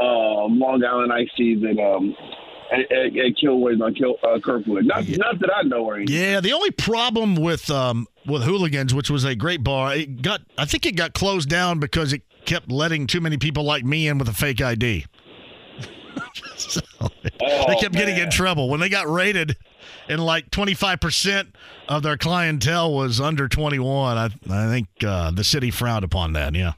um, 0.00 0.58
Long 0.58 0.82
Island 0.82 1.12
iced 1.12 1.36
teas 1.36 1.62
and 1.62 1.78
um, 1.78 2.16
at, 2.72 2.90
at, 2.90 3.18
at 3.18 3.36
Kilroy's 3.38 3.78
on 3.82 3.94
Kil, 3.94 4.16
uh, 4.22 4.40
Kirkwood. 4.40 4.86
Not 4.86 5.06
not 5.18 5.40
that 5.40 5.50
I 5.54 5.64
know 5.64 5.84
or 5.84 5.96
anything. 5.96 6.16
Yeah, 6.16 6.40
the 6.40 6.54
only 6.54 6.70
problem 6.70 7.34
with 7.34 7.70
um 7.70 8.06
with 8.24 8.44
Hooligans, 8.44 8.94
which 8.94 9.10
was 9.10 9.24
a 9.24 9.34
great 9.34 9.62
bar, 9.62 9.94
it 9.94 10.22
got 10.22 10.40
I 10.56 10.64
think 10.64 10.86
it 10.86 10.96
got 10.96 11.12
closed 11.12 11.50
down 11.50 11.80
because 11.80 12.14
it 12.14 12.22
kept 12.46 12.72
letting 12.72 13.06
too 13.06 13.20
many 13.20 13.36
people 13.36 13.62
like 13.62 13.84
me 13.84 14.08
in 14.08 14.16
with 14.16 14.30
a 14.30 14.32
fake 14.32 14.62
ID. 14.62 15.04
So, 16.56 16.80
they 17.22 17.30
Oh, 17.40 17.76
kept 17.80 17.94
getting 17.94 18.16
in 18.16 18.30
trouble 18.30 18.68
when 18.68 18.80
they 18.80 18.88
got 18.88 19.08
rated, 19.08 19.56
and 20.08 20.24
like 20.24 20.50
twenty 20.50 20.74
five 20.74 21.00
percent 21.00 21.54
of 21.88 22.02
their 22.02 22.16
clientele 22.16 22.92
was 22.94 23.20
under 23.20 23.48
twenty 23.48 23.78
one. 23.78 24.16
I 24.16 24.26
I 24.50 24.68
think 24.68 24.88
uh, 25.06 25.30
the 25.30 25.44
city 25.44 25.70
frowned 25.70 26.04
upon 26.04 26.32
that. 26.34 26.54
Yeah. 26.54 26.72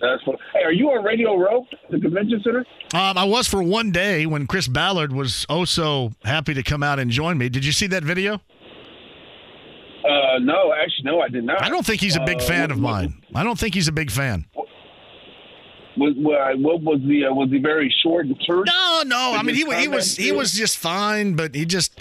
That's 0.00 0.26
what, 0.26 0.38
hey, 0.52 0.62
are 0.62 0.72
you 0.72 0.88
on 0.90 1.02
Radio 1.02 1.34
Row, 1.34 1.66
the 1.90 1.98
convention 1.98 2.38
center? 2.44 2.66
Um, 2.92 3.16
I 3.16 3.24
was 3.24 3.48
for 3.48 3.62
one 3.62 3.90
day 3.90 4.26
when 4.26 4.46
Chris 4.46 4.68
Ballard 4.68 5.12
was 5.12 5.46
oh 5.48 5.64
so 5.64 6.12
happy 6.24 6.52
to 6.52 6.62
come 6.62 6.82
out 6.82 6.98
and 6.98 7.10
join 7.10 7.38
me. 7.38 7.48
Did 7.48 7.64
you 7.64 7.72
see 7.72 7.86
that 7.86 8.02
video? 8.04 8.34
Uh, 10.04 10.38
no, 10.40 10.74
actually, 10.74 11.04
no, 11.04 11.20
I 11.22 11.28
did 11.30 11.44
not. 11.44 11.62
I 11.62 11.70
don't 11.70 11.86
think 11.86 12.02
he's 12.02 12.16
a 12.16 12.24
big 12.26 12.36
Uh, 12.42 12.44
fan 12.44 12.70
of 12.70 12.78
mine. 12.78 13.22
I 13.34 13.42
don't 13.42 13.58
think 13.58 13.72
he's 13.74 13.88
a 13.88 13.92
big 13.92 14.10
fan. 14.10 14.44
Was, 15.96 16.14
what, 16.16 16.58
what 16.58 16.82
was 16.82 17.00
the 17.06 17.26
uh, 17.26 17.32
was 17.32 17.50
he 17.50 17.58
very 17.58 17.94
short 18.02 18.26
and 18.26 18.36
terse? 18.46 18.66
No, 18.66 19.02
no. 19.06 19.34
I 19.34 19.42
mean, 19.42 19.54
he 19.54 19.64
he 19.80 19.88
was 19.88 20.16
he 20.16 20.32
was 20.32 20.52
just 20.52 20.76
fine, 20.76 21.34
but 21.34 21.54
he 21.54 21.64
just, 21.64 21.98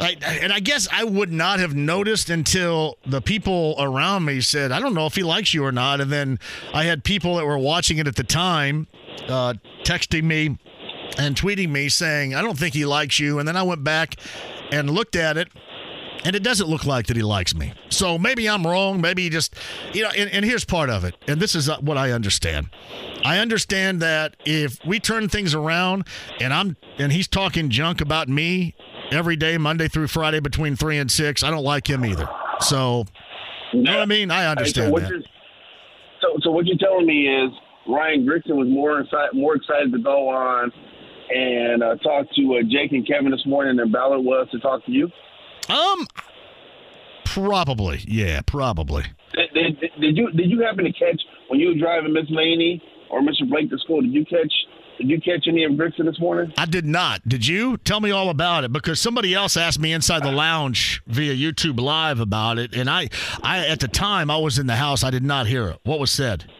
I, 0.00 0.16
and 0.42 0.52
I 0.52 0.60
guess 0.60 0.86
I 0.92 1.04
would 1.04 1.32
not 1.32 1.58
have 1.58 1.74
noticed 1.74 2.28
until 2.28 2.98
the 3.06 3.22
people 3.22 3.76
around 3.78 4.26
me 4.26 4.40
said, 4.42 4.72
"I 4.72 4.80
don't 4.80 4.94
know 4.94 5.06
if 5.06 5.14
he 5.14 5.22
likes 5.22 5.54
you 5.54 5.64
or 5.64 5.72
not." 5.72 6.00
And 6.00 6.12
then 6.12 6.38
I 6.74 6.84
had 6.84 7.02
people 7.02 7.36
that 7.36 7.46
were 7.46 7.58
watching 7.58 7.98
it 7.98 8.06
at 8.06 8.16
the 8.16 8.24
time, 8.24 8.86
uh, 9.28 9.54
texting 9.84 10.24
me 10.24 10.58
and 11.16 11.34
tweeting 11.34 11.70
me 11.70 11.88
saying, 11.88 12.34
"I 12.34 12.42
don't 12.42 12.58
think 12.58 12.74
he 12.74 12.84
likes 12.84 13.18
you." 13.18 13.38
And 13.38 13.48
then 13.48 13.56
I 13.56 13.62
went 13.62 13.82
back 13.84 14.16
and 14.70 14.90
looked 14.90 15.16
at 15.16 15.36
it. 15.36 15.48
And 16.24 16.36
it 16.36 16.42
doesn't 16.42 16.68
look 16.68 16.84
like 16.84 17.06
that 17.06 17.16
he 17.16 17.22
likes 17.22 17.54
me. 17.54 17.72
So 17.88 18.18
maybe 18.18 18.48
I'm 18.48 18.66
wrong. 18.66 19.00
Maybe 19.00 19.22
he 19.22 19.30
just, 19.30 19.54
you 19.94 20.02
know, 20.02 20.10
and, 20.10 20.30
and 20.30 20.44
here's 20.44 20.64
part 20.64 20.90
of 20.90 21.04
it. 21.04 21.14
And 21.26 21.40
this 21.40 21.54
is 21.54 21.68
uh, 21.68 21.78
what 21.80 21.96
I 21.96 22.10
understand. 22.12 22.68
I 23.24 23.38
understand 23.38 24.02
that 24.02 24.36
if 24.44 24.78
we 24.84 25.00
turn 25.00 25.28
things 25.28 25.54
around 25.54 26.06
and 26.40 26.52
I'm, 26.52 26.76
and 26.98 27.10
he's 27.12 27.26
talking 27.26 27.70
junk 27.70 28.00
about 28.00 28.28
me 28.28 28.74
every 29.10 29.36
day, 29.36 29.56
Monday 29.58 29.88
through 29.88 30.08
Friday 30.08 30.40
between 30.40 30.76
three 30.76 30.98
and 30.98 31.10
six, 31.10 31.42
I 31.42 31.50
don't 31.50 31.64
like 31.64 31.88
him 31.88 32.04
either. 32.04 32.28
So, 32.60 33.06
you 33.72 33.82
know 33.82 33.92
what 33.94 34.02
I 34.02 34.06
mean? 34.06 34.30
I 34.30 34.42
Hey, 34.42 34.44
so 34.44 34.50
understand 34.50 34.96
that. 34.96 35.22
so 36.20 36.36
so 36.42 36.50
what 36.50 36.66
you're 36.66 36.76
telling 36.78 37.06
me 37.06 37.26
is 37.28 37.50
Ryan 37.88 38.26
Grigson 38.26 38.56
was 38.56 38.68
more 38.68 39.00
excited 39.00 39.30
more 39.32 39.56
excited 39.56 39.92
to 39.92 39.98
go 39.98 40.28
on 40.28 40.70
and 41.30 41.82
uh, 41.82 41.96
talk 41.96 42.26
to 42.34 42.56
uh, 42.58 42.62
Jake 42.68 42.92
and 42.92 43.06
Kevin 43.06 43.30
this 43.30 43.46
morning 43.46 43.76
than 43.76 43.90
Ballard 43.92 44.24
was 44.24 44.48
to 44.50 44.58
talk 44.58 44.84
to 44.86 44.92
you. 44.92 45.08
Um, 45.70 46.06
probably. 47.24 48.00
Yeah, 48.06 48.40
probably. 48.46 49.04
Did, 49.34 49.54
did, 49.54 49.90
did 50.00 50.16
you 50.16 50.30
did 50.32 50.50
you 50.50 50.60
happen 50.62 50.84
to 50.84 50.92
catch 50.92 51.20
when 51.48 51.60
you 51.60 51.68
were 51.68 51.78
driving 51.78 52.12
Miss 52.12 52.26
Laney 52.28 52.82
or 53.10 53.20
Mr. 53.20 53.48
Blake 53.48 53.70
to 53.70 53.78
school? 53.78 54.02
Did 54.02 54.12
you 54.12 54.24
catch 54.24 54.52
Did 54.98 55.08
you 55.08 55.20
catch 55.20 55.46
any 55.46 55.64
of 55.64 55.72
Grigson 55.72 56.04
this 56.04 56.18
morning? 56.20 56.52
I 56.58 56.66
did 56.66 56.84
not. 56.84 57.26
Did 57.28 57.46
you? 57.46 57.76
Tell 57.78 58.00
me 58.00 58.10
all 58.10 58.30
about 58.30 58.64
it 58.64 58.72
because 58.72 59.00
somebody 59.00 59.34
else 59.34 59.56
asked 59.56 59.78
me 59.78 59.92
inside 59.92 60.24
the 60.24 60.32
lounge 60.32 61.02
via 61.06 61.34
YouTube 61.34 61.78
Live 61.80 62.20
about 62.20 62.58
it, 62.58 62.74
and 62.74 62.90
I, 62.90 63.08
I 63.42 63.66
at 63.66 63.80
the 63.80 63.88
time 63.88 64.30
I 64.30 64.36
was 64.38 64.58
in 64.58 64.66
the 64.66 64.76
house. 64.76 65.04
I 65.04 65.10
did 65.10 65.22
not 65.22 65.46
hear 65.46 65.68
it. 65.68 65.78
What 65.84 66.00
was 66.00 66.10
said? 66.10 66.50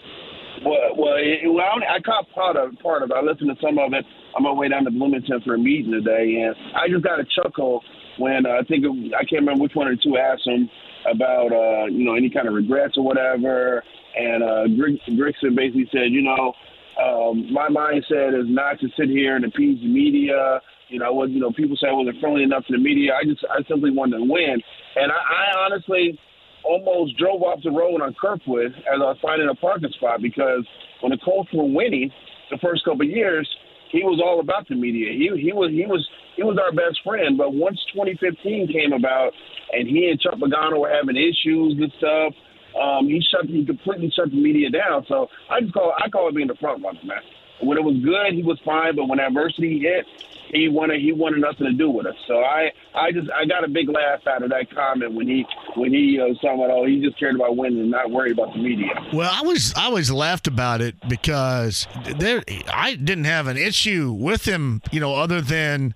Well, 0.64 0.94
well, 0.96 1.14
it, 1.16 1.40
well 1.50 1.64
I 1.66 2.00
caught 2.00 2.30
part 2.34 2.56
of 2.56 2.78
part 2.82 3.02
of 3.02 3.10
it. 3.10 3.16
I 3.16 3.22
listened 3.22 3.50
to 3.54 3.60
some 3.60 3.78
of 3.78 3.92
it 3.92 4.04
on 4.34 4.42
my 4.42 4.52
way 4.52 4.68
down 4.68 4.84
to 4.84 4.90
Bloomington 4.90 5.40
for 5.44 5.54
a 5.54 5.58
meeting 5.58 5.92
today, 5.92 6.42
and 6.42 6.54
I 6.76 6.88
just 6.88 7.04
got 7.04 7.20
a 7.20 7.24
chuckle 7.24 7.82
when 8.18 8.46
uh, 8.46 8.60
I 8.60 8.62
think 8.64 8.84
it, 8.84 9.14
I 9.14 9.24
can't 9.24 9.42
remember 9.42 9.62
which 9.62 9.74
one 9.74 9.90
the 9.90 9.96
two 9.96 10.18
asked 10.18 10.46
him 10.46 10.70
about 11.10 11.52
uh, 11.52 11.86
you 11.86 12.04
know 12.04 12.14
any 12.14 12.30
kind 12.30 12.46
of 12.46 12.54
regrets 12.54 12.96
or 12.96 13.04
whatever, 13.04 13.82
and 14.16 14.42
uh, 14.42 14.64
Grigson 15.10 15.56
basically 15.56 15.88
said, 15.92 16.10
you 16.10 16.22
know, 16.22 16.52
um, 17.00 17.52
my 17.52 17.68
mindset 17.68 18.38
is 18.38 18.46
not 18.48 18.78
to 18.80 18.88
sit 18.96 19.08
here 19.08 19.36
and 19.36 19.44
appease 19.44 19.80
the 19.80 19.88
media. 19.88 20.60
You 20.88 20.98
know, 20.98 21.12
was 21.12 21.30
you 21.30 21.40
know 21.40 21.52
people 21.52 21.76
say 21.76 21.88
I 21.88 21.92
wasn't 21.92 22.20
friendly 22.20 22.42
enough 22.42 22.66
to 22.66 22.72
the 22.72 22.82
media. 22.82 23.12
I 23.14 23.24
just 23.24 23.44
I 23.48 23.62
simply 23.68 23.90
wanted 23.90 24.18
to 24.18 24.24
win, 24.24 24.60
and 24.96 25.12
I, 25.12 25.16
I 25.16 25.64
honestly 25.64 26.18
almost 26.62 27.16
drove 27.16 27.42
off 27.42 27.60
the 27.62 27.70
road 27.70 28.02
on 28.02 28.14
Kirkwood 28.20 28.74
as 28.74 28.94
I 28.94 28.98
was 28.98 29.16
finding 29.22 29.48
a 29.48 29.54
parking 29.54 29.90
spot 29.96 30.20
because 30.20 30.66
when 31.00 31.10
the 31.10 31.18
Colts 31.18 31.48
were 31.54 31.64
winning 31.64 32.10
the 32.50 32.58
first 32.58 32.84
couple 32.84 33.02
of 33.02 33.08
years, 33.08 33.48
he 33.90 34.02
was 34.02 34.20
all 34.22 34.40
about 34.40 34.68
the 34.68 34.74
media. 34.74 35.10
He 35.12 35.30
he 35.40 35.52
was 35.52 35.70
he 35.70 35.86
was 35.86 36.06
he 36.36 36.42
was 36.42 36.58
our 36.58 36.72
best 36.72 37.00
friend. 37.04 37.36
But 37.36 37.54
once 37.54 37.78
2015 37.92 38.70
came 38.72 38.92
about, 38.92 39.32
and 39.72 39.88
he 39.88 40.08
and 40.10 40.20
Chuck 40.20 40.38
Pagano 40.38 40.80
were 40.80 40.90
having 40.90 41.16
issues 41.16 41.74
and 41.78 41.92
stuff, 41.98 42.32
um, 42.78 43.06
he 43.06 43.20
shut 43.30 43.46
he 43.46 43.66
completely 43.66 44.12
shut 44.14 44.30
the 44.30 44.40
media 44.40 44.70
down. 44.70 45.04
So 45.08 45.28
I 45.50 45.60
just 45.60 45.74
call 45.74 45.92
I 45.98 46.08
call 46.08 46.28
it 46.28 46.34
being 46.34 46.48
the 46.48 46.58
front 46.60 46.82
runner, 46.82 47.00
man. 47.04 47.22
When 47.60 47.78
it 47.78 47.84
was 47.84 47.96
good, 47.96 48.34
he 48.34 48.42
was 48.42 48.58
fine, 48.64 48.96
but 48.96 49.08
when 49.08 49.20
adversity 49.20 49.80
hit, 49.80 50.06
he 50.52 50.68
wanted 50.68 51.00
he 51.00 51.12
wanted 51.12 51.40
nothing 51.40 51.66
to 51.66 51.72
do 51.72 51.90
with 51.90 52.06
us. 52.06 52.16
So 52.26 52.38
I 52.42 52.72
I 52.94 53.12
just 53.12 53.30
I 53.30 53.44
got 53.44 53.64
a 53.64 53.68
big 53.68 53.88
laugh 53.88 54.26
out 54.26 54.42
of 54.42 54.50
that 54.50 54.74
comment 54.74 55.14
when 55.14 55.28
he 55.28 55.46
when 55.76 55.92
he 55.92 56.18
uh, 56.20 56.26
was 56.26 56.38
talking 56.40 56.64
about 56.64 56.70
oh 56.70 56.86
he 56.86 57.00
just 57.00 57.18
cared 57.18 57.36
about 57.36 57.56
winning 57.56 57.80
and 57.80 57.90
not 57.90 58.10
worried 58.10 58.32
about 58.32 58.52
the 58.52 58.58
media. 58.60 58.88
Well, 59.12 59.30
I 59.32 59.42
was 59.42 59.72
I 59.76 59.84
always 59.84 60.10
laughed 60.10 60.46
about 60.46 60.80
it 60.80 60.96
because 61.08 61.86
there 62.18 62.42
I 62.72 62.94
didn't 62.94 63.24
have 63.24 63.46
an 63.46 63.56
issue 63.56 64.12
with 64.12 64.46
him, 64.46 64.82
you 64.90 65.00
know, 65.00 65.14
other 65.14 65.40
than 65.40 65.94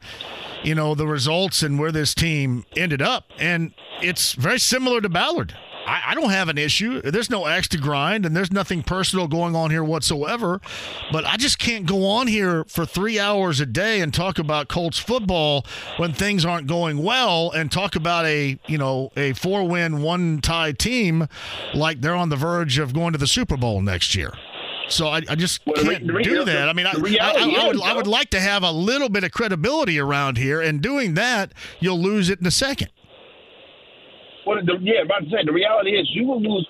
you 0.62 0.74
know 0.74 0.94
the 0.94 1.06
results 1.06 1.62
and 1.62 1.78
where 1.78 1.92
this 1.92 2.14
team 2.14 2.64
ended 2.76 3.02
up, 3.02 3.30
and 3.38 3.74
it's 4.02 4.32
very 4.32 4.60
similar 4.60 5.00
to 5.00 5.08
Ballard. 5.08 5.54
I, 5.86 6.02
I, 6.08 6.14
don't 6.14 6.30
have 6.30 6.48
an 6.48 6.58
issue. 6.58 7.00
There's 7.02 7.30
no 7.30 7.46
axe 7.46 7.68
to 7.68 7.78
grind, 7.78 8.24
and 8.24 8.36
there's 8.36 8.52
nothing 8.52 8.82
personal 8.82 9.28
going 9.28 9.54
on 9.54 9.70
here 9.70 9.84
whatsoever. 9.84 10.60
But 11.12 11.24
I 11.24 11.36
just 11.36 11.58
can't 11.58 11.86
go 11.86 12.06
on 12.06 12.26
here 12.26 12.64
for 12.64 12.86
three 12.86 13.18
hours 13.18 13.60
a 13.60 13.66
day 13.66 14.00
and 14.00 14.12
talk 14.12 14.38
about 14.38 14.68
Colts 14.68 14.98
football 14.98 15.64
when 15.96 16.12
things 16.12 16.44
aren't 16.44 16.66
going 16.66 17.02
well, 17.02 17.50
and 17.50 17.70
talk 17.70 17.96
about 17.96 18.24
a 18.26 18.58
you 18.66 18.78
know 18.78 19.10
a 19.16 19.32
four 19.34 19.66
win 19.66 20.02
one 20.02 20.40
tie 20.40 20.72
team 20.72 21.28
like 21.74 22.00
they're 22.00 22.14
on 22.14 22.28
the 22.28 22.36
verge 22.36 22.78
of 22.78 22.92
going 22.92 23.12
to 23.12 23.18
the 23.18 23.26
Super 23.26 23.56
Bowl 23.56 23.80
next 23.80 24.14
year. 24.14 24.32
So 24.88 25.08
I, 25.08 25.22
I 25.28 25.34
just 25.34 25.64
well, 25.66 25.82
can't 25.82 26.06
do 26.22 26.44
that. 26.44 26.68
I 26.68 26.72
mean, 26.72 26.86
I, 26.86 26.92
I, 26.92 27.62
I, 27.62 27.66
would, 27.66 27.82
I 27.82 27.94
would 27.94 28.06
like 28.06 28.30
to 28.30 28.40
have 28.40 28.62
a 28.62 28.70
little 28.70 29.08
bit 29.08 29.24
of 29.24 29.32
credibility 29.32 29.98
around 29.98 30.36
here, 30.36 30.60
and 30.60 30.80
doing 30.80 31.14
that, 31.14 31.52
you'll 31.80 32.00
lose 32.00 32.28
it 32.28 32.40
in 32.40 32.46
a 32.46 32.50
second. 32.50 32.90
Well, 34.46 34.58
the, 34.64 34.78
yeah, 34.80 35.02
about 35.04 35.24
to 35.24 35.30
say 35.30 35.44
the 35.44 35.52
reality 35.52 35.90
is 35.90 36.08
you 36.12 36.26
will 36.26 36.40
lose 36.40 36.68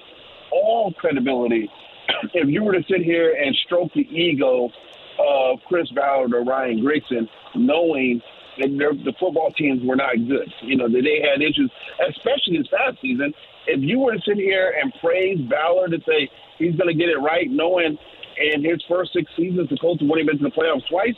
all 0.53 0.93
credibility 0.93 1.71
if 2.35 2.49
you 2.49 2.63
were 2.63 2.73
to 2.73 2.83
sit 2.89 3.03
here 3.03 3.35
and 3.35 3.55
stroke 3.67 3.93
the 3.95 4.07
ego 4.09 4.71
of 5.19 5.59
Chris 5.67 5.89
Ballard 5.91 6.35
or 6.35 6.45
Ryan 6.45 6.81
Grigson, 6.81 7.29
knowing 7.55 8.21
that 8.59 8.71
the 9.05 9.13
football 9.19 9.51
teams 9.57 9.83
were 9.85 9.97
not 9.97 10.15
good. 10.29 10.53
You 10.63 10.77
know 10.77 10.89
that 10.89 11.03
they 11.03 11.27
had 11.27 11.43
issues, 11.43 11.71
especially 12.09 12.59
this 12.59 12.69
past 12.69 12.99
season. 13.03 13.35
If 13.67 13.81
you 13.83 13.99
were 13.99 14.13
to 14.13 14.21
sit 14.27 14.37
here 14.37 14.75
and 14.81 14.93
praise 15.01 15.39
Ballard 15.49 15.95
and 15.95 16.03
say 16.07 16.31
he's 16.59 16.77
going 16.77 16.89
to 16.89 16.95
get 16.95 17.09
it 17.09 17.19
right, 17.19 17.51
knowing 17.51 17.99
in 18.37 18.65
his 18.65 18.83
first 18.89 19.13
six 19.13 19.31
seasons 19.37 19.71
the 19.71 19.79
Colts 19.79 20.03
have 20.03 20.11
only 20.11 20.25
been 20.25 20.39
to 20.39 20.45
the 20.45 20.55
playoffs 20.55 20.87
twice, 20.89 21.17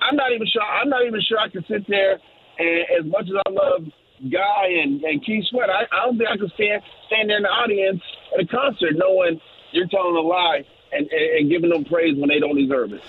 I'm 0.00 0.16
not 0.16 0.32
even 0.32 0.46
sure. 0.46 0.62
I'm 0.62 0.88
not 0.88 1.06
even 1.06 1.20
sure 1.20 1.38
I 1.38 1.48
can 1.48 1.64
sit 1.68 1.86
there 1.86 2.18
and 2.58 2.80
as 2.98 3.04
much 3.06 3.26
as 3.28 3.36
I 3.46 3.50
love 3.50 3.86
Guy 4.30 4.68
and, 4.82 5.02
and 5.02 5.24
Keith 5.24 5.44
Sweat, 5.50 5.68
I, 5.68 5.82
I 5.92 6.06
don't 6.06 6.18
think 6.18 6.30
I 6.30 6.36
could 6.36 6.52
stand 6.52 6.82
stand 7.06 7.30
there 7.30 7.38
in 7.38 7.42
the 7.42 7.48
audience 7.48 8.02
at 8.34 8.44
a 8.44 8.46
concert 8.46 8.94
knowing 8.94 9.40
you're 9.72 9.88
telling 9.88 10.16
a 10.16 10.20
lie 10.20 10.64
and, 10.92 11.06
and, 11.10 11.38
and 11.38 11.50
giving 11.50 11.70
them 11.70 11.84
praise 11.84 12.16
when 12.16 12.28
they 12.28 12.38
don't 12.38 12.56
deserve 12.56 12.92
it. 12.92 13.02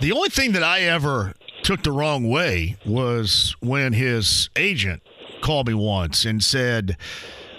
The 0.00 0.12
only 0.12 0.28
thing 0.28 0.52
that 0.52 0.62
I 0.62 0.80
ever 0.80 1.34
took 1.62 1.82
the 1.82 1.92
wrong 1.92 2.28
way 2.28 2.76
was 2.84 3.56
when 3.60 3.92
his 3.92 4.50
agent 4.56 5.02
called 5.42 5.68
me 5.68 5.74
once 5.74 6.24
and 6.24 6.42
said 6.42 6.96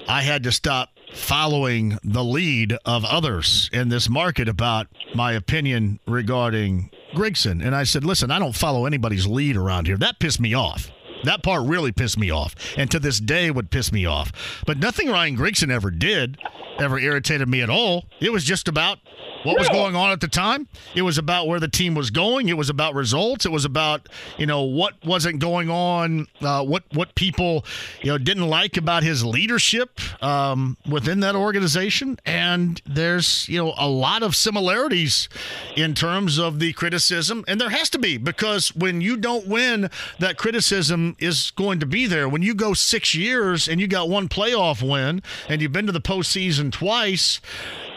I 0.07 0.22
had 0.22 0.43
to 0.43 0.51
stop 0.51 0.89
following 1.14 1.97
the 2.03 2.24
lead 2.24 2.78
of 2.86 3.03
others 3.05 3.70
in 3.74 3.89
this 3.89 4.10
market 4.10 4.47
about 4.47 4.88
my 5.16 5.34
opinion 5.34 5.99
regarding 6.07 6.91
Grigson. 7.14 7.64
And 7.66 7.76
I 7.76 7.84
said, 7.84 8.03
listen, 8.03 8.30
I 8.32 8.39
don't 8.39 8.55
follow 8.55 8.86
anybody's 8.86 9.26
lead 9.26 9.55
around 9.55 9.88
here. 9.88 9.97
That 9.97 10.20
pissed 10.20 10.39
me 10.39 10.53
off. 10.53 10.91
That 11.24 11.43
part 11.43 11.63
really 11.63 11.91
pissed 11.91 12.17
me 12.17 12.30
off, 12.30 12.55
and 12.78 12.89
to 12.91 12.99
this 12.99 13.20
day 13.20 13.51
would 13.51 13.72
piss 13.72 13.91
me 13.91 14.05
off. 14.05 14.32
But 14.65 14.80
nothing 14.80 15.09
Ryan 15.09 15.38
Grigson 15.38 15.72
ever 15.72 15.91
did 15.91 16.38
ever 16.80 16.97
irritated 16.97 17.47
me 17.47 17.61
at 17.61 17.70
all. 17.70 18.05
It 18.20 18.32
was 18.32 18.43
just 18.43 18.67
about 18.67 18.99
what 19.43 19.57
was 19.57 19.70
going 19.70 19.95
on 19.95 20.11
at 20.11 20.20
the 20.20 20.28
time. 20.28 20.67
It 20.95 21.01
was 21.01 21.17
about 21.17 21.47
where 21.47 21.59
the 21.59 21.67
team 21.67 21.95
was 21.95 22.09
going. 22.09 22.49
It 22.49 22.57
was 22.57 22.70
about 22.70 22.93
results. 22.93 23.45
It 23.45 23.51
was 23.51 23.65
about 23.65 24.09
you 24.38 24.45
know 24.45 24.63
what 24.63 24.93
wasn't 25.05 25.39
going 25.39 25.70
on, 25.70 26.28
uh, 26.41 26.63
what 26.63 26.84
what 26.93 27.15
people 27.15 27.65
you 28.01 28.11
know 28.11 28.17
didn't 28.17 28.47
like 28.47 28.78
about 28.78 29.03
his 29.03 29.24
leadership 29.24 29.99
um, 30.24 30.78
within 30.89 31.22
that 31.22 31.36
organization. 31.36 32.20
And 32.26 32.82
there's 32.86 33.47
you 33.47 33.57
know 33.57 33.74
a 33.78 33.88
lot 33.88 34.24
of 34.24 34.36
similarities 34.36 35.30
in 35.76 35.93
terms 35.93 36.38
of 36.38 36.59
the 36.59 36.74
criticism, 36.74 37.45
and 37.47 37.59
there 37.59 37.70
has 37.70 37.89
to 37.91 37.99
be 37.99 38.17
because 38.17 38.76
when 38.76 39.01
you 39.01 39.17
don't 39.17 39.47
win, 39.47 39.89
that 40.20 40.38
criticism 40.38 41.09
is 41.20 41.51
going 41.51 41.80
to 41.80 41.86
be 41.86 42.05
there. 42.05 42.28
When 42.30 42.41
you 42.41 42.53
go 42.53 42.74
six 42.74 43.16
years 43.16 43.68
and 43.68 43.80
you 43.82 43.88
got 43.88 44.10
one 44.10 44.28
playoff 44.28 44.88
win 44.88 45.22
and 45.47 45.62
you've 45.62 45.72
been 45.72 45.86
to 45.88 45.91
the 45.91 46.01
postseason 46.01 46.72
twice, 46.72 47.41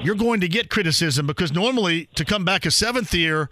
you're 0.03 0.15
going 0.15 0.41
to 0.41 0.49
get 0.49 0.71
criticism 0.71 1.27
because 1.27 1.53
normally 1.53 2.07
to 2.15 2.25
come 2.25 2.45
back 2.45 2.67
a 2.67 2.71
seventh 2.71 3.15
year, 3.15 3.51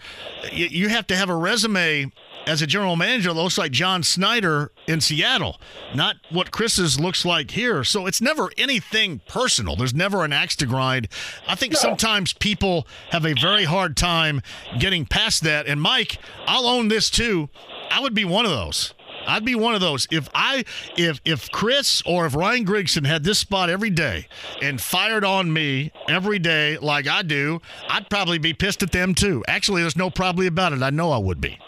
you 0.52 0.88
have 0.88 1.06
to 1.08 1.16
have 1.16 1.28
a 1.28 1.36
resume 1.36 2.10
as 2.46 2.62
a 2.62 2.66
general 2.66 2.96
manager 2.96 3.32
that 3.32 3.40
looks 3.40 3.58
like 3.58 3.70
John 3.70 4.02
Schneider 4.02 4.72
in 4.86 5.00
Seattle, 5.00 5.60
not 5.94 6.16
what 6.30 6.50
Chris's 6.50 6.98
looks 6.98 7.24
like 7.24 7.50
here. 7.52 7.84
So 7.84 8.06
it's 8.06 8.20
never 8.20 8.50
anything 8.56 9.20
personal. 9.28 9.76
There's 9.76 9.94
never 9.94 10.24
an 10.24 10.32
axe 10.32 10.56
to 10.56 10.66
grind. 10.66 11.08
I 11.46 11.54
think 11.54 11.74
sometimes 11.74 12.32
people 12.32 12.86
have 13.10 13.24
a 13.24 13.34
very 13.34 13.64
hard 13.64 13.96
time 13.96 14.42
getting 14.78 15.06
past 15.06 15.42
that. 15.44 15.66
And 15.66 15.80
Mike, 15.80 16.18
I'll 16.46 16.66
own 16.66 16.88
this 16.88 17.10
too. 17.10 17.50
I 17.90 18.00
would 18.00 18.14
be 18.14 18.24
one 18.24 18.44
of 18.44 18.52
those. 18.52 18.94
I'd 19.26 19.44
be 19.44 19.54
one 19.54 19.74
of 19.74 19.80
those. 19.80 20.06
If 20.10 20.28
I 20.34 20.64
if 20.96 21.20
if 21.24 21.50
Chris 21.50 22.02
or 22.06 22.26
if 22.26 22.34
Ryan 22.34 22.64
Grigson 22.64 23.06
had 23.06 23.24
this 23.24 23.38
spot 23.38 23.70
every 23.70 23.90
day 23.90 24.26
and 24.62 24.80
fired 24.80 25.24
on 25.24 25.52
me 25.52 25.92
every 26.08 26.38
day 26.38 26.78
like 26.78 27.06
I 27.06 27.22
do, 27.22 27.60
I'd 27.88 28.08
probably 28.10 28.38
be 28.38 28.52
pissed 28.52 28.82
at 28.82 28.92
them 28.92 29.14
too. 29.14 29.44
Actually, 29.48 29.82
there's 29.82 29.96
no 29.96 30.10
probably 30.10 30.46
about 30.46 30.72
it. 30.72 30.82
I 30.82 30.90
know 30.90 31.12
I 31.12 31.18
would 31.18 31.40
be. 31.40 31.58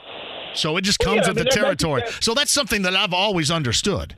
So 0.55 0.77
it 0.77 0.83
just 0.83 0.99
comes 0.99 1.23
yeah, 1.23 1.29
with 1.29 1.39
I 1.39 1.41
mean, 1.41 1.45
the 1.45 1.51
territory. 1.51 2.03
So 2.21 2.35
that's 2.35 2.51
something 2.51 2.83
that 2.83 2.95
I've 2.95 3.15
always 3.15 3.51
understood. 3.51 4.17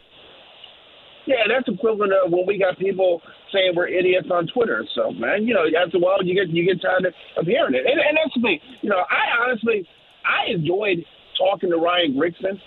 Yeah, 1.26 1.37
that's 1.49 1.68
equivalent 1.68 2.12
of 2.12 2.30
when 2.30 2.47
we 2.47 2.59
got 2.59 2.78
people 2.78 3.22
saying 3.53 3.72
we're 3.74 3.89
idiots 3.89 4.28
on 4.30 4.47
Twitter. 4.49 4.85
So 4.95 5.11
man, 5.12 5.47
you 5.47 5.55
know, 5.55 5.64
after 5.82 5.97
a 5.97 6.01
while 6.01 6.22
you 6.22 6.35
get 6.35 6.55
you 6.55 6.66
get 6.66 6.82
tired 6.82 7.07
of 7.07 7.47
hearing 7.47 7.74
it. 7.74 7.87
And, 7.87 8.01
and 8.01 8.16
that's 8.16 8.35
the 8.35 8.43
thing. 8.43 8.61
You 8.82 8.91
know, 8.91 9.03
I 9.09 9.43
honestly 9.43 9.89
I 10.24 10.51
enjoyed 10.53 11.05
talking 11.39 11.70
to 11.70 11.76
Ryan 11.76 12.14
Grigson 12.14 12.61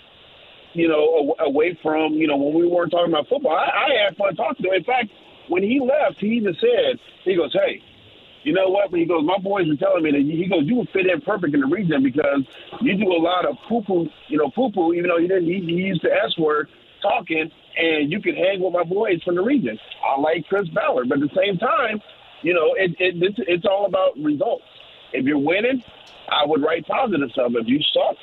you 0.74 0.88
know, 0.88 1.34
away 1.40 1.78
from, 1.82 2.14
you 2.14 2.26
know, 2.26 2.36
when 2.36 2.54
we 2.54 2.66
weren't 2.66 2.90
talking 2.90 3.12
about 3.12 3.28
football. 3.28 3.52
I, 3.52 3.68
I 3.68 4.04
had 4.04 4.16
fun 4.16 4.36
talking 4.36 4.64
to 4.64 4.70
him. 4.70 4.74
In 4.76 4.84
fact, 4.84 5.10
when 5.48 5.62
he 5.62 5.80
left, 5.80 6.20
he 6.20 6.28
even 6.28 6.54
said, 6.60 6.98
he 7.24 7.34
goes, 7.36 7.52
hey, 7.52 7.82
you 8.44 8.52
know 8.52 8.68
what? 8.68 8.90
He 8.90 9.04
goes, 9.04 9.24
my 9.24 9.38
boys 9.38 9.66
were 9.68 9.76
telling 9.76 10.04
me 10.04 10.12
that 10.12 10.20
he 10.20 10.46
goes, 10.48 10.64
you 10.64 10.76
would 10.76 10.88
fit 10.90 11.06
in 11.06 11.20
perfect 11.20 11.54
in 11.54 11.60
the 11.60 11.66
region 11.66 12.02
because 12.02 12.44
you 12.80 12.96
do 12.96 13.12
a 13.12 13.20
lot 13.20 13.44
of 13.44 13.56
poo 13.68 13.82
poo, 13.82 14.08
you 14.28 14.38
know, 14.38 14.50
poo 14.50 14.70
poo, 14.70 14.92
even 14.94 15.08
though 15.08 15.18
he 15.18 15.26
didn't, 15.26 15.46
he, 15.46 15.60
he 15.60 15.88
used 15.88 16.02
the 16.02 16.12
S 16.12 16.36
word 16.38 16.68
talking, 17.02 17.50
and 17.76 18.10
you 18.10 18.20
could 18.20 18.36
hang 18.36 18.60
with 18.60 18.72
my 18.72 18.84
boys 18.84 19.22
from 19.22 19.36
the 19.36 19.42
region. 19.42 19.78
I 20.04 20.20
like 20.20 20.46
Chris 20.48 20.68
Ballard, 20.68 21.08
but 21.08 21.22
at 21.22 21.28
the 21.28 21.34
same 21.36 21.58
time, 21.58 22.00
you 22.42 22.54
know, 22.54 22.74
it, 22.74 22.94
it 22.98 23.14
it's, 23.22 23.38
it's 23.46 23.64
all 23.66 23.86
about 23.86 24.16
results. 24.18 24.64
If 25.12 25.24
you're 25.24 25.38
winning, 25.38 25.82
I 26.28 26.44
would 26.46 26.62
write 26.62 26.86
positive 26.86 27.30
stuff. 27.32 27.52
If 27.54 27.66
you 27.66 27.80
suck, 27.92 28.16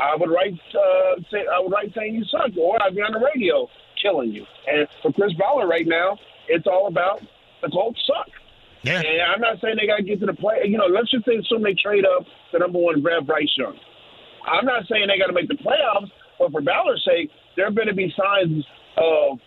I 0.00 0.16
would 0.16 0.30
write 0.30 0.58
uh, 0.74 1.20
say 1.30 1.44
I 1.52 1.60
would 1.60 1.72
write 1.72 1.92
saying 1.94 2.14
you 2.14 2.24
suck, 2.24 2.56
or 2.56 2.82
I'd 2.82 2.94
be 2.94 3.02
on 3.02 3.12
the 3.12 3.20
radio 3.20 3.68
killing 4.00 4.32
you. 4.32 4.46
And 4.66 4.88
for 5.02 5.12
Chris 5.12 5.32
Ballard 5.34 5.68
right 5.68 5.86
now, 5.86 6.18
it's 6.48 6.66
all 6.66 6.86
about 6.86 7.20
the 7.62 7.68
Colts 7.68 8.00
suck. 8.06 8.28
Yeah. 8.82 9.00
And 9.00 9.20
I'm 9.20 9.40
not 9.40 9.60
saying 9.60 9.76
they 9.78 9.86
got 9.86 9.98
to 9.98 10.02
get 10.02 10.20
to 10.20 10.26
the 10.26 10.32
play. 10.32 10.64
You 10.64 10.78
know, 10.78 10.86
let's 10.86 11.10
just 11.10 11.26
say 11.26 11.36
assume 11.36 11.62
they 11.62 11.74
trade 11.74 12.04
up 12.06 12.24
the 12.52 12.58
number 12.58 12.78
one 12.78 13.00
grab 13.02 13.26
Bryce 13.26 13.52
Young. 13.56 13.76
I'm 14.46 14.64
not 14.64 14.84
saying 14.88 15.06
they 15.08 15.18
got 15.18 15.26
to 15.26 15.34
make 15.34 15.48
the 15.48 15.60
playoffs, 15.60 16.10
but 16.38 16.50
for 16.50 16.62
Ballard's 16.62 17.04
sake, 17.04 17.30
there 17.56 17.66
are 17.66 17.70
going 17.70 17.88
to 17.88 17.94
be 17.94 18.12
signs 18.16 18.64
of 18.96 19.38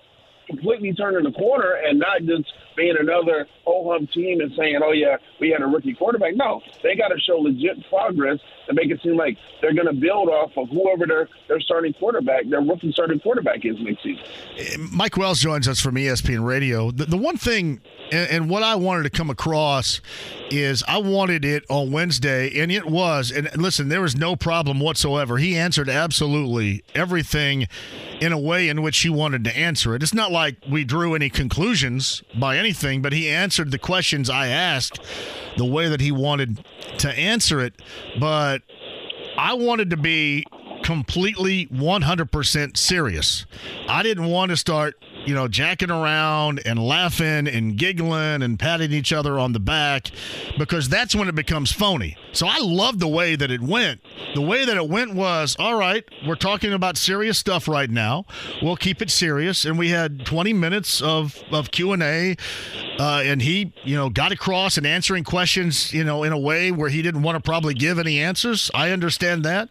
completely 0.48 0.94
turning 0.94 1.24
the 1.24 1.32
corner 1.32 1.80
and 1.86 2.00
not 2.00 2.22
just 2.24 2.52
being 2.76 2.96
another 3.00 3.48
ho 3.66 3.92
hum 3.92 4.08
team 4.08 4.42
and 4.42 4.52
saying, 4.58 4.80
"Oh 4.84 4.92
yeah, 4.92 5.18
we 5.40 5.50
had 5.50 5.62
a 5.62 5.66
rookie 5.66 5.94
quarterback." 5.94 6.36
No, 6.36 6.62
they 6.82 6.96
got 6.96 7.10
to 7.10 7.20
show 7.20 7.38
legit 7.38 7.78
progress 7.90 8.40
and 8.68 8.76
make 8.76 8.90
it 8.90 9.02
seem 9.04 9.18
like 9.18 9.38
they're 9.62 9.74
going 9.74 9.88
to 9.88 9.94
build 9.94 10.30
off 10.30 10.52
of 10.58 10.70
whoever 10.70 11.06
their 11.06 11.30
their 11.48 11.60
starting 11.60 11.94
quarterback, 11.94 12.48
their 12.50 12.62
rookie 12.62 12.92
starting 12.92 13.20
quarterback 13.20 13.66
is 13.66 13.76
next 13.80 14.04
season. 14.04 14.24
Eh, 14.58 14.78
Mike 14.92 15.18
Wells 15.18 15.40
joins 15.40 15.68
us 15.68 15.80
from 15.80 15.96
ESPN 15.96 16.46
Radio. 16.46 16.92
The, 16.92 17.06
the 17.06 17.18
one 17.18 17.38
thing, 17.38 17.82
and, 18.12 18.30
and, 18.30 18.50
what 18.50 18.64
I 18.64 18.76
wanted 18.76 19.04
to 19.04 19.10
come 19.10 19.30
across 19.30 20.02
is 20.50 20.84
I 20.88 20.98
wanted 20.98 21.46
it 21.46 21.64
on 21.70 21.92
Wednesday, 21.92 22.60
and 22.62 22.72
it 22.72 22.86
was. 22.86 23.32
And 23.32 23.50
listen, 23.58 23.90
there 23.90 24.02
was 24.02 24.16
no 24.16 24.36
problem 24.36 24.80
whatsoever. 24.80 25.38
He 25.38 25.56
answered 25.56 25.90
absolutely 25.90 26.84
everything 26.94 27.68
in 28.20 28.32
a 28.32 28.40
way 28.40 28.70
in 28.70 28.82
which 28.82 29.00
he 29.00 29.10
wanted 29.10 29.44
to 29.46 29.58
answer 29.58 29.96
it. 29.96 30.04
It's 30.04 30.14
not 30.14 30.32
like 30.34 30.58
we 30.70 30.84
drew 30.84 31.16
any 31.16 31.30
conclusions 31.30 32.22
by 32.38 32.58
anything, 32.58 33.02
but 33.02 33.14
he 33.14 33.30
answered 33.30 33.72
the 33.72 33.78
questions 33.78 34.30
I 34.30 34.48
asked 34.48 35.00
the 35.56 35.66
way 35.66 35.88
that 35.88 36.02
he 36.02 36.12
wanted 36.12 36.66
to 36.98 37.10
answer 37.18 37.62
it. 37.62 37.82
But 38.20 38.64
I 39.38 39.54
wanted 39.54 39.90
to 39.92 39.98
be 39.98 40.46
completely 40.84 41.68
100% 41.68 42.78
serious. 42.78 43.46
I 43.88 44.04
didn't 44.04 44.26
want 44.26 44.50
to 44.50 44.58
start 44.58 44.96
you 45.26 45.34
know, 45.34 45.48
jacking 45.48 45.92
around 45.92 46.62
and 46.66 46.80
laughing 46.80 47.48
and 47.48 47.78
giggling 47.78 48.42
and 48.42 48.60
patting 48.60 48.92
each 48.92 49.14
other 49.14 49.40
on 49.40 49.54
the 49.54 49.60
back 49.60 50.12
because 50.58 50.90
that's 50.90 51.16
when 51.16 51.28
it 51.28 51.36
becomes 51.36 51.72
phony. 51.72 52.18
So 52.32 52.48
I 52.48 52.58
love 52.60 53.00
the 53.00 53.08
way 53.08 53.36
that 53.36 53.52
it 53.52 53.62
went. 53.62 54.02
The 54.36 54.42
way 54.42 54.66
that 54.66 54.76
it 54.76 54.90
went 54.90 55.14
was, 55.14 55.56
all 55.60 55.76
right, 55.76 56.04
we're 56.28 56.36
talking 56.36 56.74
about 56.74 56.98
serious 56.98 57.38
stuff 57.38 57.68
right 57.68 57.90
now. 57.90 58.26
We'll 58.62 58.76
keep 58.76 59.02
it 59.02 59.10
serious. 59.10 59.66
And 59.66 59.78
we 59.78 59.90
had 59.90 60.26
20 60.26 60.54
minutes 60.54 61.02
of, 61.02 61.42
of 61.52 61.72
Q&A 61.72 62.36
uh, 63.00 63.22
and 63.24 63.42
he, 63.42 63.74
you 63.84 63.96
know, 63.96 64.10
got 64.10 64.32
across 64.32 64.78
and 64.78 64.86
answering 64.86 65.24
questions, 65.24 65.94
you 65.94 66.04
know, 66.04 66.24
in 66.24 66.32
a 66.32 66.40
way 66.40 66.72
where 66.72 66.90
he 66.90 67.02
didn't 67.02 67.22
want 67.22 67.36
to 67.36 67.42
probably 67.42 67.74
give 67.74 68.00
any 68.00 68.20
answers. 68.20 68.70
I 68.74 68.92
understand 68.92 69.44
that. 69.46 69.70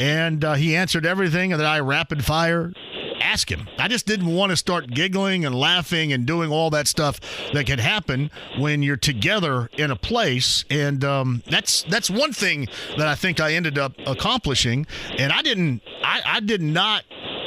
And 0.00 0.44
uh, 0.44 0.54
he 0.54 0.74
answered 0.76 1.06
everything 1.06 1.50
that 1.50 1.64
I 1.64 1.80
rapid 1.80 2.24
fire 2.24 2.72
ask 3.20 3.50
him. 3.50 3.68
I 3.78 3.88
just 3.88 4.06
didn't 4.06 4.34
want 4.34 4.50
to 4.50 4.56
start 4.56 4.90
giggling 4.90 5.44
and 5.44 5.54
laughing 5.54 6.12
and 6.12 6.26
doing 6.26 6.50
all 6.50 6.70
that 6.70 6.86
stuff 6.86 7.20
that 7.52 7.66
can 7.66 7.78
happen 7.78 8.30
when 8.58 8.82
you're 8.82 8.96
together 8.96 9.70
in 9.76 9.90
a 9.90 9.96
place. 9.96 10.64
And 10.70 11.04
um, 11.04 11.42
that's 11.50 11.82
that's 11.84 12.10
one 12.10 12.32
thing 12.32 12.68
that 12.96 13.06
I 13.06 13.14
think 13.14 13.40
I 13.40 13.54
ended 13.54 13.78
up 13.78 13.94
accomplishing. 14.06 14.86
And 15.18 15.32
I 15.32 15.42
didn't, 15.42 15.82
I, 16.02 16.22
I 16.24 16.40
did 16.40 16.62
not 16.62 17.04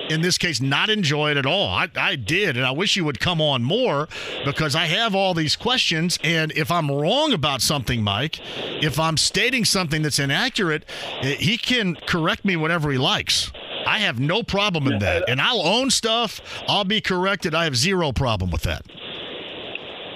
in 0.09 0.21
this 0.21 0.37
case 0.37 0.61
not 0.61 0.89
enjoy 0.89 1.31
it 1.31 1.37
at 1.37 1.45
all. 1.45 1.67
I, 1.67 1.89
I 1.95 2.15
did, 2.15 2.57
and 2.57 2.65
I 2.65 2.71
wish 2.71 2.95
you 2.95 3.05
would 3.05 3.19
come 3.19 3.41
on 3.41 3.63
more 3.63 4.07
because 4.45 4.75
I 4.75 4.85
have 4.85 5.15
all 5.15 5.33
these 5.33 5.55
questions. 5.55 6.17
And 6.23 6.51
if 6.53 6.71
I'm 6.71 6.89
wrong 6.89 7.33
about 7.33 7.61
something, 7.61 8.01
Mike, 8.03 8.39
if 8.81 8.99
I'm 8.99 9.17
stating 9.17 9.65
something 9.65 10.01
that's 10.01 10.19
inaccurate, 10.19 10.85
eh, 11.21 11.35
he 11.35 11.57
can 11.57 11.95
correct 11.95 12.45
me 12.45 12.55
whenever 12.55 12.91
he 12.91 12.97
likes. 12.97 13.51
I 13.87 13.99
have 13.99 14.19
no 14.19 14.43
problem 14.43 14.87
in 14.87 14.99
that. 14.99 15.29
And 15.29 15.39
I'll 15.39 15.65
own 15.65 15.89
stuff. 15.89 16.41
I'll 16.67 16.83
be 16.83 17.01
corrected. 17.01 17.55
I 17.55 17.63
have 17.63 17.75
zero 17.75 18.11
problem 18.11 18.51
with 18.51 18.63
that. 18.63 18.85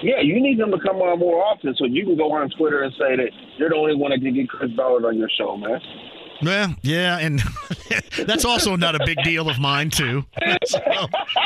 Yeah, 0.02 0.20
you 0.20 0.40
need 0.40 0.58
them 0.58 0.72
to 0.72 0.78
come 0.78 0.96
on 0.96 1.18
more 1.20 1.44
often 1.44 1.74
so 1.76 1.84
you 1.84 2.04
can 2.04 2.16
go 2.16 2.32
on 2.32 2.50
Twitter 2.50 2.82
and 2.82 2.92
say 2.94 3.16
that 3.16 3.30
you're 3.56 3.70
the 3.70 3.76
only 3.76 3.94
one 3.94 4.10
that 4.10 4.20
can 4.20 4.34
get 4.34 4.48
Chris 4.48 4.72
Ballard 4.72 5.04
on 5.04 5.16
your 5.16 5.28
show, 5.38 5.56
man. 5.56 5.80
Yeah, 6.42 6.72
yeah, 6.82 7.18
and 7.18 7.40
that's 8.26 8.44
also 8.44 8.74
not 8.74 8.96
a 8.96 9.06
big 9.06 9.18
deal 9.22 9.48
of 9.48 9.58
mine 9.58 9.90
too. 9.90 10.24
So, 10.66 10.80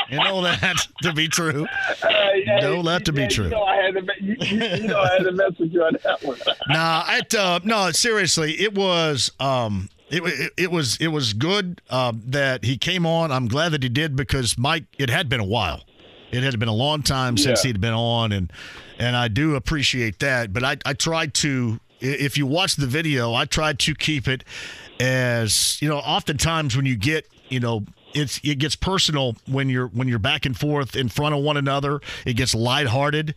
you 0.09 0.17
know 0.17 0.41
that 0.41 0.87
to 1.01 1.13
be 1.13 1.27
true. 1.27 1.67
Uh, 2.01 2.09
yeah, 2.35 2.59
know 2.59 2.81
that 2.83 3.05
to 3.05 3.13
yeah, 3.13 3.27
be 3.27 3.33
true. 3.33 3.45
You 3.45 3.51
know 3.51 3.63
I 3.63 3.75
had 3.75 3.93
to, 3.93 4.03
you, 4.19 4.35
you 4.39 4.87
know 4.87 4.99
I 4.99 5.13
had 5.13 5.23
to 5.23 5.31
mess 5.31 5.51
with 5.59 5.71
you 5.71 5.83
on 5.83 5.97
that 6.03 6.23
one. 6.23 6.37
nah, 6.69 7.03
it, 7.09 7.33
uh, 7.35 7.59
no, 7.63 7.91
seriously, 7.91 8.53
it 8.53 8.73
was. 8.73 9.31
Um, 9.39 9.89
it, 10.09 10.23
it, 10.23 10.53
it, 10.57 10.71
was 10.71 10.97
it 10.97 11.07
was 11.07 11.33
good 11.33 11.81
uh, 11.89 12.13
that 12.27 12.63
he 12.63 12.77
came 12.77 13.05
on. 13.05 13.31
I'm 13.31 13.47
glad 13.47 13.69
that 13.69 13.83
he 13.83 13.89
did 13.89 14.15
because 14.15 14.57
Mike. 14.57 14.85
It 14.97 15.09
had 15.09 15.29
been 15.29 15.39
a 15.39 15.45
while. 15.45 15.83
It 16.31 16.43
had 16.43 16.57
been 16.59 16.69
a 16.69 16.73
long 16.73 17.03
time 17.03 17.37
since 17.37 17.63
yeah. 17.63 17.69
he'd 17.69 17.81
been 17.81 17.93
on, 17.93 18.31
and 18.31 18.51
and 18.99 19.15
I 19.15 19.27
do 19.27 19.55
appreciate 19.55 20.19
that. 20.19 20.53
But 20.53 20.63
I 20.63 20.77
I 20.85 20.93
tried 20.93 21.33
to. 21.35 21.79
If 21.99 22.37
you 22.37 22.45
watch 22.45 22.75
the 22.75 22.85
video, 22.85 23.33
I 23.33 23.45
tried 23.45 23.79
to 23.79 23.95
keep 23.95 24.27
it 24.27 24.43
as 24.99 25.81
you 25.81 25.89
know. 25.89 25.97
Oftentimes 25.97 26.75
when 26.75 26.85
you 26.85 26.95
get 26.95 27.27
you 27.49 27.59
know 27.59 27.85
it's 28.13 28.39
it 28.43 28.59
gets 28.59 28.75
personal 28.75 29.35
when 29.47 29.69
you're 29.69 29.87
when 29.87 30.07
you're 30.07 30.19
back 30.19 30.45
and 30.45 30.57
forth 30.57 30.95
in 30.95 31.09
front 31.09 31.35
of 31.35 31.43
one 31.43 31.57
another. 31.57 31.99
It 32.25 32.33
gets 32.33 32.53
lighthearted. 32.53 33.35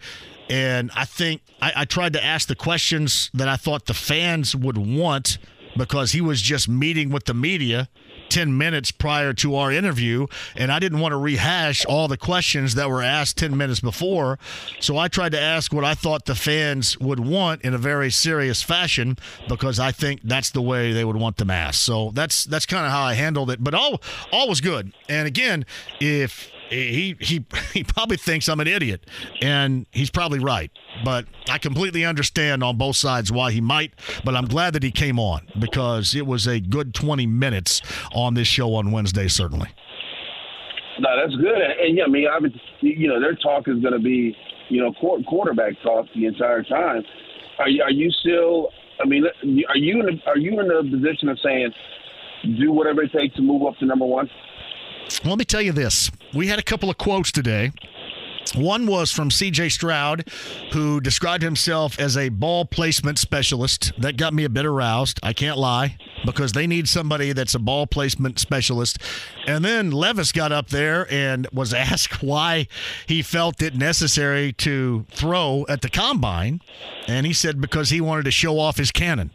And 0.48 0.90
I 0.96 1.04
think 1.04 1.42
I, 1.62 1.72
I 1.76 1.84
tried 1.84 2.12
to 2.14 2.24
ask 2.24 2.48
the 2.48 2.56
questions 2.56 3.30
that 3.34 3.46
I 3.46 3.56
thought 3.56 3.86
the 3.86 3.94
fans 3.94 4.56
would 4.56 4.76
want 4.76 5.38
because 5.76 6.12
he 6.12 6.20
was 6.20 6.42
just 6.42 6.68
meeting 6.68 7.10
with 7.10 7.24
the 7.24 7.34
media 7.34 7.88
10 8.30 8.56
minutes 8.56 8.90
prior 8.92 9.32
to 9.34 9.56
our 9.56 9.70
interview, 9.70 10.26
and 10.56 10.72
I 10.72 10.78
didn't 10.78 11.00
want 11.00 11.12
to 11.12 11.16
rehash 11.16 11.84
all 11.84 12.08
the 12.08 12.16
questions 12.16 12.76
that 12.76 12.88
were 12.88 13.02
asked 13.02 13.36
10 13.38 13.56
minutes 13.56 13.80
before. 13.80 14.38
So 14.78 14.96
I 14.96 15.08
tried 15.08 15.32
to 15.32 15.40
ask 15.40 15.72
what 15.72 15.84
I 15.84 15.94
thought 15.94 16.24
the 16.24 16.34
fans 16.34 16.98
would 16.98 17.20
want 17.20 17.62
in 17.62 17.74
a 17.74 17.78
very 17.78 18.10
serious 18.10 18.62
fashion 18.62 19.18
because 19.48 19.78
I 19.78 19.92
think 19.92 20.20
that's 20.22 20.50
the 20.50 20.62
way 20.62 20.92
they 20.92 21.04
would 21.04 21.16
want 21.16 21.36
them 21.36 21.50
asked. 21.50 21.82
So 21.82 22.12
that's 22.14 22.44
that's 22.44 22.66
kind 22.66 22.86
of 22.86 22.92
how 22.92 23.02
I 23.02 23.14
handled 23.14 23.50
it. 23.50 23.62
But 23.62 23.74
all 23.74 24.00
all 24.32 24.48
was 24.48 24.60
good. 24.60 24.92
And 25.08 25.26
again, 25.26 25.66
if 26.00 26.50
he 26.70 27.16
he 27.20 27.44
he 27.72 27.84
probably 27.84 28.16
thinks 28.16 28.48
I'm 28.48 28.60
an 28.60 28.68
idiot, 28.68 29.06
and 29.42 29.86
he's 29.92 30.10
probably 30.10 30.38
right. 30.38 30.70
But 31.04 31.26
I 31.48 31.58
completely 31.58 32.04
understand 32.04 32.62
on 32.62 32.76
both 32.76 32.96
sides 32.96 33.30
why 33.30 33.52
he 33.52 33.60
might. 33.60 33.92
But 34.24 34.36
I'm 34.36 34.46
glad 34.46 34.72
that 34.74 34.82
he 34.82 34.90
came 34.90 35.18
on 35.18 35.46
because 35.58 36.14
it 36.14 36.26
was 36.26 36.46
a 36.46 36.60
good 36.60 36.94
20 36.94 37.26
minutes 37.26 37.82
on 38.12 38.34
this 38.34 38.48
show 38.48 38.74
on 38.74 38.92
Wednesday, 38.92 39.28
certainly. 39.28 39.68
No, 40.98 41.08
that's 41.16 41.34
good. 41.36 41.56
And 41.56 41.96
yeah, 41.96 42.04
I 42.04 42.08
mean, 42.08 42.26
obviously, 42.26 42.60
you 42.80 43.08
know, 43.08 43.20
their 43.20 43.34
talk 43.34 43.68
is 43.68 43.80
going 43.80 43.94
to 43.94 43.98
be, 43.98 44.36
you 44.68 44.82
know, 44.82 44.92
quarterback 44.92 45.74
talk 45.82 46.06
the 46.14 46.26
entire 46.26 46.62
time. 46.62 47.02
Are 47.58 47.68
you, 47.68 47.82
are 47.82 47.90
you 47.90 48.10
still? 48.20 48.68
I 49.02 49.06
mean, 49.06 49.24
are 49.24 49.76
you 49.76 50.00
in 50.00 50.06
the, 50.06 50.18
are 50.26 50.36
you 50.36 50.60
in 50.60 50.68
the 50.68 50.82
position 50.90 51.30
of 51.30 51.38
saying, 51.42 51.72
do 52.58 52.70
whatever 52.70 53.02
it 53.02 53.12
takes 53.12 53.34
to 53.36 53.42
move 53.42 53.66
up 53.66 53.78
to 53.78 53.86
number 53.86 54.04
one? 54.04 54.28
Let 55.24 55.38
me 55.38 55.44
tell 55.44 55.62
you 55.62 55.72
this. 55.72 56.10
We 56.34 56.46
had 56.48 56.58
a 56.58 56.62
couple 56.62 56.90
of 56.90 56.98
quotes 56.98 57.32
today. 57.32 57.72
One 58.54 58.86
was 58.86 59.12
from 59.12 59.28
CJ 59.28 59.70
Stroud, 59.70 60.28
who 60.72 61.00
described 61.00 61.42
himself 61.42 61.98
as 62.00 62.16
a 62.16 62.30
ball 62.30 62.64
placement 62.64 63.18
specialist. 63.18 63.92
That 63.98 64.16
got 64.16 64.34
me 64.34 64.44
a 64.44 64.48
bit 64.48 64.64
aroused. 64.64 65.20
I 65.22 65.32
can't 65.32 65.58
lie, 65.58 65.96
because 66.24 66.52
they 66.52 66.66
need 66.66 66.88
somebody 66.88 67.32
that's 67.32 67.54
a 67.54 67.58
ball 67.58 67.86
placement 67.86 68.38
specialist. 68.40 68.98
And 69.46 69.64
then 69.64 69.90
Levis 69.90 70.32
got 70.32 70.52
up 70.52 70.68
there 70.68 71.06
and 71.12 71.46
was 71.52 71.72
asked 71.74 72.22
why 72.22 72.66
he 73.06 73.22
felt 73.22 73.62
it 73.62 73.76
necessary 73.76 74.52
to 74.54 75.06
throw 75.10 75.64
at 75.68 75.82
the 75.82 75.90
combine. 75.90 76.60
And 77.06 77.26
he 77.26 77.32
said 77.32 77.60
because 77.60 77.90
he 77.90 78.00
wanted 78.00 78.24
to 78.24 78.30
show 78.30 78.58
off 78.58 78.78
his 78.78 78.90
cannon. 78.90 79.30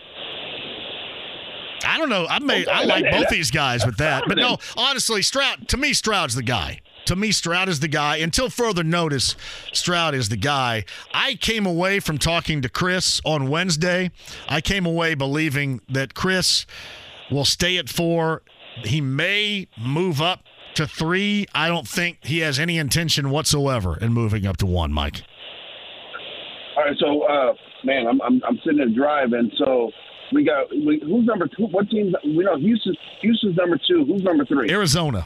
I 1.85 1.97
don't 1.97 2.09
know. 2.09 2.25
I 2.27 2.39
may 2.39 2.65
I 2.65 2.83
like 2.83 3.09
both 3.11 3.29
these 3.29 3.51
guys 3.51 3.85
with 3.85 3.97
that, 3.97 4.23
but 4.27 4.37
no, 4.37 4.57
honestly, 4.77 5.21
Stroud 5.21 5.67
to 5.69 5.77
me, 5.77 5.93
Stroud's 5.93 6.35
the 6.35 6.43
guy. 6.43 6.81
To 7.05 7.15
me, 7.15 7.31
Stroud 7.31 7.69
is 7.69 7.79
the 7.81 7.87
guy. 7.87 8.17
Until 8.17 8.49
further 8.49 8.83
notice, 8.83 9.35
Stroud 9.73 10.15
is 10.15 10.29
the 10.29 10.37
guy. 10.37 10.85
I 11.13 11.35
came 11.35 11.67
away 11.67 11.99
from 11.99 12.17
talking 12.17 12.63
to 12.63 12.69
Chris 12.69 13.21
on 13.23 13.47
Wednesday. 13.47 14.09
I 14.49 14.59
came 14.59 14.87
away 14.87 15.13
believing 15.13 15.81
that 15.87 16.15
Chris 16.15 16.65
will 17.29 17.45
stay 17.45 17.77
at 17.77 17.89
four. 17.89 18.41
He 18.83 19.01
may 19.01 19.67
move 19.77 20.19
up 20.19 20.41
to 20.75 20.87
three. 20.87 21.45
I 21.53 21.67
don't 21.67 21.87
think 21.87 22.17
he 22.23 22.39
has 22.39 22.57
any 22.59 22.77
intention 22.79 23.29
whatsoever 23.29 23.97
in 23.97 24.11
moving 24.11 24.47
up 24.47 24.57
to 24.57 24.65
one, 24.65 24.91
Mike. 24.91 25.21
All 26.75 26.83
right, 26.83 26.95
so 26.99 27.21
uh, 27.23 27.53
man, 27.83 28.07
I'm, 28.07 28.21
I'm 28.21 28.41
I'm 28.45 28.57
sitting 28.63 28.77
there 28.77 28.89
driving, 28.89 29.51
so 29.57 29.91
we 30.33 30.43
got 30.43 30.69
we, 30.69 30.99
who's 31.03 31.25
number 31.25 31.47
two? 31.47 31.65
What 31.67 31.89
team? 31.89 32.13
We 32.23 32.43
know 32.43 32.57
Houston. 32.57 32.95
Houston's 33.21 33.57
number 33.57 33.79
two. 33.87 34.05
Who's 34.05 34.23
number 34.23 34.45
three? 34.45 34.69
Arizona. 34.71 35.25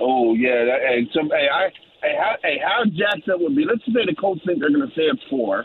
Oh 0.00 0.34
yeah. 0.34 0.64
That, 0.64 0.80
hey, 0.86 1.08
some, 1.14 1.30
hey, 1.30 1.48
I, 1.52 1.68
hey, 2.02 2.14
how, 2.18 2.36
hey, 2.42 2.58
how 2.62 2.84
jacked 2.84 3.28
up 3.28 3.40
would 3.40 3.56
be? 3.56 3.64
Let's 3.64 3.84
say 3.86 4.04
the 4.06 4.14
Colts 4.18 4.42
think 4.44 4.60
they're 4.60 4.70
going 4.70 4.86
to 4.86 4.92
stay 4.92 5.08
at 5.08 5.18
four, 5.30 5.64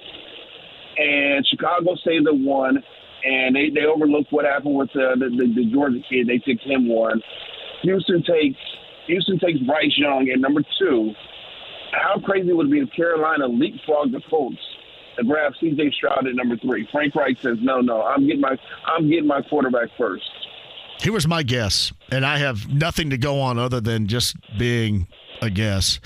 and 0.98 1.46
Chicago 1.48 1.96
stays 1.96 2.24
at 2.28 2.38
one, 2.38 2.84
and 3.24 3.56
they 3.56 3.70
they 3.70 3.86
overlook 3.86 4.28
what 4.30 4.46
happened 4.46 4.76
with 4.76 4.90
the, 4.94 5.16
the 5.18 5.30
the, 5.30 5.54
the 5.54 5.72
Georgia 5.72 6.00
kid. 6.10 6.28
They 6.28 6.40
took 6.40 6.62
him 6.62 6.88
one. 6.88 7.22
Houston 7.84 8.24
takes 8.24 8.60
Houston 9.08 9.40
takes 9.40 9.60
Bryce 9.60 9.96
Young 9.98 10.30
at 10.34 10.40
number 10.40 10.62
two. 10.80 11.14
How 11.92 12.20
crazy 12.20 12.52
would 12.54 12.68
it 12.68 12.72
be 12.72 12.80
if 12.80 12.92
Carolina 12.92 13.48
leapfrogged 13.48 14.12
the 14.12 14.22
Colts 14.30 14.60
grab 15.24 15.54
C.J. 15.60 15.92
Stroud 15.92 16.28
at 16.28 16.36
number 16.36 16.58
three. 16.58 16.88
Frank 16.92 17.16
Reich 17.16 17.38
says, 17.42 17.58
no, 17.62 17.80
no, 17.82 18.04
I'm 18.04 18.26
getting 18.26 18.42
my 18.42 18.58
I'm 18.86 19.10
getting 19.10 19.28
my 19.28 19.42
quarterback 19.42 19.90
first. 19.98 20.24
Here 21.00 21.14
was 21.14 21.28
my 21.28 21.44
guess, 21.44 21.94
and 22.12 22.26
I 22.26 22.40
have 22.40 22.68
nothing 22.68 23.12
to 23.12 23.18
go 23.18 23.40
on 23.40 23.60
other 23.60 23.80
than 23.80 24.08
just 24.08 24.36
being 24.58 25.08
a 25.42 25.50
guess. 25.50 26.00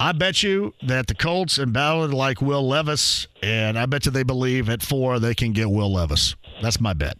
I 0.00 0.12
bet 0.12 0.42
you 0.42 0.74
that 0.86 1.06
the 1.06 1.14
Colts 1.14 1.58
and 1.58 1.72
Ballard 1.72 2.12
like 2.14 2.40
Will 2.40 2.66
Levis, 2.66 3.28
and 3.42 3.78
I 3.78 3.86
bet 3.86 4.06
you 4.06 4.10
they 4.10 4.22
believe 4.22 4.68
at 4.68 4.82
four 4.82 5.18
they 5.18 5.34
can 5.34 5.52
get 5.52 5.70
Will 5.70 5.92
Levis. 5.92 6.34
That's 6.62 6.80
my 6.80 6.92
bet. 6.94 7.16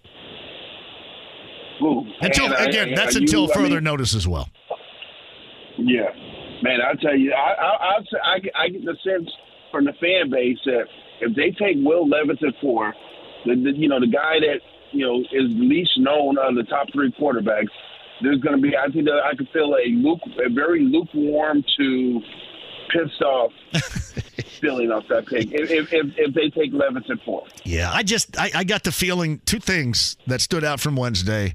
Ooh, 1.83 2.05
until 2.21 2.47
and, 2.47 2.67
again, 2.69 2.93
uh, 2.93 2.97
that's 2.97 3.15
you- 3.15 3.23
until 3.23 3.51
I 3.51 3.55
further 3.55 3.75
mean, 3.77 3.85
notice 3.85 4.15
as 4.15 4.27
well. 4.27 4.49
Yeah, 5.79 6.09
man, 6.63 6.81
I 6.81 6.95
tell 7.01 7.17
you, 7.17 7.33
I 7.33 7.53
I, 7.53 7.67
I, 7.67 7.99
I, 8.25 8.65
I 8.65 8.69
get 8.69 8.85
the 8.85 8.97
sense 9.05 9.29
from 9.71 9.85
the 9.87 9.93
fan 9.95 10.31
base 10.31 10.59
that 10.67 10.85
if 11.23 11.35
they 11.37 11.51
take 11.53 11.77
Will 11.79 12.09
Levis 12.09 12.39
at 12.47 12.55
four, 12.61 12.95
the, 13.47 13.55
the 13.55 13.73
you 13.73 13.89
know 13.89 14.01
the 14.01 14.07
guy 14.07 14.41
that 14.41 14.61
you 14.93 15.07
know 15.07 15.21
is 15.21 15.51
least 15.55 15.93
known 15.99 16.37
of 16.39 16.55
the 16.55 16.65
top 16.65 16.89
three 16.93 17.13
quarterbacks, 17.13 17.71
there's 18.23 18.41
going 18.41 18.57
to 18.57 18.63
be 18.63 18.77
I 18.77 18.91
think 18.91 19.07
that 19.07 19.21
I 19.25 19.35
could 19.35 19.49
feel 19.51 19.75
a 19.75 19.89
luke 19.89 20.21
a 20.45 20.51
very 20.51 20.81
lukewarm 20.81 21.65
to 21.79 22.21
pissed 22.91 23.23
off 23.23 23.53
feeling 24.61 24.93
off 24.93 25.05
that 25.09 25.27
pick 25.27 25.51
if, 25.53 25.71
if, 25.71 25.93
if, 25.93 26.07
if 26.17 26.35
they 26.35 26.51
take 26.51 26.73
Levis 26.73 27.05
at 27.11 27.21
four. 27.25 27.45
Yeah, 27.65 27.91
I 27.93 28.03
just 28.03 28.39
I, 28.39 28.51
I 28.55 28.65
got 28.65 28.85
the 28.85 28.93
feeling 28.93 29.41
two 29.45 29.59
things 29.59 30.17
that 30.27 30.41
stood 30.41 30.65
out 30.65 30.81
from 30.81 30.97
Wednesday 30.97 31.55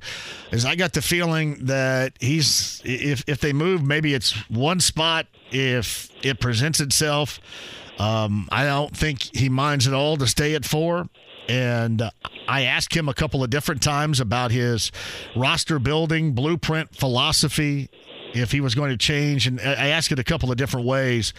is 0.52 0.66
I 0.66 0.76
got 0.76 0.94
the 0.94 1.02
feeling 1.02 1.66
that 1.66 2.14
he's 2.20 2.82
if 2.84 3.24
if 3.28 3.40
they 3.40 3.54
move 3.54 3.84
maybe 3.84 4.14
it's 4.14 4.32
one 4.50 4.80
spot 4.80 5.28
if 5.52 6.10
it 6.24 6.40
presents 6.40 6.80
itself. 6.80 7.40
Um, 8.00 8.48
I 8.52 8.66
don't 8.66 8.96
think 8.96 9.36
he 9.36 9.50
minds 9.50 9.88
at 9.88 9.94
all 9.94 10.18
to 10.18 10.28
stay 10.28 10.56
at 10.56 10.66
four. 10.66 11.08
And 11.50 12.02
uh, 12.02 12.12
I 12.48 12.64
asked 12.64 12.94
him 12.94 13.08
a 13.08 13.14
couple 13.14 13.44
of 13.44 13.50
different 13.50 13.82
times 13.82 14.20
about 14.20 14.52
his 14.52 14.92
roster 15.36 15.80
building 15.80 16.34
blueprint 16.34 16.96
philosophy, 16.96 17.90
if 18.34 18.52
he 18.52 18.62
was 18.62 18.76
going 18.76 18.92
to 18.92 18.98
change. 18.98 19.48
And 19.48 19.60
I 19.62 19.88
asked 19.88 20.12
it 20.12 20.20
a 20.20 20.24
couple 20.24 20.52
of 20.52 20.58
different 20.58 20.86
ways. 20.86 21.34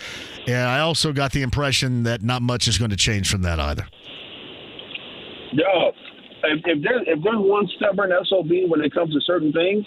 And 0.47 0.57
I 0.57 0.81
also 0.81 1.13
got 1.13 1.33
the 1.33 1.43
impression 1.43 2.05
that 2.05 2.23
not 2.23 2.43
much 2.43 2.69
is 2.69 2.79
going 2.79 2.91
to 2.91 2.97
change 2.97 3.31
from 3.31 3.43
that 3.43 3.61
either. 3.61 3.87
Yo, 5.53 5.93
if, 6.45 6.61
if 6.65 6.83
there's 6.83 7.03
if 7.07 7.23
there's 7.23 7.37
one 7.39 7.69
stubborn 7.77 8.13
sob 8.29 8.49
when 8.69 8.81
it 8.83 8.93
comes 8.93 9.13
to 9.15 9.21
certain 9.21 9.53
things, 9.53 9.87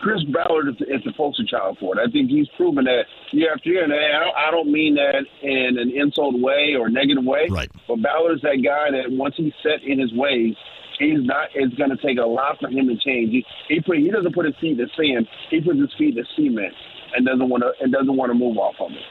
Chris 0.00 0.22
Ballard 0.24 0.68
is, 0.68 0.76
is 0.80 1.04
the 1.04 1.12
poster 1.16 1.44
child 1.44 1.78
for 1.78 1.98
it. 1.98 2.00
I 2.00 2.10
think 2.10 2.30
he's 2.30 2.48
proven 2.56 2.84
that 2.84 3.04
year 3.32 3.52
after 3.52 3.68
year, 3.68 3.84
and 3.84 3.92
I 3.92 4.24
don't, 4.24 4.36
I 4.36 4.50
don't 4.50 4.72
mean 4.72 4.94
that 4.94 5.24
in 5.42 5.78
an 5.78 5.92
insult 5.94 6.40
way 6.40 6.74
or 6.78 6.88
negative 6.88 7.24
way. 7.24 7.48
Right. 7.50 7.70
But 7.86 8.02
Ballard's 8.02 8.42
that 8.42 8.62
guy 8.64 8.90
that 8.90 9.10
once 9.12 9.34
he's 9.36 9.52
set 9.62 9.82
in 9.84 9.98
his 9.98 10.12
ways, 10.14 10.54
he's 10.98 11.20
not. 11.20 11.48
It's 11.54 11.74
going 11.74 11.90
to 11.90 11.96
take 11.98 12.18
a 12.18 12.26
lot 12.26 12.58
for 12.60 12.68
him 12.68 12.88
to 12.88 12.96
change. 12.96 13.30
He 13.30 13.44
he, 13.68 13.80
put, 13.80 13.98
he 13.98 14.10
doesn't 14.10 14.34
put 14.34 14.46
his 14.46 14.54
feet 14.60 14.78
in 14.78 14.78
the 14.78 14.88
sand. 14.96 15.28
He 15.50 15.60
puts 15.60 15.78
his 15.78 15.92
feet 15.98 16.16
in 16.16 16.24
the 16.24 16.26
cement 16.34 16.74
and 17.14 17.26
doesn't 17.26 17.48
want 17.48 17.62
to 17.62 17.72
and 17.80 17.92
doesn't 17.92 18.16
want 18.16 18.30
to 18.30 18.38
move 18.38 18.56
off 18.56 18.76
of 18.80 18.92
it. 18.92 19.02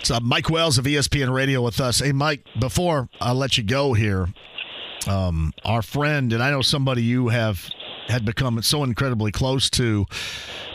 It's 0.00 0.10
uh, 0.10 0.20
Mike 0.20 0.48
Wells 0.50 0.78
of 0.78 0.84
ESPN 0.84 1.32
Radio 1.32 1.62
with 1.62 1.80
us. 1.80 1.98
Hey, 1.98 2.12
Mike, 2.12 2.46
before 2.58 3.08
I 3.20 3.32
let 3.32 3.58
you 3.58 3.64
go 3.64 3.92
here, 3.92 4.28
um, 5.08 5.52
our 5.64 5.82
friend, 5.82 6.32
and 6.32 6.42
I 6.42 6.50
know 6.50 6.62
somebody 6.62 7.02
you 7.02 7.28
have 7.28 7.68
had 8.08 8.24
become 8.24 8.60
so 8.62 8.82
incredibly 8.82 9.30
close 9.30 9.70
to, 9.70 10.06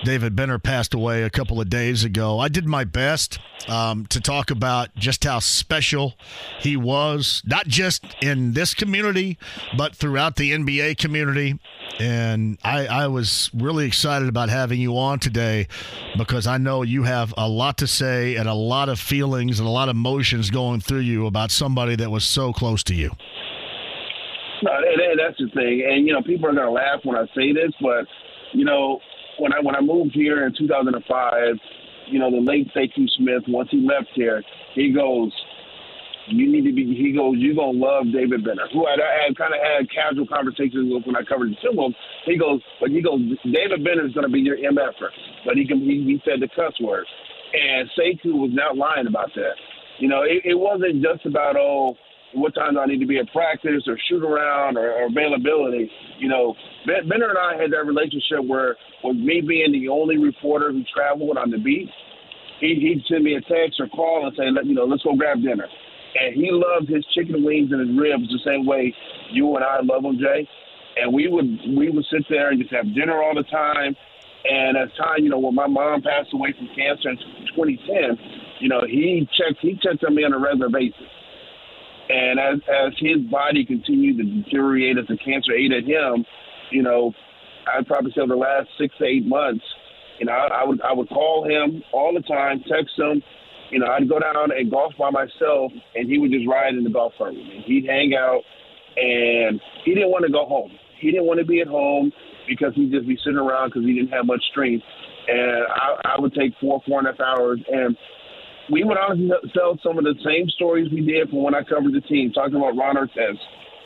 David 0.03 0.35
Benner 0.35 0.59
passed 0.59 0.93
away 0.93 1.23
a 1.23 1.29
couple 1.29 1.59
of 1.61 1.69
days 1.69 2.03
ago. 2.03 2.39
I 2.39 2.47
did 2.47 2.65
my 2.65 2.83
best 2.83 3.39
um, 3.67 4.05
to 4.07 4.19
talk 4.19 4.51
about 4.51 4.93
just 4.95 5.23
how 5.23 5.39
special 5.39 6.15
he 6.59 6.75
was, 6.75 7.41
not 7.45 7.67
just 7.67 8.03
in 8.21 8.53
this 8.53 8.73
community, 8.73 9.37
but 9.77 9.95
throughout 9.95 10.35
the 10.35 10.51
NBA 10.51 10.97
community. 10.97 11.59
And 11.99 12.57
I, 12.63 12.87
I 12.87 13.07
was 13.07 13.49
really 13.53 13.85
excited 13.85 14.27
about 14.27 14.49
having 14.49 14.79
you 14.79 14.97
on 14.97 15.19
today 15.19 15.67
because 16.17 16.47
I 16.47 16.57
know 16.57 16.81
you 16.81 17.03
have 17.03 17.33
a 17.37 17.47
lot 17.47 17.77
to 17.77 17.87
say 17.87 18.35
and 18.35 18.49
a 18.49 18.53
lot 18.53 18.89
of 18.89 18.99
feelings 18.99 19.59
and 19.59 19.67
a 19.67 19.71
lot 19.71 19.89
of 19.89 19.95
emotions 19.95 20.49
going 20.49 20.81
through 20.81 20.99
you 20.99 21.27
about 21.27 21.51
somebody 21.51 21.95
that 21.95 22.11
was 22.11 22.25
so 22.25 22.51
close 22.51 22.83
to 22.83 22.95
you. 22.95 23.11
No, 24.63 24.71
and, 24.71 25.01
and 25.01 25.19
that's 25.19 25.37
the 25.37 25.51
thing. 25.51 25.83
And 25.83 26.07
you 26.07 26.13
know, 26.13 26.21
people 26.23 26.47
are 26.47 26.55
gonna 26.55 26.71
laugh 26.71 27.03
when 27.03 27.17
I 27.17 27.25
say 27.35 27.51
this, 27.51 27.75
but 27.81 28.07
you 28.53 28.63
know, 28.63 28.99
when 29.37 29.51
I 29.51 29.59
when 29.59 29.75
I 29.75 29.81
moved 29.81 30.15
here 30.15 30.45
in 30.47 30.53
2005, 30.57 31.03
you 32.07 32.19
know, 32.19 32.31
the 32.31 32.39
late 32.39 32.71
Sekou 32.73 33.09
Smith, 33.17 33.43
once 33.47 33.67
he 33.71 33.85
left 33.85 34.07
here, 34.15 34.41
he 34.73 34.91
goes, 34.91 35.31
"You 36.27 36.49
need 36.49 36.63
to 36.63 36.71
be." 36.71 36.95
He 36.95 37.11
goes, 37.11 37.35
"You 37.37 37.55
gonna 37.55 37.77
love 37.77 38.05
David 38.13 38.45
Benner," 38.45 38.71
who 38.71 38.87
I, 38.87 38.95
had 39.27 39.35
kind 39.35 39.53
of 39.53 39.59
had 39.59 39.91
casual 39.91 40.27
conversations 40.27 40.87
with 40.87 41.05
when 41.05 41.17
I 41.17 41.23
covered 41.23 41.51
the 41.51 41.55
Timberwolves. 41.59 41.95
He 42.25 42.37
goes, 42.37 42.61
"But 42.79 42.91
he 42.91 43.01
goes, 43.01 43.19
David 43.43 43.83
Benner 43.83 44.05
is 44.07 44.13
gonna 44.13 44.29
be 44.29 44.39
your 44.39 44.57
MFer," 44.57 45.11
but 45.45 45.57
he 45.57 45.67
can 45.67 45.81
he, 45.81 46.03
he 46.07 46.21
said 46.23 46.39
the 46.39 46.47
cuss 46.55 46.79
word, 46.79 47.05
and 47.51 47.89
Sekou 47.99 48.39
was 48.39 48.51
not 48.53 48.77
lying 48.77 49.07
about 49.07 49.33
that. 49.35 49.55
You 49.99 50.07
know, 50.07 50.23
it, 50.23 50.41
it 50.45 50.55
wasn't 50.55 51.03
just 51.03 51.25
about 51.25 51.57
oh 51.57 51.97
what 52.33 52.55
time 52.55 52.73
do 52.73 52.79
I 52.79 52.85
need 52.85 52.99
to 52.99 53.05
be 53.05 53.19
at 53.19 53.31
practice 53.31 53.83
or 53.87 53.97
shoot 54.09 54.23
around 54.23 54.77
or, 54.77 54.91
or 54.91 55.05
availability. 55.07 55.89
You 56.19 56.29
know, 56.29 56.55
ben, 56.85 57.07
Benner 57.07 57.29
and 57.29 57.37
I 57.37 57.61
had 57.61 57.71
that 57.71 57.85
relationship 57.85 58.45
where, 58.45 58.75
with 59.03 59.17
me 59.17 59.41
being 59.41 59.71
the 59.71 59.89
only 59.89 60.17
reporter 60.17 60.71
who 60.71 60.83
traveled 60.93 61.37
on 61.37 61.51
the 61.51 61.57
beat, 61.57 61.89
he, 62.59 62.75
he'd 62.75 63.03
send 63.07 63.23
me 63.23 63.35
a 63.35 63.41
text 63.41 63.79
or 63.79 63.87
call 63.87 64.25
and 64.25 64.35
say, 64.37 64.49
Let, 64.49 64.65
you 64.65 64.73
know, 64.73 64.85
let's 64.85 65.03
go 65.03 65.15
grab 65.15 65.41
dinner. 65.41 65.67
And 66.15 66.35
he 66.35 66.49
loved 66.51 66.89
his 66.89 67.05
chicken 67.13 67.43
wings 67.43 67.71
and 67.71 67.81
his 67.81 67.97
ribs 67.97 68.29
the 68.29 68.39
same 68.45 68.65
way 68.65 68.93
you 69.31 69.55
and 69.55 69.65
I 69.65 69.81
love 69.81 70.03
them, 70.03 70.17
Jay. 70.19 70.47
And 70.97 71.13
we 71.13 71.27
would 71.27 71.59
we 71.75 71.89
would 71.89 72.05
sit 72.11 72.25
there 72.29 72.49
and 72.49 72.61
just 72.61 72.73
have 72.73 72.85
dinner 72.93 73.21
all 73.21 73.33
the 73.33 73.43
time. 73.43 73.95
And 74.45 74.77
as 74.77 74.89
time, 74.97 75.23
you 75.23 75.29
know, 75.29 75.39
when 75.39 75.55
my 75.55 75.67
mom 75.67 76.01
passed 76.01 76.33
away 76.33 76.53
from 76.53 76.67
cancer 76.75 77.09
in 77.09 77.17
2010, 77.55 78.19
you 78.59 78.69
know, 78.69 78.81
he 78.85 79.27
checked 79.33 79.59
he 79.61 79.79
checked 79.81 80.03
on 80.05 80.13
me 80.13 80.23
on 80.23 80.33
a 80.33 80.39
regular 80.39 80.69
basis. 80.69 81.09
And 82.09 82.39
as 82.39 82.59
as 82.67 82.93
his 82.99 83.21
body 83.31 83.65
continued 83.65 84.17
to 84.17 84.23
deteriorate 84.23 84.97
as 84.97 85.07
the 85.07 85.17
cancer 85.17 85.53
ate 85.53 85.71
at 85.71 85.85
him, 85.85 86.25
you 86.71 86.83
know, 86.83 87.13
I'd 87.67 87.87
probably 87.87 88.11
say 88.11 88.21
over 88.21 88.33
the 88.33 88.39
last 88.39 88.69
six 88.79 88.93
to 88.97 89.05
eight 89.05 89.25
months, 89.25 89.63
you 90.19 90.25
know, 90.25 90.33
I, 90.33 90.61
I 90.61 90.63
would 90.65 90.81
I 90.81 90.93
would 90.93 91.09
call 91.09 91.47
him 91.47 91.83
all 91.93 92.13
the 92.13 92.21
time, 92.21 92.63
text 92.67 92.97
him. 92.97 93.23
You 93.71 93.79
know, 93.79 93.87
I'd 93.87 94.07
go 94.07 94.19
down 94.19 94.51
and 94.51 94.69
golf 94.69 94.93
by 94.99 95.09
myself, 95.09 95.71
and 95.95 96.09
he 96.09 96.19
would 96.19 96.31
just 96.31 96.47
ride 96.47 96.75
in 96.75 96.83
the 96.83 96.89
golf 96.91 97.13
cart 97.17 97.33
with 97.33 97.43
me. 97.43 97.63
He'd 97.65 97.85
hang 97.87 98.13
out, 98.13 98.41
and 98.97 99.59
he 99.83 99.95
didn't 99.95 100.11
want 100.11 100.25
to 100.25 100.31
go 100.31 100.45
home. 100.45 100.71
He 100.99 101.09
didn't 101.09 101.25
want 101.25 101.39
to 101.39 101.45
be 101.45 101.61
at 101.61 101.67
home 101.67 102.11
because 102.47 102.75
he'd 102.75 102.91
just 102.91 103.07
be 103.07 103.17
sitting 103.23 103.39
around 103.39 103.69
because 103.69 103.83
he 103.83 103.93
didn't 103.93 104.11
have 104.11 104.25
much 104.25 104.43
strength. 104.51 104.85
And 105.27 105.65
I, 105.73 106.15
I 106.15 106.21
would 106.21 106.33
take 106.33 106.53
four, 106.59 106.81
four 106.85 106.99
and 106.99 107.07
a 107.07 107.11
half 107.11 107.19
hours, 107.19 107.59
and 107.71 107.97
we 108.71 108.83
would 108.83 108.97
honestly 108.97 109.29
tell 109.53 109.77
some 109.83 109.97
of 109.97 110.03
the 110.03 110.15
same 110.23 110.47
stories 110.49 110.91
we 110.91 111.01
did 111.01 111.29
from 111.29 111.43
when 111.43 111.55
I 111.55 111.63
covered 111.63 111.93
the 111.93 112.01
team, 112.01 112.31
talking 112.31 112.55
about 112.55 112.77
Ron 112.77 112.95
Artest, 112.95 113.39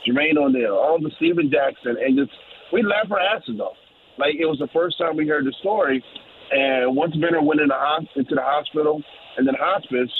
Jermaine 0.06 0.38
O'Neal, 0.38 0.74
all 0.74 0.98
the 1.00 1.10
Stephen 1.16 1.50
Jackson, 1.50 1.96
and 1.98 2.16
just 2.16 2.30
we 2.72 2.82
laugh 2.82 3.10
our 3.10 3.20
asses 3.20 3.60
off. 3.60 3.76
Like 4.18 4.34
it 4.38 4.46
was 4.46 4.58
the 4.58 4.68
first 4.72 4.98
time 4.98 5.16
we 5.16 5.26
heard 5.26 5.46
the 5.46 5.54
story. 5.60 6.04
And 6.50 6.96
once 6.96 7.14
Benner 7.16 7.42
went 7.42 7.60
into, 7.60 7.76
into 8.16 8.34
the 8.34 8.42
hospital 8.42 9.02
and 9.36 9.46
then 9.46 9.54
hospice, 9.58 10.10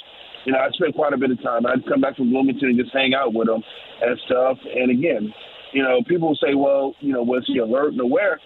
you 0.44 0.52
know, 0.52 0.59
I 0.59 0.70
spent 0.70 0.94
quite 0.94 1.12
a 1.12 1.18
bit 1.18 1.30
of 1.30 1.42
time. 1.42 1.66
I'd 1.66 1.86
come 1.86 2.00
back 2.00 2.16
from 2.16 2.30
Bloomington 2.30 2.70
and 2.70 2.78
just 2.78 2.92
hang 2.92 3.14
out 3.14 3.34
with 3.34 3.48
him 3.48 3.62
and 4.02 4.20
stuff. 4.26 4.59
And 4.64 4.90
again, 4.90 5.32
you 5.72 5.82
know, 5.82 6.00
people 6.06 6.36
say, 6.40 6.54
well, 6.54 6.94
you 7.00 7.12
know, 7.12 7.22
was 7.22 7.44
he 7.46 7.59
alert 7.59 7.92
and 7.92 8.00
aware? 8.00 8.40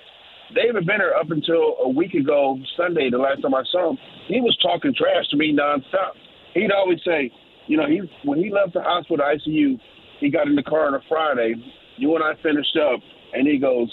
David 0.54 0.86
Benner, 0.86 1.12
up 1.18 1.30
until 1.30 1.76
a 1.80 1.88
week 1.88 2.14
ago, 2.14 2.58
Sunday, 2.76 3.10
the 3.10 3.18
last 3.18 3.42
time 3.42 3.54
I 3.54 3.62
saw 3.70 3.90
him, 3.90 3.98
he 4.28 4.40
was 4.40 4.56
talking 4.62 4.94
trash 4.94 5.28
to 5.30 5.36
me 5.36 5.56
nonstop. 5.56 6.12
He'd 6.54 6.72
always 6.72 6.98
say, 7.04 7.30
you 7.66 7.76
know, 7.76 7.86
he 7.86 8.02
when 8.24 8.38
he 8.38 8.50
left 8.50 8.74
the 8.74 8.82
hospital 8.82 9.24
ICU, 9.24 9.78
he 10.20 10.30
got 10.30 10.46
in 10.46 10.56
the 10.56 10.62
car 10.62 10.86
on 10.86 10.94
a 10.94 11.00
Friday. 11.08 11.54
You 11.96 12.14
and 12.14 12.24
I 12.24 12.34
finished 12.42 12.76
up, 12.76 13.00
and 13.32 13.46
he 13.46 13.58
goes, 13.58 13.88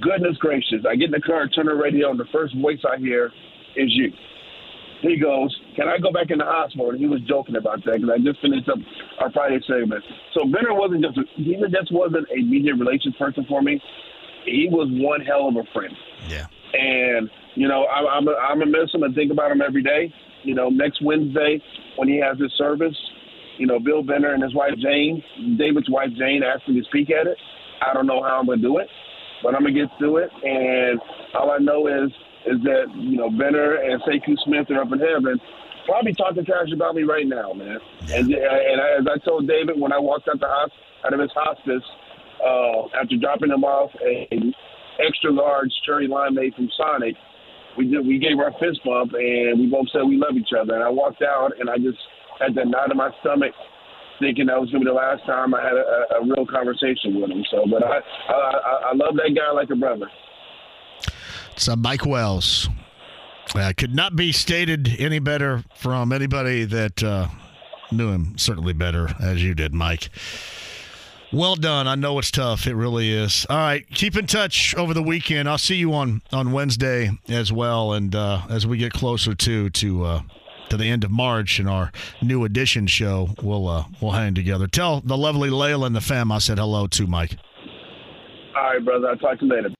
"Goodness 0.00 0.36
gracious!" 0.38 0.84
I 0.88 0.96
get 0.96 1.06
in 1.06 1.12
the 1.12 1.20
car, 1.20 1.46
turn 1.48 1.66
the 1.66 1.74
radio, 1.74 2.10
and 2.10 2.18
the 2.18 2.28
first 2.32 2.54
voice 2.56 2.80
I 2.88 2.98
hear 2.98 3.30
is 3.76 3.90
you. 3.94 4.12
He 5.02 5.16
goes, 5.16 5.54
"Can 5.76 5.88
I 5.88 5.98
go 5.98 6.10
back 6.10 6.30
in 6.30 6.38
the 6.38 6.44
hospital?" 6.44 6.90
And 6.90 6.98
he 6.98 7.06
was 7.06 7.20
joking 7.22 7.56
about 7.56 7.84
that 7.84 8.00
because 8.00 8.10
I 8.10 8.18
just 8.18 8.40
finished 8.40 8.68
up 8.68 8.78
our 9.18 9.30
Friday 9.30 9.60
segment. 9.66 10.04
So 10.34 10.46
Benner 10.46 10.74
wasn't 10.74 11.04
just 11.04 11.18
he 11.36 11.56
just 11.70 11.92
wasn't 11.92 12.26
a 12.30 12.42
media 12.42 12.74
relations 12.74 13.14
person 13.16 13.44
for 13.44 13.62
me. 13.62 13.80
He 14.44 14.68
was 14.70 14.88
one 14.90 15.20
hell 15.20 15.48
of 15.48 15.56
a 15.56 15.64
friend. 15.72 15.94
Yeah. 16.28 16.46
And 16.72 17.30
you 17.54 17.68
know, 17.68 17.84
I, 17.84 18.16
I'm 18.16 18.26
a, 18.28 18.32
I'm 18.32 18.58
gonna 18.58 18.70
miss 18.70 18.94
him 18.94 19.02
and 19.02 19.14
think 19.14 19.30
about 19.30 19.50
him 19.50 19.60
every 19.60 19.82
day. 19.82 20.12
You 20.42 20.54
know, 20.54 20.68
next 20.68 21.02
Wednesday 21.02 21.62
when 21.96 22.08
he 22.08 22.18
has 22.18 22.38
his 22.38 22.52
service, 22.56 22.96
you 23.58 23.66
know, 23.66 23.78
Bill 23.78 24.02
Benner 24.02 24.32
and 24.34 24.42
his 24.42 24.54
wife 24.54 24.74
Jane, 24.78 25.22
David's 25.58 25.90
wife 25.90 26.10
Jane, 26.18 26.42
asked 26.42 26.68
me 26.68 26.80
to 26.80 26.86
speak 26.86 27.10
at 27.10 27.26
it. 27.26 27.36
I 27.86 27.92
don't 27.92 28.06
know 28.06 28.22
how 28.22 28.40
I'm 28.40 28.46
gonna 28.46 28.62
do 28.62 28.78
it, 28.78 28.88
but 29.42 29.54
I'm 29.54 29.62
gonna 29.62 29.74
get 29.74 29.88
through 29.98 30.18
it. 30.18 30.30
And 30.42 31.00
all 31.34 31.50
I 31.50 31.58
know 31.58 31.86
is 31.86 32.10
is 32.46 32.62
that 32.64 32.86
you 32.96 33.16
know 33.16 33.30
Benner 33.30 33.74
and 33.76 34.02
Sekou 34.02 34.36
Smith 34.44 34.70
are 34.70 34.80
up 34.80 34.92
in 34.92 34.98
heaven, 34.98 35.40
probably 35.86 36.14
talking 36.14 36.44
trash 36.44 36.72
about 36.74 36.94
me 36.94 37.02
right 37.02 37.26
now, 37.26 37.52
man. 37.52 37.78
And 38.12 38.32
and 38.32 38.80
I, 38.80 38.98
as 38.98 39.06
I 39.06 39.18
told 39.24 39.46
David 39.46 39.78
when 39.78 39.92
I 39.92 39.98
walked 39.98 40.28
out 40.28 40.40
the 40.40 40.48
house 40.48 40.70
out 41.04 41.12
of 41.12 41.20
his 41.20 41.30
hospice 41.34 41.84
uh, 42.44 42.88
after 43.00 43.16
dropping 43.16 43.50
him 43.50 43.64
off 43.64 43.90
a 44.04 44.28
extra 45.00 45.32
large 45.32 45.70
cherry 45.86 46.08
limeade 46.08 46.54
from 46.54 46.68
Sonic, 46.76 47.14
we 47.78 47.88
did 47.88 48.06
we 48.06 48.18
gave 48.18 48.38
our 48.38 48.52
fist 48.60 48.80
bump 48.84 49.12
and 49.14 49.58
we 49.58 49.66
both 49.66 49.86
said 49.92 50.02
we 50.02 50.16
love 50.16 50.36
each 50.36 50.52
other. 50.58 50.74
And 50.74 50.84
I 50.84 50.90
walked 50.90 51.22
out 51.22 51.52
and 51.58 51.70
I 51.70 51.76
just 51.76 51.98
had 52.38 52.54
that 52.56 52.68
knot 52.68 52.90
in 52.90 52.96
my 52.96 53.10
stomach. 53.20 53.52
Thinking 54.20 54.46
that 54.46 54.60
was 54.60 54.70
gonna 54.70 54.84
be 54.84 54.90
the 54.90 54.94
last 54.94 55.24
time 55.26 55.54
I 55.54 55.62
had 55.62 55.72
a, 55.72 56.20
a 56.20 56.22
real 56.22 56.46
conversation 56.46 57.20
with 57.20 57.30
him. 57.30 57.42
So, 57.50 57.64
but 57.70 57.82
I, 57.82 57.98
I 58.28 58.90
I 58.90 58.94
love 58.94 59.16
that 59.16 59.34
guy 59.34 59.50
like 59.52 59.70
a 59.70 59.76
brother. 59.76 60.06
It's 61.52 61.68
uh, 61.68 61.76
Mike 61.76 62.06
Wells. 62.06 62.68
Uh, 63.54 63.72
could 63.76 63.94
not 63.94 64.16
be 64.16 64.32
stated 64.32 64.96
any 64.98 65.18
better 65.18 65.64
from 65.74 66.12
anybody 66.12 66.64
that 66.64 67.02
uh, 67.02 67.28
knew 67.90 68.10
him 68.10 68.38
certainly 68.38 68.72
better 68.72 69.08
as 69.20 69.42
you 69.42 69.54
did, 69.54 69.74
Mike. 69.74 70.08
Well 71.32 71.56
done. 71.56 71.88
I 71.88 71.94
know 71.94 72.18
it's 72.18 72.30
tough. 72.30 72.66
It 72.66 72.74
really 72.74 73.10
is. 73.10 73.46
All 73.48 73.56
right, 73.56 73.88
keep 73.88 74.16
in 74.16 74.26
touch 74.26 74.74
over 74.76 74.92
the 74.92 75.02
weekend. 75.02 75.48
I'll 75.48 75.56
see 75.56 75.76
you 75.76 75.94
on 75.94 76.20
on 76.30 76.52
Wednesday 76.52 77.10
as 77.28 77.50
well, 77.50 77.94
and 77.94 78.14
uh, 78.14 78.42
as 78.50 78.66
we 78.66 78.76
get 78.76 78.92
closer 78.92 79.34
to 79.34 79.70
to 79.70 80.04
uh, 80.04 80.22
to 80.68 80.76
the 80.76 80.84
end 80.90 81.04
of 81.04 81.10
March 81.10 81.58
and 81.58 81.70
our 81.70 81.90
new 82.20 82.44
edition 82.44 82.86
show, 82.86 83.30
we'll 83.42 83.66
uh, 83.66 83.84
we'll 84.00 84.12
hang 84.12 84.34
together. 84.34 84.66
Tell 84.66 85.00
the 85.00 85.16
lovely 85.16 85.48
Layla 85.48 85.86
and 85.86 85.96
the 85.96 86.02
fam 86.02 86.30
I 86.30 86.38
said 86.38 86.58
hello 86.58 86.86
to, 86.88 87.06
Mike. 87.06 87.38
All 88.54 88.62
right, 88.64 88.84
brother. 88.84 89.08
I'll 89.08 89.16
talk 89.16 89.38
to 89.38 89.46
you 89.46 89.52
later. 89.54 89.70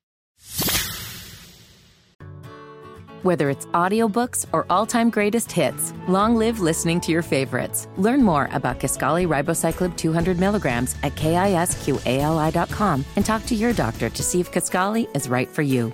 Whether 3.23 3.51
it's 3.51 3.67
audiobooks 3.67 4.47
or 4.53 4.67
all-time 4.69 5.09
greatest 5.09 5.53
hits, 5.53 5.93
long 6.09 6.35
live 6.35 6.59
listening 6.59 7.01
to 7.03 7.13
your 7.13 7.23
favorites. 7.23 7.87
Learn 7.97 8.23
more 8.23 8.49
about 8.53 8.81
Kisqali 8.81 9.27
Ribociclib 9.29 9.97
200 9.97 10.41
milligrams 10.41 10.97
at 11.03 11.15
kisqali.com 11.15 13.05
and 13.17 13.25
talk 13.25 13.47
to 13.47 13.55
your 13.55 13.73
doctor 13.73 14.09
to 14.09 14.23
see 14.23 14.41
if 14.41 14.51
Kisqali 14.51 15.09
is 15.17 15.29
right 15.29 15.49
for 15.49 15.63
you. 15.63 15.93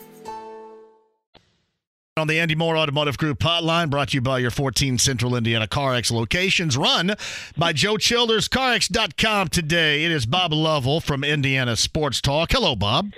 On 2.19 2.27
the 2.27 2.41
Andy 2.41 2.57
Mohr 2.57 2.77
Automotive 2.77 3.17
Group 3.17 3.39
hotline, 3.39 3.91
brought 3.91 4.09
to 4.09 4.17
you 4.17 4.21
by 4.21 4.41
your 4.41 4.51
14 4.51 4.99
Central 4.99 5.37
Indiana 5.37 5.69
CarX 5.69 6.11
locations, 6.11 6.77
run 6.77 7.15
by 7.57 7.73
Joe 7.73 7.97
Childers, 7.97 8.49
CarX.com 8.49 9.49
today. 9.49 10.05
It 10.05 10.11
is 10.11 10.27
Bob 10.27 10.53
Lovell 10.53 11.01
from 11.01 11.23
Indiana 11.23 11.77
Sports 11.77 12.21
Talk. 12.21 12.51
Hello, 12.51 12.75
Bob. 12.75 13.13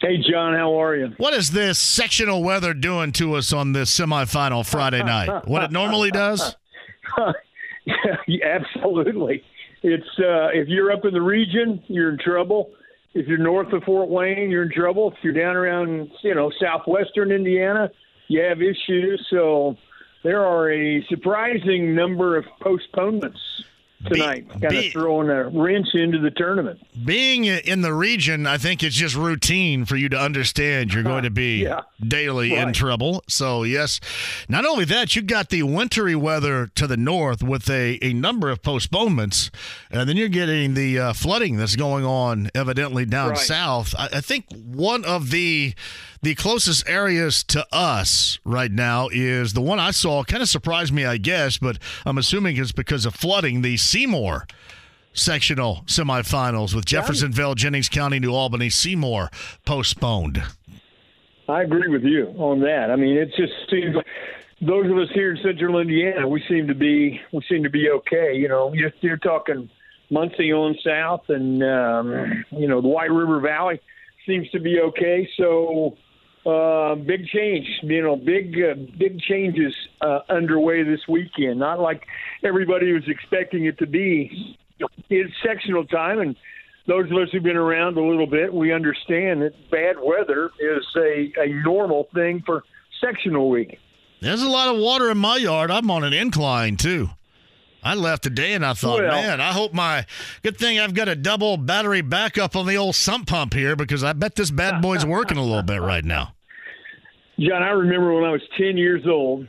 Hey, 0.00 0.18
John, 0.18 0.54
how 0.54 0.80
are 0.80 0.94
you? 0.94 1.12
What 1.16 1.34
is 1.34 1.50
this 1.50 1.78
sectional 1.78 2.42
weather 2.42 2.72
doing 2.72 3.10
to 3.12 3.34
us 3.34 3.52
on 3.52 3.72
this 3.72 3.90
semifinal 3.96 4.64
Friday 4.64 5.02
night? 5.02 5.48
What 5.48 5.64
it 5.64 5.72
normally 5.72 6.12
does? 6.12 6.54
yeah, 8.26 8.44
absolutely. 8.44 9.42
It's 9.82 10.06
uh, 10.18 10.48
if 10.52 10.68
you're 10.68 10.92
up 10.92 11.04
in 11.04 11.14
the 11.14 11.22
region, 11.22 11.82
you're 11.88 12.10
in 12.10 12.18
trouble. 12.18 12.70
If 13.14 13.26
you're 13.26 13.38
north 13.38 13.72
of 13.72 13.82
Fort 13.84 14.08
Wayne, 14.08 14.50
you're 14.50 14.62
in 14.62 14.70
trouble. 14.70 15.10
If 15.10 15.18
you're 15.22 15.32
down 15.32 15.56
around, 15.56 16.10
you 16.22 16.34
know, 16.34 16.52
southwestern 16.60 17.32
Indiana, 17.32 17.90
you 18.28 18.40
have 18.42 18.62
issues. 18.62 19.26
So 19.30 19.76
there 20.22 20.44
are 20.44 20.70
a 20.70 21.04
surprising 21.06 21.94
number 21.94 22.36
of 22.36 22.44
postponements 22.60 23.40
tonight, 24.06 24.46
Be- 24.48 24.60
kind 24.60 24.70
be- 24.70 24.86
of 24.86 24.92
throwing 24.92 25.28
a 25.28 25.48
wrench 25.48 25.88
into 25.94 26.18
the 26.18 26.30
tournament. 26.30 26.80
Being 27.04 27.44
in 27.44 27.80
the 27.82 27.92
region, 27.92 28.46
I 28.46 28.56
think 28.58 28.82
it's 28.82 28.94
just 28.94 29.16
routine 29.16 29.84
for 29.84 29.96
you 29.96 30.08
to 30.10 30.18
understand 30.18 30.92
you're 30.94 31.02
going 31.02 31.24
to 31.24 31.30
be 31.30 31.62
Yeah. 31.64 31.80
daily 32.06 32.54
in 32.54 32.72
trouble. 32.72 33.24
So, 33.28 33.62
yes, 33.64 34.00
not 34.48 34.64
only 34.64 34.84
that, 34.86 35.16
you 35.16 35.22
got 35.22 35.48
the 35.50 35.62
wintry 35.64 36.14
weather 36.14 36.66
to 36.76 36.86
the 36.86 36.96
north 36.96 37.42
with 37.42 37.68
a, 37.70 37.98
a 38.04 38.12
number 38.12 38.50
of 38.50 38.62
postponements, 38.62 39.50
and 39.90 40.08
then 40.08 40.16
you're 40.16 40.28
getting 40.28 40.74
the 40.74 40.98
uh, 40.98 41.12
flooding 41.12 41.56
that's 41.56 41.76
going 41.76 42.04
on 42.04 42.50
evidently 42.54 43.04
down 43.04 43.30
Right. 43.30 43.38
south. 43.38 43.94
I, 43.98 44.08
I 44.14 44.20
think 44.20 44.46
one 44.54 45.04
of 45.04 45.30
the 45.30 45.74
the 46.22 46.34
closest 46.34 46.88
areas 46.88 47.44
to 47.44 47.66
us 47.72 48.38
right 48.44 48.70
now 48.70 49.08
is 49.12 49.52
the 49.52 49.60
one 49.60 49.78
I 49.78 49.90
saw. 49.92 50.24
Kind 50.24 50.42
of 50.42 50.48
surprised 50.48 50.92
me, 50.92 51.04
I 51.04 51.16
guess, 51.16 51.58
but 51.58 51.78
I'm 52.04 52.18
assuming 52.18 52.56
it's 52.56 52.72
because 52.72 53.06
of 53.06 53.14
flooding. 53.14 53.62
The 53.62 53.76
Seymour 53.76 54.46
sectional 55.12 55.82
semifinals 55.86 56.74
with 56.74 56.84
Jeffersonville, 56.84 57.54
Jennings 57.54 57.88
County, 57.88 58.18
New 58.18 58.32
Albany, 58.32 58.70
Seymour 58.70 59.30
postponed. 59.64 60.42
I 61.48 61.62
agree 61.62 61.88
with 61.88 62.02
you 62.02 62.26
on 62.36 62.60
that. 62.60 62.90
I 62.90 62.96
mean, 62.96 63.16
it 63.16 63.30
just 63.36 63.52
seems 63.70 63.94
like 63.94 64.06
those 64.60 64.90
of 64.90 64.98
us 64.98 65.08
here 65.14 65.34
in 65.34 65.42
Central 65.42 65.80
Indiana, 65.80 66.28
we 66.28 66.42
seem 66.48 66.66
to 66.68 66.74
be 66.74 67.20
we 67.32 67.42
seem 67.48 67.62
to 67.62 67.70
be 67.70 67.88
okay. 67.90 68.34
You 68.34 68.48
know, 68.48 68.72
you're, 68.74 68.92
you're 69.00 69.16
talking 69.16 69.70
Muncie 70.10 70.52
on 70.52 70.76
south, 70.84 71.22
and 71.28 71.62
um, 71.62 72.44
you 72.50 72.68
know 72.68 72.80
the 72.80 72.88
White 72.88 73.10
River 73.10 73.40
Valley 73.40 73.80
seems 74.26 74.48
to 74.50 74.60
be 74.60 74.80
okay. 74.80 75.28
So 75.36 75.96
uh, 76.46 76.94
big 76.94 77.26
change, 77.26 77.66
you 77.82 78.02
know, 78.02 78.16
big 78.16 78.54
uh, 78.58 78.74
big 78.98 79.20
changes 79.20 79.74
uh, 80.00 80.20
underway 80.28 80.82
this 80.82 81.00
weekend. 81.08 81.58
Not 81.58 81.80
like 81.80 82.04
everybody 82.44 82.92
was 82.92 83.04
expecting 83.06 83.66
it 83.66 83.78
to 83.78 83.86
be. 83.86 84.56
It's 85.10 85.32
sectional 85.44 85.84
time, 85.84 86.20
and 86.20 86.36
those 86.86 87.10
of 87.10 87.16
us 87.18 87.28
who've 87.32 87.42
been 87.42 87.56
around 87.56 87.96
a 87.96 88.02
little 88.02 88.26
bit, 88.26 88.52
we 88.52 88.72
understand 88.72 89.42
that 89.42 89.52
bad 89.70 89.96
weather 90.02 90.50
is 90.60 90.84
a, 90.96 91.32
a 91.36 91.48
normal 91.64 92.08
thing 92.14 92.42
for 92.46 92.62
sectional 93.00 93.50
week. 93.50 93.78
There's 94.20 94.42
a 94.42 94.48
lot 94.48 94.74
of 94.74 94.80
water 94.80 95.10
in 95.10 95.18
my 95.18 95.36
yard. 95.36 95.70
I'm 95.70 95.90
on 95.90 96.02
an 96.02 96.12
incline 96.12 96.76
too. 96.76 97.10
I 97.82 97.94
left 97.94 98.22
today 98.24 98.54
and 98.54 98.64
I 98.66 98.74
thought, 98.74 99.00
Well- 99.00 99.10
man, 99.10 99.40
I 99.40 99.52
hope 99.52 99.72
my 99.72 100.04
good 100.42 100.56
thing 100.58 100.78
I've 100.78 100.94
got 100.94 101.08
a 101.08 101.14
double 101.14 101.56
battery 101.56 102.00
backup 102.00 102.56
on 102.56 102.66
the 102.66 102.76
old 102.76 102.94
sump 102.94 103.28
pump 103.28 103.54
here 103.54 103.76
because 103.76 104.02
I 104.02 104.12
bet 104.12 104.34
this 104.34 104.50
bad 104.50 104.82
boy's 104.82 105.06
working 105.06 105.38
a 105.38 105.42
little 105.42 105.62
bit 105.62 105.80
right 105.80 106.04
now. 106.04 106.34
John, 107.38 107.62
I 107.62 107.70
remember 107.70 108.12
when 108.14 108.24
I 108.24 108.32
was 108.32 108.42
10 108.56 108.76
years 108.76 109.06
old 109.06 109.46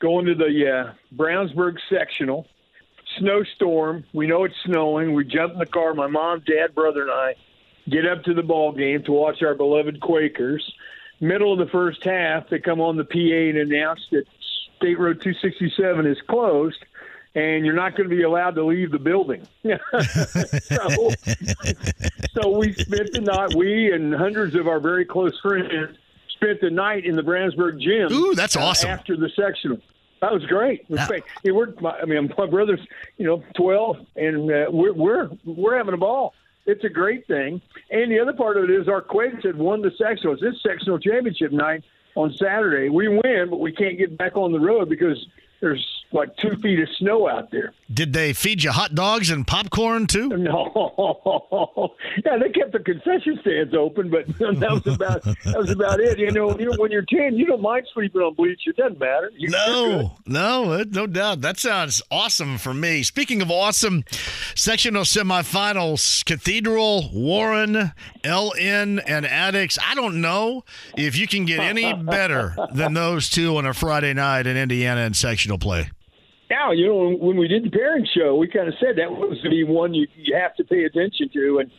going 0.00 0.26
to 0.26 0.34
the 0.34 0.70
uh, 0.90 0.92
Brownsburg 1.16 1.76
sectional, 1.88 2.46
snowstorm. 3.18 4.04
We 4.12 4.26
know 4.26 4.44
it's 4.44 4.54
snowing. 4.66 5.14
We 5.14 5.24
jump 5.24 5.54
in 5.54 5.58
the 5.58 5.66
car, 5.66 5.94
my 5.94 6.08
mom, 6.08 6.42
dad, 6.46 6.74
brother, 6.74 7.02
and 7.02 7.10
I 7.10 7.34
get 7.88 8.06
up 8.06 8.24
to 8.24 8.34
the 8.34 8.42
ball 8.42 8.72
game 8.72 9.02
to 9.04 9.12
watch 9.12 9.42
our 9.42 9.54
beloved 9.54 10.00
Quakers. 10.00 10.62
Middle 11.20 11.52
of 11.52 11.58
the 11.58 11.70
first 11.72 12.04
half, 12.04 12.48
they 12.50 12.58
come 12.58 12.80
on 12.80 12.96
the 12.96 13.04
PA 13.04 13.18
and 13.18 13.56
announce 13.58 14.00
that 14.10 14.24
State 14.76 14.98
Road 14.98 15.22
267 15.22 16.06
is 16.06 16.18
closed 16.28 16.84
and 17.34 17.64
you're 17.64 17.74
not 17.74 17.96
going 17.96 18.08
to 18.08 18.14
be 18.14 18.22
allowed 18.22 18.54
to 18.56 18.64
leave 18.64 18.90
the 18.90 18.98
building. 18.98 19.46
so, 19.64 21.10
so 22.32 22.58
we 22.58 22.72
spent 22.74 23.12
the 23.12 23.22
night, 23.22 23.54
we 23.54 23.92
and 23.92 24.14
hundreds 24.14 24.54
of 24.54 24.68
our 24.68 24.80
very 24.80 25.04
close 25.04 25.38
friends 25.40 25.96
spent 26.28 26.60
the 26.60 26.70
night 26.70 27.04
in 27.04 27.16
the 27.16 27.22
Brownsburg 27.22 27.80
gym. 27.80 28.12
Ooh, 28.12 28.34
that's 28.34 28.56
uh, 28.56 28.60
awesome. 28.60 28.90
after 28.90 29.16
the 29.16 29.30
sectional. 29.30 29.78
That 30.20 30.32
was 30.32 30.44
great. 30.46 30.82
It 30.82 30.90
was 30.90 31.06
great. 31.08 31.24
It 31.42 31.52
worked. 31.52 31.80
My, 31.80 31.98
I 32.00 32.04
mean, 32.04 32.32
my 32.38 32.46
brother's, 32.46 32.80
you 33.16 33.26
know, 33.26 33.42
twelve, 33.56 33.96
and 34.14 34.50
uh, 34.50 34.66
we're 34.70 34.92
we're 34.92 35.30
we're 35.44 35.76
having 35.76 35.94
a 35.94 35.98
ball. 35.98 36.34
It's 36.64 36.84
a 36.84 36.88
great 36.88 37.26
thing. 37.26 37.60
And 37.90 38.10
the 38.10 38.20
other 38.20 38.32
part 38.32 38.56
of 38.56 38.64
it 38.64 38.70
is 38.70 38.86
our 38.88 39.00
Quakes 39.00 39.42
had 39.42 39.56
won 39.56 39.82
the 39.82 39.90
sectional. 39.98 40.34
It's 40.34 40.42
this 40.42 40.62
sectional 40.62 41.00
championship 41.00 41.50
night 41.50 41.82
on 42.14 42.32
Saturday. 42.38 42.88
We 42.88 43.08
win, 43.08 43.48
but 43.50 43.58
we 43.58 43.72
can't 43.72 43.98
get 43.98 44.16
back 44.16 44.36
on 44.36 44.52
the 44.52 44.60
road 44.60 44.88
because 44.88 45.26
there's 45.60 45.84
like 46.12 46.36
two 46.36 46.56
feet 46.56 46.78
of 46.80 46.88
snow 46.98 47.28
out 47.28 47.50
there. 47.50 47.72
Did 47.92 48.12
they 48.12 48.32
feed 48.32 48.62
you 48.64 48.70
hot 48.70 48.94
dogs 48.94 49.30
and 49.30 49.46
popcorn 49.46 50.06
too? 50.06 50.28
No, 50.52 51.94
yeah, 52.24 52.36
they 52.38 52.48
kept 52.50 52.72
the 52.72 52.78
concession 52.78 53.38
stands 53.40 53.74
open, 53.74 54.10
but 54.10 54.26
that 54.38 54.70
was 54.70 54.86
about 54.94 55.22
that 55.22 55.56
was 55.58 55.70
about 55.70 56.00
it. 56.00 56.18
You 56.18 56.30
know, 56.30 56.58
you 56.58 56.66
know, 56.66 56.76
when 56.78 56.90
you're 56.90 57.04
ten, 57.08 57.36
you 57.36 57.46
don't 57.46 57.62
mind 57.62 57.86
sleeping 57.92 58.20
on 58.20 58.34
bleach. 58.34 58.60
It 58.66 58.76
doesn't 58.76 58.98
matter. 58.98 59.30
You- 59.36 59.48
No, 59.50 60.16
no, 60.26 60.82
no 60.90 61.06
doubt. 61.06 61.40
That 61.42 61.58
sounds 61.58 62.02
awesome 62.10 62.58
for 62.58 62.72
me. 62.74 63.02
Speaking 63.02 63.42
of 63.42 63.50
awesome, 63.50 64.04
sectional 64.54 65.02
semifinals: 65.04 66.24
Cathedral, 66.24 67.10
Warren, 67.12 67.92
LN, 68.24 69.02
and 69.06 69.26
Addicts. 69.26 69.78
I 69.84 69.94
don't 69.94 70.20
know 70.20 70.64
if 70.96 71.16
you 71.16 71.26
can 71.26 71.44
get 71.44 71.60
any 71.60 71.92
better 72.02 72.56
than 72.72 72.94
those 72.94 73.28
two 73.30 73.56
on 73.56 73.66
a 73.66 73.74
Friday 73.74 74.12
night 74.14 74.46
in 74.46 74.56
Indiana 74.56 75.02
in 75.02 75.14
sectional 75.14 75.58
play. 75.58 75.90
Now, 76.52 76.72
you 76.72 76.86
know, 76.86 77.16
when 77.16 77.38
we 77.38 77.48
did 77.48 77.64
the 77.64 77.70
pairing 77.70 78.06
show, 78.14 78.36
we 78.36 78.46
kind 78.46 78.68
of 78.68 78.74
said 78.78 78.96
that 78.96 79.10
was 79.10 79.40
to 79.42 79.48
be 79.48 79.64
one 79.64 79.94
you, 79.94 80.06
you 80.16 80.36
have 80.36 80.54
to 80.56 80.64
pay 80.64 80.84
attention 80.84 81.30
to, 81.32 81.60
and 81.60 81.70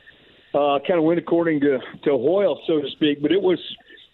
uh, 0.55 0.79
kind 0.87 0.97
of 0.97 1.03
went 1.03 1.19
according 1.19 1.59
to 1.59 1.77
to 2.05 2.11
Hoyle, 2.11 2.59
so 2.65 2.81
to 2.81 2.89
speak. 2.89 3.21
But 3.21 3.31
it 3.31 3.41
was 3.41 3.59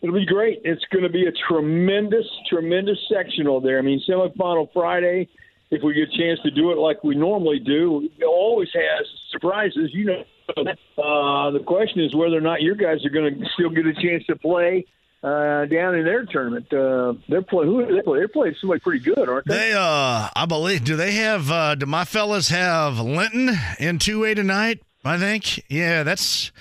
it'll 0.02 0.16
be 0.16 0.26
great. 0.26 0.60
It's 0.66 0.84
going 0.92 1.04
to 1.04 1.10
be 1.10 1.28
a 1.28 1.32
tremendous, 1.48 2.26
tremendous 2.50 2.98
sectional 3.08 3.62
there. 3.62 3.80
I 3.80 3.82
mean, 3.82 4.02
semifinal 4.08 4.68
Friday. 4.74 5.30
If 5.72 5.82
we 5.82 5.94
get 5.94 6.10
a 6.10 6.18
chance 6.18 6.40
to 6.44 6.52
do 6.52 6.72
it 6.72 6.78
like 6.78 7.06
we 7.06 7.16
normally 7.16 7.60
do, 7.60 8.10
it 8.18 8.26
always 8.26 8.70
has 8.74 9.08
surprises. 9.32 9.92
You 9.94 10.06
know, 10.06 10.24
uh, 10.58 11.52
the 11.52 11.64
question 11.66 12.04
is 12.04 12.14
whether 12.14 12.36
or 12.36 12.42
not 12.42 12.62
your 12.62 12.76
guys 12.76 13.06
are 13.06 13.10
going 13.10 13.40
to 13.40 13.46
still 13.54 13.70
get 13.70 13.86
a 13.86 13.94
chance 13.94 14.26
to 14.28 14.36
play 14.36 14.86
uh, 15.24 15.66
down 15.66 15.96
in 15.96 16.06
their 16.06 16.26
tournament. 16.26 16.72
Uh, 16.74 17.14
they're 17.28 17.42
playing. 17.42 17.70
Who 17.72 17.86
they 17.96 18.02
play? 18.02 18.20
They're 18.20 18.28
playing 18.28 18.56
somebody 18.60 18.80
pretty 18.80 19.04
good, 19.04 19.28
aren't 19.30 19.48
they? 19.48 19.56
They, 19.58 19.74
uh, 19.74 20.30
I 20.36 20.46
believe, 20.48 20.84
do 20.84 20.96
they 20.96 21.12
have? 21.14 21.50
Uh, 21.52 21.76
do 21.76 21.86
my 21.86 22.06
fellas 22.06 22.50
have 22.50 23.00
Linton 23.00 23.50
in 23.80 24.00
two 24.00 24.24
A 24.26 24.34
tonight? 24.36 24.82
I 25.04 25.18
think. 25.18 25.64
Yeah, 25.70 26.04
that's. 26.04 26.52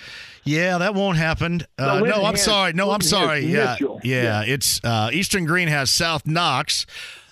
Yeah, 0.45 0.79
that 0.79 0.95
won't 0.95 1.17
happen. 1.17 1.61
Uh, 1.77 1.99
No, 1.99 2.05
no, 2.05 2.25
I'm 2.25 2.33
has- 2.33 2.43
sorry. 2.43 2.73
No, 2.73 2.89
I'm 2.91 3.01
sorry. 3.01 3.45
Yeah, 3.45 3.75
yeah, 3.79 3.97
Yeah. 4.03 4.41
It's 4.53 4.81
uh, 4.83 5.09
Eastern 5.13 5.45
Greene 5.45 5.67
has 5.67 5.91
South 5.91 6.25
Knox. 6.25 6.85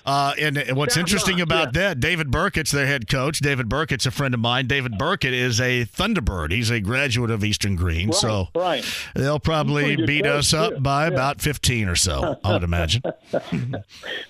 Uh, 0.07 0.33
and 0.39 0.57
what's 0.77 0.95
interesting 0.95 1.41
about 1.41 1.73
that, 1.73 1.99
David 1.99 2.31
Burkett's 2.31 2.71
their 2.71 2.87
head 2.87 3.09
coach. 3.09 3.39
David 3.39 3.67
Burkett's 3.67 4.05
a 4.05 4.11
friend 4.11 4.33
of 4.33 4.39
mine. 4.39 4.65
David 4.65 4.97
Burkett 4.97 5.33
is 5.33 5.59
a 5.59 5.83
Thunderbird. 5.85 6.51
He's 6.53 6.69
a 6.69 6.79
graduate 6.79 7.29
of 7.29 7.43
Eastern 7.43 7.75
Greene. 7.75 8.13
so 8.13 8.47
right. 8.55 8.85
they'll 9.15 9.39
probably 9.39 9.97
beat 9.97 10.25
us 10.25 10.53
up 10.53 10.81
by 10.81 11.07
Yeah. 11.07 11.13
about 11.13 11.41
15 11.41 11.89
or 11.89 11.95
so, 11.97 12.37
I 12.43 12.53
would 12.53 12.63
imagine. 12.63 13.01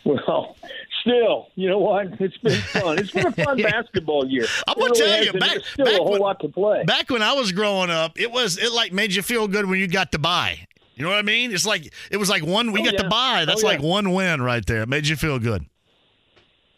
Well, 0.03 0.55
still, 1.01 1.49
you 1.55 1.67
know 1.69 1.79
what? 1.79 2.07
It's 2.19 2.37
been 2.37 2.59
fun. 2.61 2.99
It's 2.99 3.11
been 3.11 3.27
a 3.27 3.31
fun 3.31 3.57
basketball 3.61 4.25
year. 4.27 4.45
I'm 4.67 4.75
gonna 4.79 4.91
really 4.91 4.99
tell 5.05 5.23
you, 5.23 5.31
and 5.31 5.39
back- 5.39 5.59
still 5.65 5.85
back 5.85 5.93
a 5.95 5.97
whole 5.97 6.11
when- 6.13 6.21
lot 6.21 6.39
to 6.41 6.49
play. 6.49 6.83
Back 6.85 7.09
when 7.09 7.21
I 7.21 7.33
was 7.33 7.51
growing 7.51 7.89
up, 7.89 8.19
it 8.19 8.31
was 8.31 8.57
it 8.57 8.71
like 8.71 8.93
made 8.93 9.13
you 9.13 9.21
feel 9.21 9.47
good 9.47 9.65
when 9.69 9.79
you 9.79 9.87
got 9.87 10.11
to 10.13 10.19
buy. 10.19 10.66
You 10.97 11.03
know 11.03 11.09
what 11.09 11.19
I 11.19 11.21
mean? 11.21 11.51
It's 11.53 11.65
like 11.65 11.93
it 12.11 12.17
was 12.17 12.29
like 12.29 12.43
one 12.45 12.71
we 12.73 12.81
Oh, 12.81 12.83
got 12.83 12.93
yeah. 12.95 13.03
to 13.03 13.09
buy. 13.09 13.45
That's 13.45 13.63
Oh, 13.63 13.67
like 13.67 13.79
yeah. 13.81 13.87
one 13.87 14.11
win 14.13 14.41
right 14.41 14.65
there. 14.65 14.81
It 14.81 14.89
made 14.89 15.07
you 15.07 15.15
feel 15.15 15.39
good. 15.39 15.65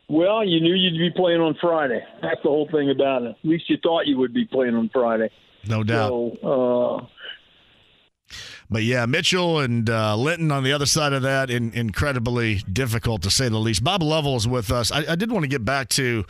Well, 0.09 0.43
you 0.43 0.59
knew 0.59 0.73
you'd 0.73 0.97
be 0.97 1.09
playing 1.15 1.39
on 1.39 1.55
Friday. 1.61 2.03
That's 2.21 2.41
the 2.43 2.49
whole 2.49 2.67
thing 2.71 2.89
about 2.89 3.21
it. 3.23 3.29
At 3.29 3.37
least 3.49 3.69
you 3.69 3.77
thought 3.81 4.07
you 4.07 4.17
would 4.17 4.33
be 4.33 4.45
playing 4.45 4.75
on 4.75 4.89
Friday. 4.91 5.29
No 5.67 5.83
doubt. 5.83 6.09
So, 6.41 6.99
uh, 7.01 8.35
But 8.69 8.83
yeah, 8.83 9.05
Mitchell 9.05 9.59
and 9.59 9.89
uh, 9.89 10.15
Linton 10.15 10.51
on 10.51 10.63
the 10.63 10.73
other 10.73 10.85
side 10.85 11.13
of 11.13 11.21
that, 11.23 11.49
in, 11.49 11.71
incredibly 11.73 12.55
difficult 12.71 13.21
to 13.23 13.29
say 13.29 13.49
the 13.49 13.57
least. 13.57 13.83
Bob 13.83 14.01
Lovell 14.03 14.35
is 14.35 14.47
with 14.47 14.71
us. 14.71 14.91
I, 14.91 15.05
I 15.11 15.15
did 15.15 15.31
want 15.31 15.43
to 15.43 15.47
get 15.49 15.63
back 15.63 15.89
to 15.89 16.25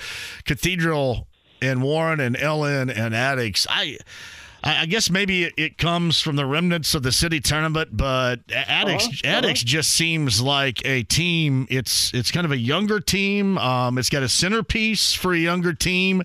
Cathedral 0.45 1.27
and 1.61 1.81
Warren 1.81 2.19
and 2.19 2.37
Ellen 2.37 2.89
and 2.89 3.15
Addicts. 3.15 3.65
I. 3.69 3.97
I 4.63 4.81
I 4.81 4.85
guess 4.85 5.09
maybe 5.09 5.43
it- 5.45 5.53
it 5.57 5.77
comes 5.77 6.19
from 6.21 6.35
the 6.35 6.45
remnants 6.45 6.93
of 6.95 7.03
the 7.03 7.11
city 7.11 7.39
tournament, 7.39 7.89
but 7.93 8.39
Addicts 8.53 9.07
Uh-huh, 9.07 9.37
Addicts 9.37 9.63
just 9.63 9.91
seems 9.91 10.41
like 10.41 10.85
a 10.85 11.03
team. 11.03 11.67
It's 11.69 12.13
it's 12.13 12.31
kind 12.31 12.45
of 12.45 12.51
a 12.51 12.57
younger 12.57 12.99
team. 12.99 13.57
Um, 13.57 13.97
it's 13.97 14.09
got 14.09 14.23
a 14.23 14.29
centerpiece 14.29 15.13
for 15.13 15.33
a 15.33 15.37
younger 15.37 15.73
team. 15.73 16.23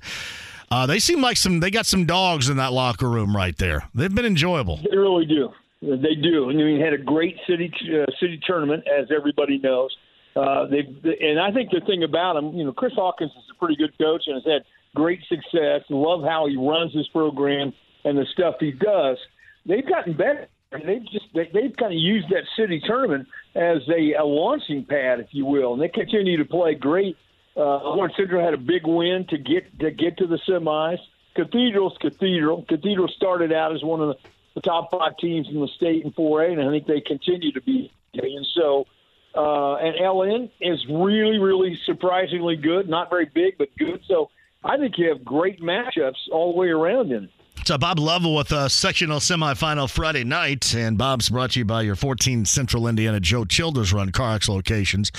Uh, 0.70 0.86
they 0.86 0.98
seem 0.98 1.20
like 1.20 1.36
some. 1.36 1.60
They 1.60 1.70
got 1.70 1.86
some 1.86 2.04
dogs 2.06 2.48
in 2.48 2.56
that 2.56 2.72
locker 2.72 3.08
room 3.08 3.36
right 3.36 3.56
there. 3.58 3.84
They've 3.94 4.12
been 4.14 4.24
enjoyable. 4.24 4.80
They 4.90 4.96
really 4.96 5.26
do. 5.26 5.50
They 5.82 6.14
do. 6.14 6.48
I 6.50 6.54
mean, 6.54 6.80
had 6.80 6.94
a 6.94 6.98
great 6.98 7.36
city 7.46 7.70
uh, 7.92 8.06
city 8.18 8.40
tournament, 8.46 8.84
as 8.88 9.08
everybody 9.14 9.58
knows. 9.58 9.94
Uh, 10.34 10.66
they 10.66 10.78
and 11.20 11.38
I 11.38 11.52
think 11.52 11.70
the 11.70 11.80
thing 11.86 12.02
about 12.02 12.36
him, 12.36 12.56
you 12.56 12.64
know, 12.64 12.72
Chris 12.72 12.94
Hawkins 12.94 13.30
is 13.32 13.44
a 13.54 13.58
pretty 13.58 13.76
good 13.76 13.96
coach 13.98 14.22
and 14.26 14.34
has 14.36 14.44
had 14.44 14.62
great 14.96 15.20
success. 15.28 15.82
Love 15.90 16.24
how 16.24 16.46
he 16.48 16.56
runs 16.56 16.92
his 16.92 17.06
program 17.08 17.72
and 18.04 18.18
the 18.18 18.26
stuff 18.32 18.56
he 18.60 18.72
does. 18.72 19.18
They've 19.66 19.86
gotten 19.86 20.14
better. 20.14 20.48
They've 20.72 21.04
just 21.10 21.26
they, 21.34 21.50
they've 21.52 21.74
kind 21.76 21.92
of 21.92 21.98
used 21.98 22.28
that 22.30 22.44
city 22.56 22.82
tournament 22.84 23.28
as 23.54 23.78
a, 23.88 24.14
a 24.14 24.24
launching 24.24 24.84
pad, 24.84 25.20
if 25.20 25.28
you 25.30 25.44
will, 25.46 25.74
and 25.74 25.82
they 25.82 25.88
continue 25.88 26.38
to 26.38 26.44
play 26.44 26.74
great. 26.74 27.16
Uh, 27.56 27.94
Lawrence 27.94 28.14
Central 28.16 28.44
had 28.44 28.54
a 28.54 28.58
big 28.58 28.86
win 28.86 29.26
to 29.28 29.38
get 29.38 29.78
to 29.78 29.90
get 29.90 30.18
to 30.18 30.26
the 30.26 30.38
semis. 30.48 30.98
Cathedral's 31.34 31.96
Cathedral. 32.00 32.64
Cathedral 32.68 33.08
started 33.08 33.52
out 33.52 33.74
as 33.74 33.82
one 33.82 34.00
of 34.00 34.08
the, 34.08 34.28
the 34.54 34.60
top 34.60 34.90
five 34.90 35.16
teams 35.18 35.48
in 35.48 35.60
the 35.60 35.68
state 35.68 36.04
in 36.04 36.12
4A, 36.12 36.52
and 36.52 36.62
I 36.62 36.70
think 36.70 36.86
they 36.86 37.00
continue 37.00 37.52
to 37.52 37.60
be. 37.60 37.92
And 38.14 38.46
so, 38.54 38.86
uh, 39.34 39.74
and 39.76 39.96
LN 39.96 40.50
is 40.60 40.84
really, 40.88 41.38
really 41.38 41.78
surprisingly 41.86 42.56
good. 42.56 42.88
Not 42.88 43.10
very 43.10 43.26
big, 43.26 43.58
but 43.58 43.68
good. 43.76 44.02
So 44.06 44.30
I 44.62 44.76
think 44.76 44.96
you 44.96 45.08
have 45.08 45.24
great 45.24 45.60
matchups 45.60 46.28
all 46.30 46.52
the 46.52 46.58
way 46.58 46.68
around 46.68 47.10
in 47.10 47.24
it. 47.24 47.30
So 47.66 47.78
Bob 47.78 47.98
Lovell 47.98 48.34
with 48.34 48.52
a 48.52 48.68
sectional 48.68 49.20
semifinal 49.20 49.88
Friday 49.88 50.22
night, 50.22 50.74
and 50.74 50.98
Bob's 50.98 51.30
brought 51.30 51.52
to 51.52 51.60
you 51.60 51.64
by 51.64 51.80
your 51.80 51.96
14 51.96 52.44
Central 52.44 52.86
Indiana 52.86 53.20
Joe 53.20 53.46
Childers 53.46 53.90
run 53.90 54.12
CarX 54.12 54.50
locations. 54.50 55.10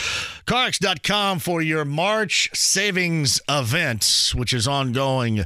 CarX.com 0.45 1.39
for 1.39 1.63
your 1.63 1.85
March 1.85 2.51
savings 2.53 3.41
event, 3.49 4.31
which 4.35 4.53
is 4.53 4.67
ongoing 4.67 5.45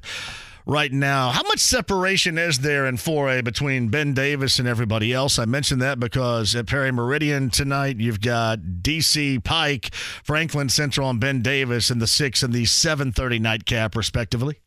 right 0.65 0.91
now. 0.91 1.29
How 1.29 1.43
much 1.43 1.59
separation 1.59 2.37
is 2.37 2.59
there 2.59 2.85
in 2.85 2.97
4A 2.97 3.45
between 3.45 3.87
Ben 3.87 4.13
Davis 4.13 4.59
and 4.59 4.67
everybody 4.67 5.13
else? 5.13 5.39
I 5.39 5.45
mentioned 5.45 5.81
that 5.81 6.01
because 6.01 6.53
at 6.53 6.67
Perry 6.67 6.91
Meridian 6.91 7.49
tonight, 7.49 7.95
you've 7.95 8.19
got 8.19 8.59
DC 8.59 9.41
Pike, 9.45 9.95
Franklin 9.95 10.67
Central, 10.67 11.09
and 11.09 11.19
Ben 11.21 11.41
Davis 11.41 11.89
in 11.89 11.99
the 11.99 12.07
6 12.07 12.43
and 12.43 12.53
the 12.53 12.65
730 12.65 13.39
nightcap, 13.39 13.95
respectively. 13.95 14.59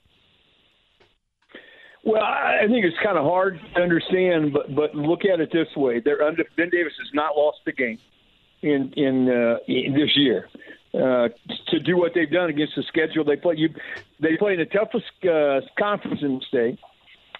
Well, 2.05 2.23
I 2.23 2.67
think 2.67 2.85
it's 2.85 2.97
kind 3.03 3.17
of 3.17 3.25
hard 3.25 3.61
to 3.75 3.81
understand, 3.81 4.53
but 4.53 4.75
but 4.75 4.95
look 4.95 5.25
at 5.25 5.41
it 5.41 5.51
this 5.53 5.69
way: 5.77 6.01
They're 6.01 6.23
under, 6.23 6.45
Ben 6.57 6.69
Davis 6.71 6.95
has 6.99 7.09
not 7.15 7.37
lost 7.37 7.59
the 7.65 7.73
game 7.73 7.99
in 8.63 8.93
in, 8.97 9.29
uh, 9.29 9.59
in 9.69 9.95
this 9.95 10.17
year. 10.17 10.49
Uh, 10.95 11.29
to 11.69 11.79
do 11.81 11.97
what 11.97 12.13
they've 12.15 12.31
done 12.31 12.51
against 12.51 12.75
the 12.77 12.83
schedule 12.83 13.25
they 13.25 13.37
play, 13.37 13.55
you 13.57 13.71
they 14.21 14.37
play 14.37 14.53
in 14.53 14.59
the 14.59 14.67
toughest 14.67 15.07
uh, 15.25 15.61
conference 15.79 16.21
in 16.23 16.39
the 16.39 16.45
state. 16.47 16.79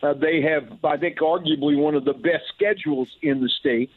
Uh, 0.03 0.15
they 0.15 0.41
have, 0.41 0.79
I 0.85 0.97
think, 0.97 1.19
arguably 1.19 1.77
one 1.77 1.95
of 1.95 2.05
the 2.05 2.15
best 2.15 2.45
schedules 2.55 3.09
in 3.21 3.41
the 3.41 3.49
state, 3.61 3.91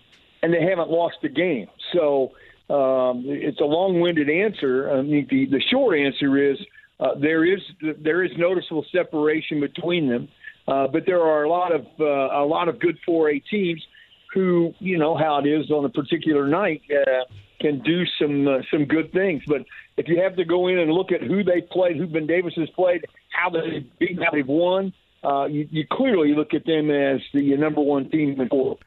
and 0.44 0.54
they 0.54 0.62
haven't 0.62 0.90
lost 0.90 1.18
a 1.24 1.30
game. 1.30 1.68
So 1.94 2.34
um, 2.70 3.24
it's 3.26 3.60
a 3.62 3.66
long-winded 3.66 4.30
answer. 4.30 4.92
I 4.92 5.02
mean, 5.02 5.26
the, 5.30 5.46
the 5.46 5.62
short 5.72 5.98
answer 5.98 6.52
is 6.52 6.58
uh, 7.00 7.16
there 7.20 7.46
is 7.46 7.62
there 7.82 8.24
is 8.24 8.32
noticeable 8.38 8.86
separation 8.92 9.60
between 9.60 10.10
them, 10.10 10.28
uh, 10.68 10.88
but 10.88 11.04
there 11.06 11.22
are 11.22 11.44
a 11.44 11.50
lot 11.50 11.74
of 11.74 11.86
uh, 12.00 12.04
a 12.04 12.46
lot 12.46 12.68
of 12.68 12.80
good 12.80 12.98
4A 13.08 13.44
teams 13.50 13.84
who, 14.34 14.74
you 14.80 14.98
know, 14.98 15.16
how 15.16 15.40
it 15.40 15.48
is 15.48 15.72
on 15.72 15.86
a 15.86 15.90
particular 15.90 16.48
night. 16.48 16.82
Uh, 16.92 17.24
can 17.62 17.82
do 17.84 18.04
some 18.20 18.48
uh, 18.48 18.58
some 18.70 18.86
good 18.86 19.12
things, 19.14 19.42
but 19.48 19.62
if 19.98 20.08
you 20.10 20.22
have 20.22 20.36
to 20.36 20.44
go 20.44 20.68
in 20.68 20.78
and 20.78 20.92
look 20.92 21.12
at 21.12 21.22
who 21.22 21.44
they 21.44 21.62
played, 21.62 21.96
who 21.96 22.06
Ben 22.06 22.28
Davis 22.28 22.54
has 22.58 22.70
played, 22.72 23.06
how 23.30 23.50
they've 23.50 23.88
beaten, 23.98 24.22
how 24.22 24.32
they've 24.32 24.46
won, 24.46 24.92
uh, 25.24 25.46
you, 25.46 25.68
you 25.72 25.86
clearly 25.90 26.36
look 26.36 26.54
at 26.54 26.66
them 26.66 26.92
as 26.92 27.22
the 27.34 27.56
number 27.56 27.82
one 27.82 28.10
team 28.10 28.40
in 28.40 28.50
four. 28.50 28.78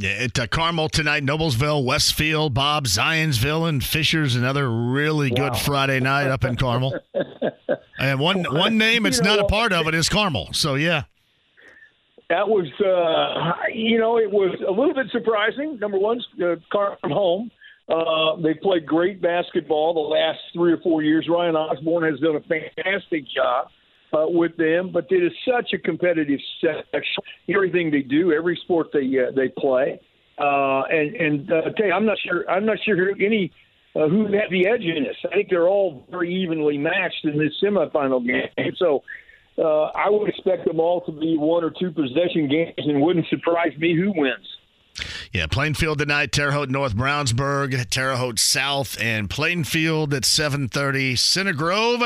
Yeah, 0.00 0.12
at 0.12 0.38
uh, 0.38 0.46
Carmel 0.46 0.88
tonight, 0.88 1.24
Noblesville, 1.24 1.84
Westfield, 1.84 2.54
Bob, 2.54 2.86
Zionsville, 2.86 3.68
and 3.68 3.84
Fishers 3.84 4.34
another 4.34 4.70
really 4.70 5.28
good 5.28 5.54
Friday 5.54 6.00
night 6.00 6.28
up 6.28 6.42
in 6.42 6.56
Carmel. 6.56 6.98
and 7.98 8.18
one 8.18 8.44
one 8.44 8.78
name 8.78 9.02
that's 9.02 9.18
You 9.18 9.24
know 9.24 9.36
not 9.36 9.44
a 9.44 9.48
part 9.48 9.74
of 9.74 9.86
it 9.88 9.94
is 9.94 10.08
Carmel. 10.08 10.54
So 10.54 10.76
yeah, 10.76 11.02
That 12.30 12.48
was, 12.48 12.66
uh, 12.80 13.68
you 13.74 13.98
know, 13.98 14.16
it 14.16 14.30
was 14.30 14.58
a 14.66 14.70
little 14.70 14.94
bit 14.94 15.08
surprising. 15.12 15.78
Number 15.78 15.98
one, 15.98 16.18
uh, 16.42 16.56
Carmen 16.72 16.96
home. 17.04 17.50
Uh, 17.86 18.36
they 18.40 18.54
played 18.54 18.86
great 18.86 19.20
basketball 19.20 19.92
the 19.92 20.00
last 20.00 20.38
three 20.54 20.72
or 20.72 20.78
four 20.78 21.02
years. 21.02 21.28
Ryan 21.28 21.56
Osborne 21.56 22.10
has 22.10 22.18
done 22.20 22.36
a 22.36 22.40
fantastic 22.40 23.24
job 23.28 23.68
uh, 24.12 24.26
with 24.28 24.56
them, 24.56 24.90
but 24.92 25.06
it 25.10 25.22
is 25.22 25.32
such 25.44 25.72
a 25.72 25.78
competitive 25.78 26.40
section. 26.60 27.22
Everything 27.48 27.90
they 27.90 28.02
do, 28.02 28.32
every 28.32 28.58
sport 28.64 28.88
they 28.92 29.06
uh, 29.18 29.30
they 29.34 29.48
play, 29.48 30.00
uh, 30.38 30.82
and 30.90 31.14
and 31.16 31.52
uh, 31.52 31.62
I 31.66 31.70
tell 31.76 31.86
you, 31.86 31.92
I'm 31.92 32.06
not 32.06 32.18
sure. 32.18 32.48
I'm 32.50 32.66
not 32.66 32.78
sure 32.84 32.96
who 32.96 33.24
any 33.24 33.52
uh, 33.94 34.08
who 34.08 34.24
had 34.26 34.50
the 34.50 34.66
edge 34.66 34.82
in 34.82 35.04
this. 35.04 35.16
I 35.24 35.34
think 35.34 35.48
they're 35.50 35.68
all 35.68 36.06
very 36.10 36.32
evenly 36.32 36.78
matched 36.78 37.24
in 37.24 37.38
this 37.38 37.52
semifinal 37.62 38.24
game. 38.26 38.72
So 38.76 39.02
uh, 39.58 39.86
I 39.94 40.08
would 40.08 40.28
expect 40.28 40.66
them 40.66 40.80
all 40.80 41.02
to 41.02 41.12
be 41.12 41.36
one 41.36 41.64
or 41.64 41.70
two 41.70 41.90
possession 41.90 42.48
games, 42.48 42.74
and 42.78 43.00
wouldn't 43.00 43.26
surprise 43.28 43.76
me 43.78 43.96
who 43.96 44.12
wins. 44.14 44.46
Yeah. 45.32 45.46
Plainfield 45.46 45.98
tonight, 45.98 46.32
Terre 46.32 46.52
Haute 46.52 46.70
North 46.70 46.94
Brownsburg, 46.94 47.88
Terre 47.90 48.16
Haute 48.16 48.38
South, 48.38 49.00
and 49.00 49.28
Plainfield 49.28 50.14
at 50.14 50.24
7:30. 50.24 51.16
Center 51.18 51.52
Grove, 51.52 52.02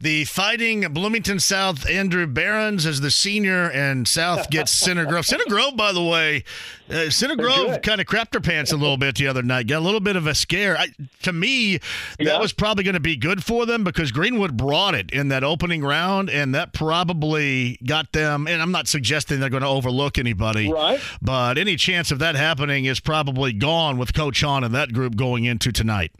the 0.00 0.24
Fighting 0.24 0.92
Bloomington 0.92 1.40
South. 1.40 1.88
Andrew 1.88 2.26
Barons 2.26 2.86
as 2.86 3.00
the 3.00 3.10
senior, 3.10 3.70
and 3.70 4.06
South 4.06 4.50
gets 4.50 4.72
Center 4.72 5.04
Grove. 5.04 5.26
Center 5.26 5.44
Grove, 5.48 5.76
by 5.76 5.92
the 5.92 6.02
way, 6.02 6.44
uh, 6.90 7.10
Center 7.10 7.36
Grove 7.36 7.80
kind 7.82 8.00
of 8.00 8.06
crapped 8.06 8.30
their 8.30 8.40
pants 8.40 8.72
a 8.72 8.76
little 8.76 8.96
bit 8.96 9.16
the 9.16 9.26
other 9.26 9.42
night. 9.42 9.66
Got 9.66 9.78
a 9.78 9.84
little 9.84 10.00
bit 10.00 10.16
of 10.16 10.26
a 10.26 10.34
scare. 10.34 10.76
I, 10.78 10.88
to 11.22 11.32
me, 11.32 11.78
that 12.18 12.20
Yeah. 12.20 12.38
was 12.40 12.52
probably 12.52 12.84
going 12.84 12.94
to 12.94 13.00
be 13.00 13.16
good 13.16 13.44
for 13.44 13.66
them 13.66 13.84
because 13.84 14.12
Greenwood 14.12 14.56
brought 14.56 14.94
it 14.94 15.10
in 15.10 15.28
that 15.28 15.44
opening 15.44 15.82
round, 15.82 16.30
and 16.30 16.54
that 16.54 16.72
probably 16.72 17.78
got 17.86 18.12
them. 18.12 18.46
And 18.46 18.60
I'm 18.62 18.72
not 18.72 18.88
suggesting 18.88 19.40
they're 19.40 19.48
going 19.50 19.62
to 19.62 19.68
overlook 19.68 20.18
anybody, 20.18 20.70
Right. 20.72 21.00
but 21.22 21.58
any 21.58 21.76
chance 21.76 22.10
of 22.10 22.18
that 22.20 22.34
happening 22.34 22.84
is 22.86 23.00
probably 23.00 23.52
gone 23.52 23.98
with 23.98 24.14
Coach 24.14 24.40
Hahn 24.40 24.64
and 24.64 24.74
that 24.74 24.92
group 24.92 25.16
going 25.16 25.44
into 25.44 25.72
tonight. 25.72 26.12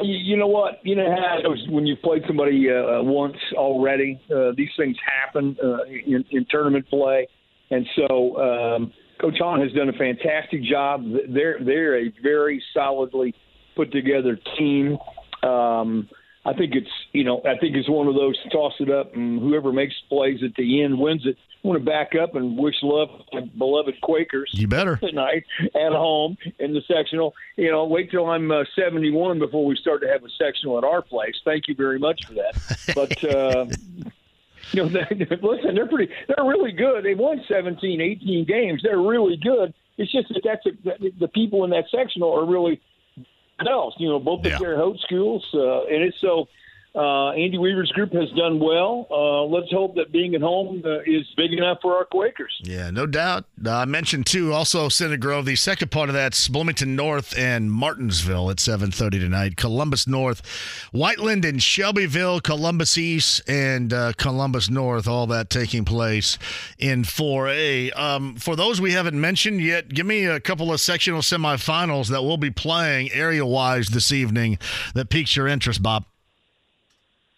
You, 0.00 0.16
you 0.16 0.36
know 0.36 0.48
what? 0.48 0.80
You 0.84 0.96
know 0.96 1.08
how 1.14 1.54
when 1.72 1.86
you've 1.86 2.02
played 2.02 2.24
somebody 2.26 2.68
uh, 2.68 2.98
uh, 2.98 3.02
once 3.02 3.36
already. 3.54 4.20
Uh, 4.34 4.50
these 4.56 4.70
things 4.76 4.96
happen 5.22 5.56
uh, 5.62 5.84
in, 5.84 6.24
in 6.30 6.44
tournament 6.50 6.88
play, 6.88 7.28
and 7.70 7.86
so 7.94 8.36
um, 8.76 8.92
Coach 9.20 9.38
Hahn 9.38 9.60
has 9.60 9.72
done 9.72 9.88
a 9.88 9.92
fantastic 9.92 10.62
job. 10.62 11.04
They're 11.28 11.58
they're 11.60 11.98
a 11.98 12.12
very 12.22 12.62
solidly 12.72 13.34
put 13.76 13.92
together 13.92 14.38
team. 14.58 14.98
Um, 15.42 16.08
I 16.46 16.52
think 16.52 16.74
it's 16.74 16.90
you 17.12 17.24
know 17.24 17.40
I 17.44 17.56
think 17.58 17.76
it's 17.76 17.88
one 17.88 18.06
of 18.06 18.14
those 18.14 18.36
toss 18.52 18.74
it 18.80 18.90
up 18.90 19.14
and 19.14 19.40
whoever 19.40 19.72
makes 19.72 19.94
plays 20.08 20.40
at 20.44 20.54
the 20.56 20.82
end 20.82 20.98
wins 20.98 21.26
it. 21.26 21.36
I 21.64 21.68
want 21.68 21.80
to 21.80 21.84
back 21.84 22.12
up 22.14 22.34
and 22.34 22.58
wish 22.58 22.74
love 22.82 23.08
to 23.32 23.40
my 23.40 23.46
beloved 23.56 23.98
Quakers. 24.02 24.50
You 24.52 24.68
better 24.68 24.96
tonight 25.02 25.44
at 25.74 25.92
home 25.92 26.36
in 26.58 26.74
the 26.74 26.82
sectional. 26.86 27.34
You 27.56 27.70
know, 27.70 27.86
wait 27.86 28.10
till 28.10 28.26
I'm 28.26 28.50
uh, 28.50 28.64
71 28.76 29.38
before 29.38 29.64
we 29.64 29.74
start 29.76 30.02
to 30.02 30.08
have 30.08 30.22
a 30.24 30.28
sectional 30.38 30.76
at 30.76 30.84
our 30.84 31.00
place. 31.00 31.34
Thank 31.42 31.68
you 31.68 31.74
very 31.74 31.98
much 31.98 32.26
for 32.26 32.34
that. 32.34 32.54
But 32.94 33.24
uh, 33.24 33.66
you 34.72 34.82
know, 34.82 34.88
they, 35.10 35.38
listen, 35.42 35.74
they're 35.74 35.86
pretty. 35.86 36.12
They're 36.28 36.44
really 36.44 36.72
good. 36.72 37.04
They 37.04 37.14
won 37.14 37.42
17, 37.48 38.00
18 38.00 38.44
games. 38.44 38.82
They're 38.82 39.00
really 39.00 39.36
good. 39.36 39.74
It's 39.96 40.10
just 40.10 40.28
that 40.28 40.42
that's 40.44 40.66
a, 40.66 40.70
that 40.84 41.18
the 41.20 41.28
people 41.28 41.64
in 41.64 41.70
that 41.70 41.84
sectional 41.90 42.32
are 42.32 42.46
really 42.46 42.80
else. 43.66 43.94
You 43.98 44.08
know, 44.08 44.18
both 44.18 44.42
the 44.42 44.50
yeah. 44.50 44.58
Terre 44.58 44.76
Haute 44.76 44.98
schools, 45.00 45.46
uh, 45.54 45.84
and 45.84 46.02
it's 46.02 46.20
so. 46.20 46.48
Uh, 46.94 47.30
Andy 47.30 47.58
Weaver's 47.58 47.90
group 47.90 48.12
has 48.12 48.30
done 48.36 48.60
well. 48.60 49.08
Uh, 49.10 49.42
let's 49.44 49.70
hope 49.72 49.96
that 49.96 50.12
being 50.12 50.34
at 50.36 50.40
home 50.40 50.80
uh, 50.84 51.00
is 51.00 51.26
big 51.36 51.52
enough 51.52 51.78
for 51.82 51.96
our 51.96 52.04
Quakers. 52.04 52.52
Yeah, 52.62 52.90
no 52.90 53.06
doubt. 53.06 53.46
Uh, 53.64 53.78
I 53.78 53.84
mentioned 53.84 54.26
too, 54.26 54.52
also 54.52 54.88
Center 54.88 55.16
Grove. 55.16 55.44
The 55.44 55.56
second 55.56 55.90
part 55.90 56.08
of 56.08 56.14
that's 56.14 56.46
Bloomington 56.46 56.94
North 56.94 57.36
and 57.36 57.72
Martinsville 57.72 58.48
at 58.48 58.58
7:30 58.58 59.10
tonight. 59.18 59.56
Columbus 59.56 60.06
North, 60.06 60.40
Whiteland 60.92 61.44
and 61.44 61.60
Shelbyville, 61.60 62.40
Columbus 62.40 62.96
East 62.96 63.42
and 63.48 63.92
uh, 63.92 64.12
Columbus 64.16 64.70
North. 64.70 65.08
All 65.08 65.26
that 65.26 65.50
taking 65.50 65.84
place 65.84 66.38
in 66.78 67.02
4A. 67.02 67.98
Um, 67.98 68.36
for 68.36 68.54
those 68.54 68.80
we 68.80 68.92
haven't 68.92 69.20
mentioned 69.20 69.60
yet, 69.60 69.88
give 69.88 70.06
me 70.06 70.26
a 70.26 70.38
couple 70.38 70.72
of 70.72 70.80
sectional 70.80 71.22
semifinals 71.22 72.08
that 72.10 72.22
we'll 72.22 72.36
be 72.36 72.52
playing 72.52 73.10
area 73.10 73.44
wise 73.44 73.88
this 73.88 74.12
evening 74.12 74.58
that 74.94 75.08
piques 75.08 75.34
your 75.34 75.48
interest, 75.48 75.82
Bob 75.82 76.04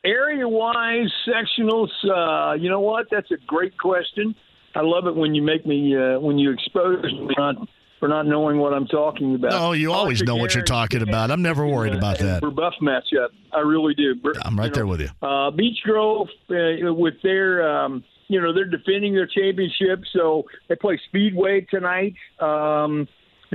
area 0.06 0.48
wise 0.48 1.12
sectionals 1.26 1.88
uh, 2.04 2.54
you 2.54 2.70
know 2.70 2.80
what? 2.80 3.06
That's 3.10 3.30
a 3.30 3.36
great 3.46 3.76
question. 3.78 4.34
I 4.74 4.80
love 4.82 5.06
it 5.06 5.16
when 5.16 5.34
you 5.34 5.42
make 5.42 5.66
me 5.66 5.96
uh, 5.96 6.18
when 6.20 6.38
you 6.38 6.52
expose 6.52 7.02
me 7.02 7.28
not, 7.36 7.56
for 7.98 8.08
not 8.08 8.26
knowing 8.26 8.58
what 8.58 8.74
i'm 8.74 8.86
talking 8.86 9.34
about. 9.34 9.50
No 9.50 9.72
you 9.72 9.92
always 9.92 10.22
know 10.22 10.36
what 10.36 10.54
you're 10.54 10.64
talking 10.64 11.02
about. 11.02 11.30
I'm 11.30 11.42
never 11.42 11.66
worried 11.66 11.94
about 11.94 12.18
that. 12.18 12.40
for 12.40 12.50
buff 12.50 12.74
matchup 12.82 13.28
i 13.52 13.60
really 13.60 13.94
do. 13.94 14.14
I'm 14.42 14.58
right 14.58 14.64
you 14.66 14.70
know, 14.70 14.74
there 14.74 14.86
with 14.86 15.00
you. 15.00 15.08
uh, 15.22 15.50
beech 15.50 15.78
grove 15.82 16.28
uh, 16.50 16.92
with 16.92 17.14
their 17.22 17.66
um, 17.68 18.04
you 18.28 18.40
know 18.40 18.52
they're 18.52 18.64
defending 18.66 19.14
their 19.14 19.26
championship 19.26 20.04
so 20.12 20.44
they 20.68 20.76
play 20.76 21.00
speedway 21.08 21.66
tonight. 21.70 22.14
Um, 22.38 23.08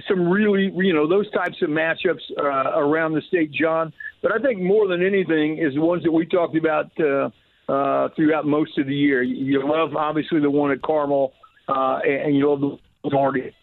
some 0.07 0.29
really, 0.29 0.71
you 0.75 0.93
know, 0.93 1.07
those 1.07 1.29
types 1.31 1.61
of 1.61 1.69
matchups 1.69 2.21
uh, 2.37 2.79
around 2.79 3.13
the 3.13 3.21
state, 3.21 3.51
John. 3.51 3.93
But 4.21 4.31
I 4.31 4.39
think 4.39 4.61
more 4.61 4.87
than 4.87 5.05
anything 5.05 5.57
is 5.57 5.73
the 5.73 5.81
ones 5.81 6.03
that 6.03 6.11
we 6.11 6.25
talked 6.25 6.55
about 6.55 6.91
uh, 6.99 7.29
uh, 7.71 8.09
throughout 8.15 8.45
most 8.45 8.77
of 8.77 8.87
the 8.87 8.95
year. 8.95 9.21
You 9.21 9.67
love 9.67 9.95
obviously 9.95 10.39
the 10.39 10.49
one 10.49 10.71
at 10.71 10.81
Carmel, 10.81 11.33
uh, 11.67 11.99
and 12.05 12.35
you 12.35 12.49
love 12.49 12.61
the 12.61 12.77
one 13.01 13.13
already 13.13 13.53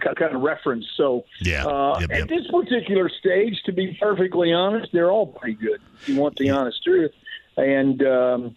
kind 0.00 0.34
of 0.34 0.42
reference. 0.42 0.86
So 0.96 1.24
yeah, 1.40 1.66
uh, 1.66 1.98
yep, 2.00 2.10
yep. 2.10 2.20
at 2.22 2.28
this 2.28 2.46
particular 2.50 3.08
stage, 3.08 3.62
to 3.66 3.72
be 3.72 3.96
perfectly 4.00 4.52
honest, 4.52 4.92
they're 4.92 5.10
all 5.10 5.26
pretty 5.26 5.54
good. 5.54 5.80
If 6.00 6.08
you 6.08 6.20
want 6.20 6.36
the 6.36 6.50
honest 6.50 6.82
truth, 6.84 7.12
and 7.56 8.02
um, 8.02 8.56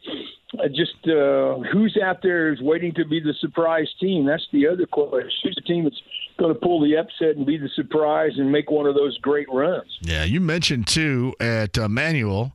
just 0.73 1.07
uh, 1.07 1.57
who's 1.71 1.97
out 2.01 2.21
there 2.21 2.53
is 2.53 2.61
waiting 2.61 2.93
to 2.95 3.05
be 3.05 3.19
the 3.19 3.33
surprise 3.39 3.87
team. 3.99 4.25
That's 4.25 4.47
the 4.51 4.67
other 4.67 4.85
question. 4.85 5.29
Who's 5.43 5.55
the 5.55 5.61
team 5.61 5.85
that's 5.85 6.01
going 6.41 6.53
to 6.53 6.59
pull 6.59 6.81
the 6.81 6.97
upset 6.97 7.35
and 7.37 7.45
be 7.45 7.57
the 7.57 7.69
surprise 7.75 8.31
and 8.37 8.51
make 8.51 8.71
one 8.71 8.87
of 8.87 8.95
those 8.95 9.17
great 9.19 9.47
runs. 9.51 9.97
Yeah, 10.01 10.23
you 10.23 10.41
mentioned 10.41 10.87
too 10.87 11.33
at 11.39 11.77
uh, 11.77 11.87
Manual, 11.87 12.53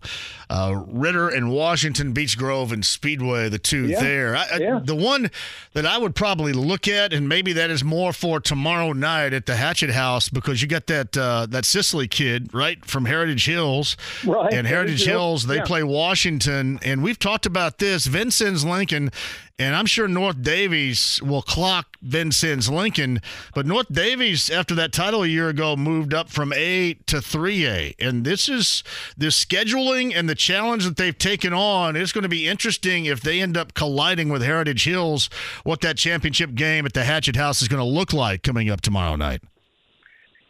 uh, 0.51 0.82
Ritter 0.89 1.28
and 1.28 1.53
Washington, 1.53 2.12
Beech 2.12 2.37
Grove 2.37 2.72
and 2.72 2.84
Speedway, 2.84 3.49
the 3.49 3.59
two 3.59 3.87
yeah. 3.87 4.01
there. 4.01 4.37
I, 4.37 4.59
yeah. 4.59 4.76
I, 4.76 4.80
the 4.80 4.97
one 4.97 5.30
that 5.72 5.87
I 5.87 5.99
would 5.99 6.16
probably 6.16 6.53
look 6.53 6.89
at, 6.89 7.12
and 7.12 7.28
maybe 7.28 7.53
that 7.53 7.70
is 7.70 7.84
more 7.84 8.12
for 8.12 8.41
tomorrow 8.41 8.93
night 8.93 9.32
at 9.32 9.47
the 9.47 9.57
Hatchet 9.57 9.91
House 9.91 10.28
because 10.28 10.61
you 10.62 10.68
got 10.68 10.89
that 10.89 11.16
uh, 11.16 11.47
that 11.47 11.64
Sicily 11.64 12.09
kid 12.09 12.53
right 12.53 12.84
from 12.84 13.05
Heritage 13.05 13.47
Hills, 13.47 13.97
right? 14.24 14.53
And 14.53 14.66
Heritage 14.66 15.05
Hills, 15.05 15.47
they 15.47 15.57
yeah. 15.57 15.64
play 15.64 15.84
Washington, 15.84 16.80
and 16.82 17.05
we've 17.05 17.18
talked 17.18 17.47
about 17.47 17.78
this. 17.78 18.07
Vincennes 18.07 18.64
Lincoln 18.64 19.12
and 19.59 19.75
I'm 19.75 19.87
sure 19.87 20.07
North 20.07 20.37
Daviess 20.37 21.23
will 21.23 21.41
clock 21.41 21.97
Vincennes 22.03 22.69
Lincoln. 22.69 23.21
But 23.55 23.65
North 23.65 23.89
Daviess, 23.89 24.55
after 24.55 24.75
that 24.75 24.93
title 24.93 25.23
a 25.23 25.27
year 25.27 25.49
ago, 25.49 25.77
moved 25.77 26.13
up 26.13 26.29
from 26.29 26.53
A 26.53 26.95
to 27.07 27.17
3A. 27.17 27.95
And 27.99 28.25
this 28.25 28.51
is 28.51 28.85
the 29.17 29.29
scheduling 29.29 30.13
and 30.15 30.29
the 30.29 30.35
challenge 30.35 30.85
that 30.85 30.99
they've 30.99 31.17
taken 31.17 31.55
on. 31.55 31.97
It's 31.97 32.13
going 32.13 32.23
to 32.23 32.29
be 32.29 32.47
interesting 32.47 33.07
if 33.07 33.23
they 33.23 33.41
end 33.41 33.57
up 33.57 33.73
colliding 33.73 34.29
with 34.29 34.43
Heritage 34.43 34.85
Hills, 34.85 35.31
what 35.65 35.81
that 35.81 35.97
championship 35.97 36.55
game 36.55 36.85
at 36.85 36.93
the 36.93 37.05
Hatchet 37.05 37.37
House 37.37 37.63
is 37.63 37.69
going 37.69 37.83
to 37.83 37.89
look 37.89 38.13
like 38.13 38.43
coming 38.43 38.69
up 38.69 38.83
tomorrow 38.83 39.17
night. 39.17 39.43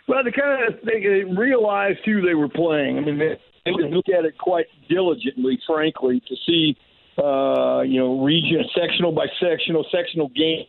Well, 0.09 0.23
they 0.25 0.33
kind 0.33 0.69
of 0.69 0.81
they 0.85 1.25
realized 1.37 1.99
who 2.05 2.23
they 2.23 2.35
were 2.35 2.49
playing. 2.49 2.99
I 2.99 3.01
mean, 3.03 3.19
they, 3.19 3.39
they 3.65 3.73
look 3.73 4.09
at 4.09 4.25
it 4.25 4.39
quite 4.39 4.67
diligently, 4.89 5.59
frankly, 5.67 6.23
to 6.29 6.37
see 6.47 6.77
uh, 7.19 7.83
you 7.83 7.99
know, 8.01 8.21
region, 8.23 8.65
sectional 8.79 9.13
by 9.13 9.27
sectional, 9.41 9.85
sectional 9.91 10.29
game, 10.29 10.67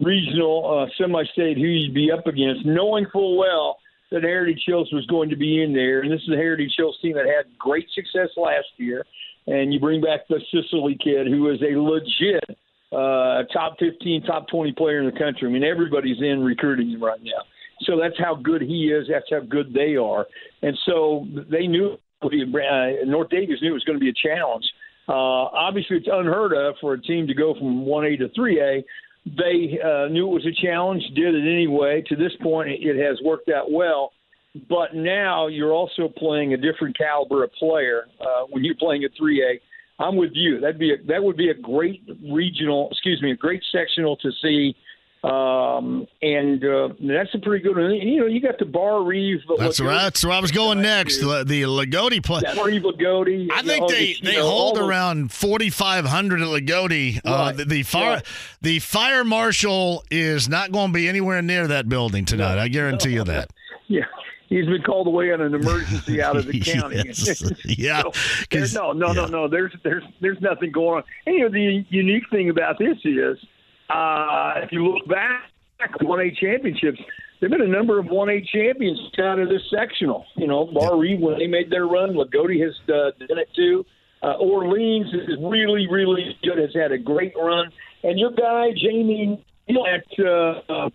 regional, 0.00 0.86
uh, 0.86 0.90
semi-state, 0.98 1.56
who 1.56 1.64
you'd 1.64 1.94
be 1.94 2.10
up 2.10 2.26
against, 2.26 2.64
knowing 2.64 3.06
full 3.12 3.38
well 3.38 3.78
that 4.10 4.22
Heritage 4.22 4.62
Hills 4.66 4.90
was 4.92 5.04
going 5.06 5.30
to 5.30 5.36
be 5.36 5.62
in 5.62 5.72
there. 5.72 6.00
And 6.00 6.12
this 6.12 6.20
is 6.22 6.32
a 6.32 6.36
Heritage 6.36 6.74
Hills 6.76 6.96
team 7.02 7.14
that 7.14 7.26
had 7.26 7.46
great 7.58 7.86
success 7.94 8.28
last 8.36 8.68
year. 8.76 9.04
And 9.46 9.72
you 9.72 9.80
bring 9.80 10.00
back 10.00 10.28
the 10.28 10.40
Sicily 10.50 10.96
kid, 11.02 11.26
who 11.26 11.50
is 11.50 11.60
a 11.62 11.78
legit 11.78 12.44
uh, 12.92 13.44
top 13.52 13.76
15, 13.78 14.22
top 14.22 14.48
20 14.48 14.72
player 14.72 15.00
in 15.00 15.06
the 15.06 15.18
country. 15.18 15.48
I 15.48 15.52
mean, 15.52 15.64
everybody's 15.64 16.20
in 16.20 16.42
recruiting 16.42 16.90
him 16.90 17.02
right 17.02 17.20
now. 17.22 17.42
So 17.82 17.98
that's 18.00 18.18
how 18.18 18.34
good 18.34 18.62
he 18.62 18.86
is. 18.86 19.06
That's 19.10 19.26
how 19.30 19.40
good 19.40 19.72
they 19.74 19.96
are. 19.96 20.26
And 20.62 20.76
so 20.86 21.26
they 21.50 21.66
knew 21.66 21.98
uh, 22.22 22.28
North 23.04 23.28
Daviess 23.28 23.60
knew 23.60 23.70
it 23.70 23.72
was 23.72 23.84
going 23.84 23.98
to 23.98 24.04
be 24.04 24.08
a 24.08 24.28
challenge. 24.28 24.64
Uh, 25.08 25.12
obviously, 25.12 25.96
it's 25.96 26.08
unheard 26.10 26.52
of 26.52 26.74
for 26.80 26.94
a 26.94 27.00
team 27.00 27.26
to 27.26 27.34
go 27.34 27.54
from 27.54 27.84
1A 27.84 28.18
to 28.18 28.28
3A. 28.28 28.84
They 29.26 29.78
uh, 29.80 30.08
knew 30.08 30.28
it 30.28 30.34
was 30.34 30.46
a 30.46 30.66
challenge, 30.66 31.02
did 31.14 31.34
it 31.34 31.42
anyway. 31.42 32.02
To 32.08 32.16
this 32.16 32.32
point, 32.42 32.70
it 32.70 32.96
has 32.96 33.18
worked 33.24 33.48
out 33.48 33.70
well. 33.70 34.12
But 34.68 34.94
now 34.94 35.48
you're 35.48 35.72
also 35.72 36.08
playing 36.16 36.54
a 36.54 36.56
different 36.56 36.96
caliber 36.96 37.44
of 37.44 37.52
player 37.52 38.08
uh, 38.20 38.46
when 38.48 38.64
you're 38.64 38.76
playing 38.76 39.04
at 39.04 39.10
3A. 39.20 39.60
I'm 39.98 40.16
with 40.16 40.30
you. 40.34 40.60
That'd 40.60 40.78
be 40.78 40.92
a, 40.92 40.96
that 41.08 41.22
would 41.22 41.36
be 41.36 41.50
a 41.50 41.54
great 41.54 42.02
regional, 42.30 42.88
excuse 42.90 43.20
me, 43.22 43.32
a 43.32 43.36
great 43.36 43.62
sectional 43.72 44.16
to 44.18 44.30
see 44.42 44.74
um, 45.26 46.06
and 46.22 46.64
uh, 46.64 46.88
that's 47.00 47.34
a 47.34 47.38
pretty 47.38 47.64
good 47.64 47.76
one. 47.76 47.90
You 47.94 48.20
know, 48.20 48.26
you 48.26 48.40
got 48.40 48.58
the 48.58 48.64
Barr-Reeve. 48.64 49.40
That's 49.58 49.80
right. 49.80 50.04
That's 50.04 50.24
where 50.24 50.34
I 50.34 50.38
was 50.38 50.52
going 50.52 50.80
next. 50.80 51.18
The, 51.18 51.44
the 51.44 51.62
Loogootee 51.62 52.24
play. 52.24 52.42
Bar 52.54 52.66
Reeve 52.66 52.82
Loogootee. 52.82 53.50
I 53.52 53.62
think 53.62 53.88
they, 53.88 54.16
they 54.22 54.36
know, 54.36 54.48
hold 54.48 54.78
around 54.78 55.32
4,500 55.32 56.40
at 56.40 56.46
Loogootee. 56.46 57.18
Uh, 57.18 57.20
right. 57.24 57.32
Uh, 57.34 57.52
the, 57.52 57.64
the, 57.64 57.82
fire 57.82 58.10
right. 58.16 58.26
the 58.62 58.78
fire 58.78 59.24
marshal 59.24 60.04
is 60.10 60.48
not 60.48 60.70
going 60.70 60.88
to 60.88 60.94
be 60.94 61.08
anywhere 61.08 61.42
near 61.42 61.66
that 61.66 61.88
building 61.88 62.24
tonight. 62.24 62.58
I 62.58 62.68
guarantee 62.68 63.14
you 63.14 63.24
that. 63.24 63.50
Yeah 63.88 64.02
he's 64.48 64.66
been 64.66 64.82
called 64.82 65.06
away 65.06 65.32
on 65.32 65.40
an 65.40 65.54
emergency 65.54 66.22
out 66.22 66.36
of 66.36 66.46
the 66.46 66.60
county. 66.60 67.02
yes. 67.04 67.42
yeah. 67.64 68.02
so, 68.64 68.92
no, 68.92 68.92
no, 68.92 69.08
yeah. 69.08 69.12
no, 69.12 69.26
no. 69.26 69.48
There's 69.48 69.72
there's 69.82 70.04
there's 70.20 70.40
nothing 70.40 70.72
going 70.72 70.98
on. 70.98 71.04
And, 71.26 71.36
you 71.36 71.42
know, 71.42 71.48
the 71.50 71.84
unique 71.90 72.24
thing 72.30 72.50
about 72.50 72.78
this 72.78 72.96
is 73.04 73.38
uh, 73.90 74.52
if 74.62 74.72
you 74.72 74.86
look 74.86 75.06
back, 75.08 75.50
1A 76.00 76.36
championships, 76.36 76.98
there 77.40 77.50
have 77.50 77.58
been 77.58 77.68
a 77.68 77.70
number 77.70 77.98
of 77.98 78.06
1A 78.06 78.46
champions 78.48 78.98
out 79.18 79.38
of 79.38 79.48
this 79.48 79.62
sectional. 79.70 80.24
You 80.36 80.46
know, 80.46 80.70
Barr-Reeve, 80.72 81.20
when 81.20 81.38
they 81.38 81.46
made 81.46 81.70
their 81.70 81.86
run, 81.86 82.14
Loogootee 82.14 82.62
has 82.64 82.74
uh, 82.88 83.10
done 83.26 83.38
it 83.38 83.48
too. 83.54 83.84
Uh, 84.22 84.32
Orleans 84.40 85.12
is 85.12 85.36
really, 85.42 85.86
really 85.90 86.36
good, 86.42 86.58
has 86.58 86.74
had 86.74 86.92
a 86.92 86.98
great 86.98 87.34
run. 87.36 87.70
And 88.02 88.18
your 88.18 88.30
guy, 88.30 88.70
Jamie, 88.70 89.44
you 89.66 89.74
know, 89.74 89.86
at 89.86 90.24
uh, 90.24 90.90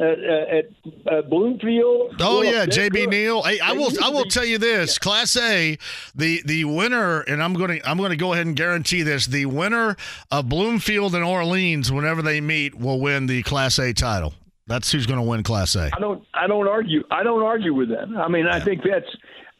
at, 0.00 0.18
at, 0.20 0.64
at 1.12 1.30
Bloomfield. 1.30 2.16
Oh 2.20 2.42
yeah, 2.42 2.66
JB 2.66 3.08
Neal. 3.08 3.42
Hey, 3.42 3.60
I 3.60 3.72
will 3.72 3.90
I 4.02 4.10
will 4.10 4.24
tell 4.24 4.44
you 4.44 4.58
this: 4.58 4.94
yeah. 4.94 5.02
Class 5.02 5.36
A, 5.36 5.78
the 6.14 6.42
the 6.44 6.64
winner, 6.64 7.20
and 7.20 7.42
I'm 7.42 7.54
going 7.54 7.78
to 7.78 7.88
I'm 7.88 7.98
going 7.98 8.10
to 8.10 8.16
go 8.16 8.32
ahead 8.32 8.46
and 8.46 8.56
guarantee 8.56 9.02
this: 9.02 9.26
the 9.26 9.46
winner 9.46 9.96
of 10.30 10.48
Bloomfield 10.48 11.14
and 11.14 11.24
Orleans, 11.24 11.90
whenever 11.90 12.22
they 12.22 12.40
meet, 12.40 12.74
will 12.74 13.00
win 13.00 13.26
the 13.26 13.42
Class 13.42 13.78
A 13.78 13.92
title. 13.92 14.34
That's 14.66 14.92
who's 14.92 15.06
going 15.06 15.18
to 15.18 15.26
win 15.26 15.42
Class 15.42 15.74
A. 15.76 15.90
I 15.94 15.98
don't 15.98 16.24
I 16.34 16.46
don't 16.46 16.68
argue 16.68 17.02
I 17.10 17.22
don't 17.22 17.42
argue 17.42 17.74
with 17.74 17.88
that. 17.88 18.08
I 18.16 18.28
mean, 18.28 18.44
yeah. 18.44 18.56
I 18.56 18.60
think 18.60 18.82
that's 18.82 19.08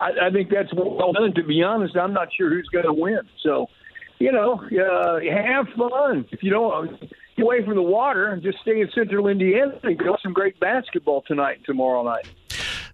I, 0.01 0.29
I 0.29 0.31
think 0.31 0.51
that's 0.51 0.73
well 0.75 1.13
done. 1.13 1.35
To 1.35 1.43
be 1.43 1.63
honest, 1.63 1.97
I'm 1.97 2.13
not 2.13 2.29
sure 2.37 2.51
who's 2.51 2.69
going 2.69 2.85
to 2.85 2.93
win. 2.93 3.21
So, 3.43 3.67
you 4.19 4.33
know, 4.33 4.61
uh, 4.61 5.21
have 5.21 5.67
fun. 5.77 6.27
If 6.31 6.43
you 6.43 6.51
don't 6.51 7.01
away 7.41 7.65
from 7.65 7.75
the 7.75 7.83
water 7.83 8.29
and 8.29 8.43
just 8.43 8.59
stay 8.61 8.81
in 8.81 8.91
Central 8.95 9.29
Indiana 9.29 9.79
and 9.83 9.99
go 9.99 10.17
some 10.23 10.33
great 10.33 10.59
basketball 10.61 11.23
tonight 11.23 11.57
and 11.59 11.67
tomorrow 11.67 12.03
night. 12.03 12.27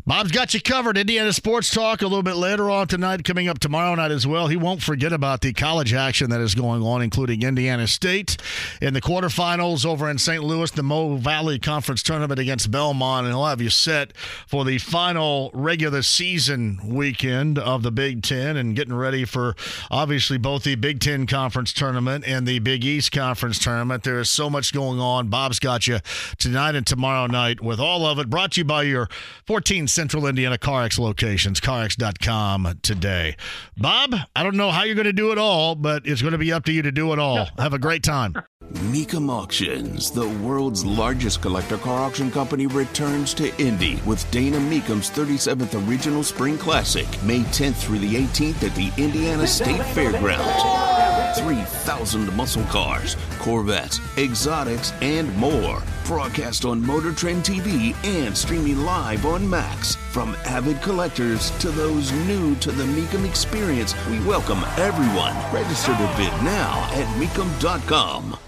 Bob's 0.07 0.33
got 0.33 0.53
you 0.53 0.61
covered. 0.61 0.99
Indiana 0.99 1.33
Sports 1.33 1.71
Talk 1.71 2.03
a 2.03 2.07
little 2.07 2.23
bit 2.23 2.37
later 2.37 2.69
on 2.69 2.87
tonight, 2.87 3.25
coming 3.25 3.49
up 3.49 3.59
tomorrow 3.59 3.95
night 3.95 4.11
as 4.11 4.27
well. 4.27 4.49
He 4.49 4.57
won't 4.57 4.83
forget 4.83 5.15
about 5.15 5.41
the 5.41 5.55
college 5.55 5.95
action 5.95 6.29
that 6.29 6.43
is 6.43 6.55
going 6.55 6.83
on, 6.83 7.01
including 7.01 7.41
Indiana 7.41 7.87
State 7.87 8.37
in 8.83 8.93
the 8.93 9.01
quarterfinals 9.01 9.87
over 9.87 10.11
in 10.11 10.19
St. 10.19 10.45
Louis, 10.45 10.71
the 10.73 10.83
Mo 10.83 11.17
Valley 11.17 11.59
Conference 11.59 12.03
tournament 12.03 12.39
against 12.39 12.71
Belmont, 12.71 13.25
and 13.25 13.35
he'll 13.35 13.47
have 13.47 13.63
you 13.63 13.71
set 13.71 14.15
for 14.47 14.67
the 14.67 14.77
final 14.77 15.51
regular 15.55 16.03
season 16.03 16.81
weekend 16.85 17.59
of 17.59 17.83
the 17.83 17.91
Big 17.91 18.23
Ten 18.23 18.59
and 18.59 18.77
getting 18.77 18.93
ready 18.93 19.25
for 19.25 19.57
obviously 19.91 20.37
both 20.37 20.65
the 20.65 20.75
Big 20.75 21.01
Ten 21.01 21.27
Conference 21.27 21.73
tournament 21.73 22.25
and 22.27 22.47
the 22.47 22.59
Big 22.59 22.85
East 22.85 23.11
Conference 23.11 23.59
tournament. 23.59 24.03
There 24.03 24.21
is 24.21 24.29
so 24.29 24.51
much 24.51 24.75
going 24.75 25.01
on. 25.01 25.29
Bob's 25.29 25.59
got 25.59 25.87
you 25.87 26.01
tonight 26.39 26.75
and 26.75 26.87
tomorrow 26.87 27.27
night 27.27 27.63
with 27.63 27.81
all 27.81 28.05
of 28.05 28.19
it 28.19 28.29
brought 28.29 28.53
to 28.53 28.61
you 28.61 28.67
by 28.67 28.83
your 28.83 29.09
14 29.47 29.89
Central 29.95 30.27
Indiana 30.27 30.59
CarX 30.59 30.99
locations, 30.99 31.61
CarX.com 31.61 32.81
today. 32.83 33.37
Bob, 33.77 34.15
I 34.35 34.43
don't 34.43 34.57
know 34.57 34.71
how 34.71 34.83
you're 34.83 34.97
going 34.97 35.05
to 35.05 35.13
do 35.13 35.31
it 35.31 35.39
all, 35.39 35.77
but 35.77 36.07
it's 36.07 36.21
going 36.21 36.33
to 36.33 36.39
be 36.39 36.53
up 36.53 36.65
to 36.65 36.73
you 36.73 36.83
to 36.83 36.91
do 36.91 37.13
it 37.13 37.19
all. 37.19 37.47
Have 37.59 37.75
a 37.75 37.79
great 37.79 38.03
time. 38.03 38.35
Mecum 38.73 39.31
Auctions, 39.31 40.11
the 40.11 40.29
world's 40.29 40.85
largest 40.85 41.43
collector 41.43 41.79
car 41.79 42.01
auction 42.01 42.31
company, 42.31 42.67
returns 42.67 43.33
to 43.35 43.55
Indy 43.63 44.01
with 44.05 44.29
Dana 44.31 44.59
Mecum's 44.59 45.11
37th 45.11 45.89
Original 45.89 46.25
Spring 46.25 46.59
Classic, 46.59 47.07
May 47.23 47.41
10th 47.41 47.77
through 47.77 48.01
the 48.01 48.15
18th 48.15 48.63
at 48.65 48.75
the 48.75 48.93
Indiana 49.01 49.47
State 49.47 49.85
Fairgrounds. 49.87 50.94
3,000 51.37 52.35
muscle 52.37 52.65
cars, 52.65 53.17
Corvettes, 53.39 54.01
exotics, 54.19 54.93
and 55.01 55.35
more. 55.37 55.83
Broadcast 56.05 56.65
on 56.65 56.85
Motor 56.85 57.13
Trend 57.13 57.45
TV 57.45 57.95
and 58.05 58.37
streaming 58.37 58.79
live 58.79 59.27
on 59.27 59.49
Max. 59.49 59.97
From 60.13 60.37
avid 60.45 60.81
collectors 60.83 61.51
to 61.59 61.71
those 61.71 62.13
new 62.13 62.55
to 62.57 62.71
the 62.71 62.85
Mecum 62.85 63.27
experience, 63.29 63.95
we 64.09 64.21
welcome 64.25 64.63
everyone. 64.77 65.35
Register 65.53 65.93
to 65.93 66.15
bid 66.17 66.33
now 66.45 66.89
at 66.93 67.07
Mecum.com. 67.19 68.39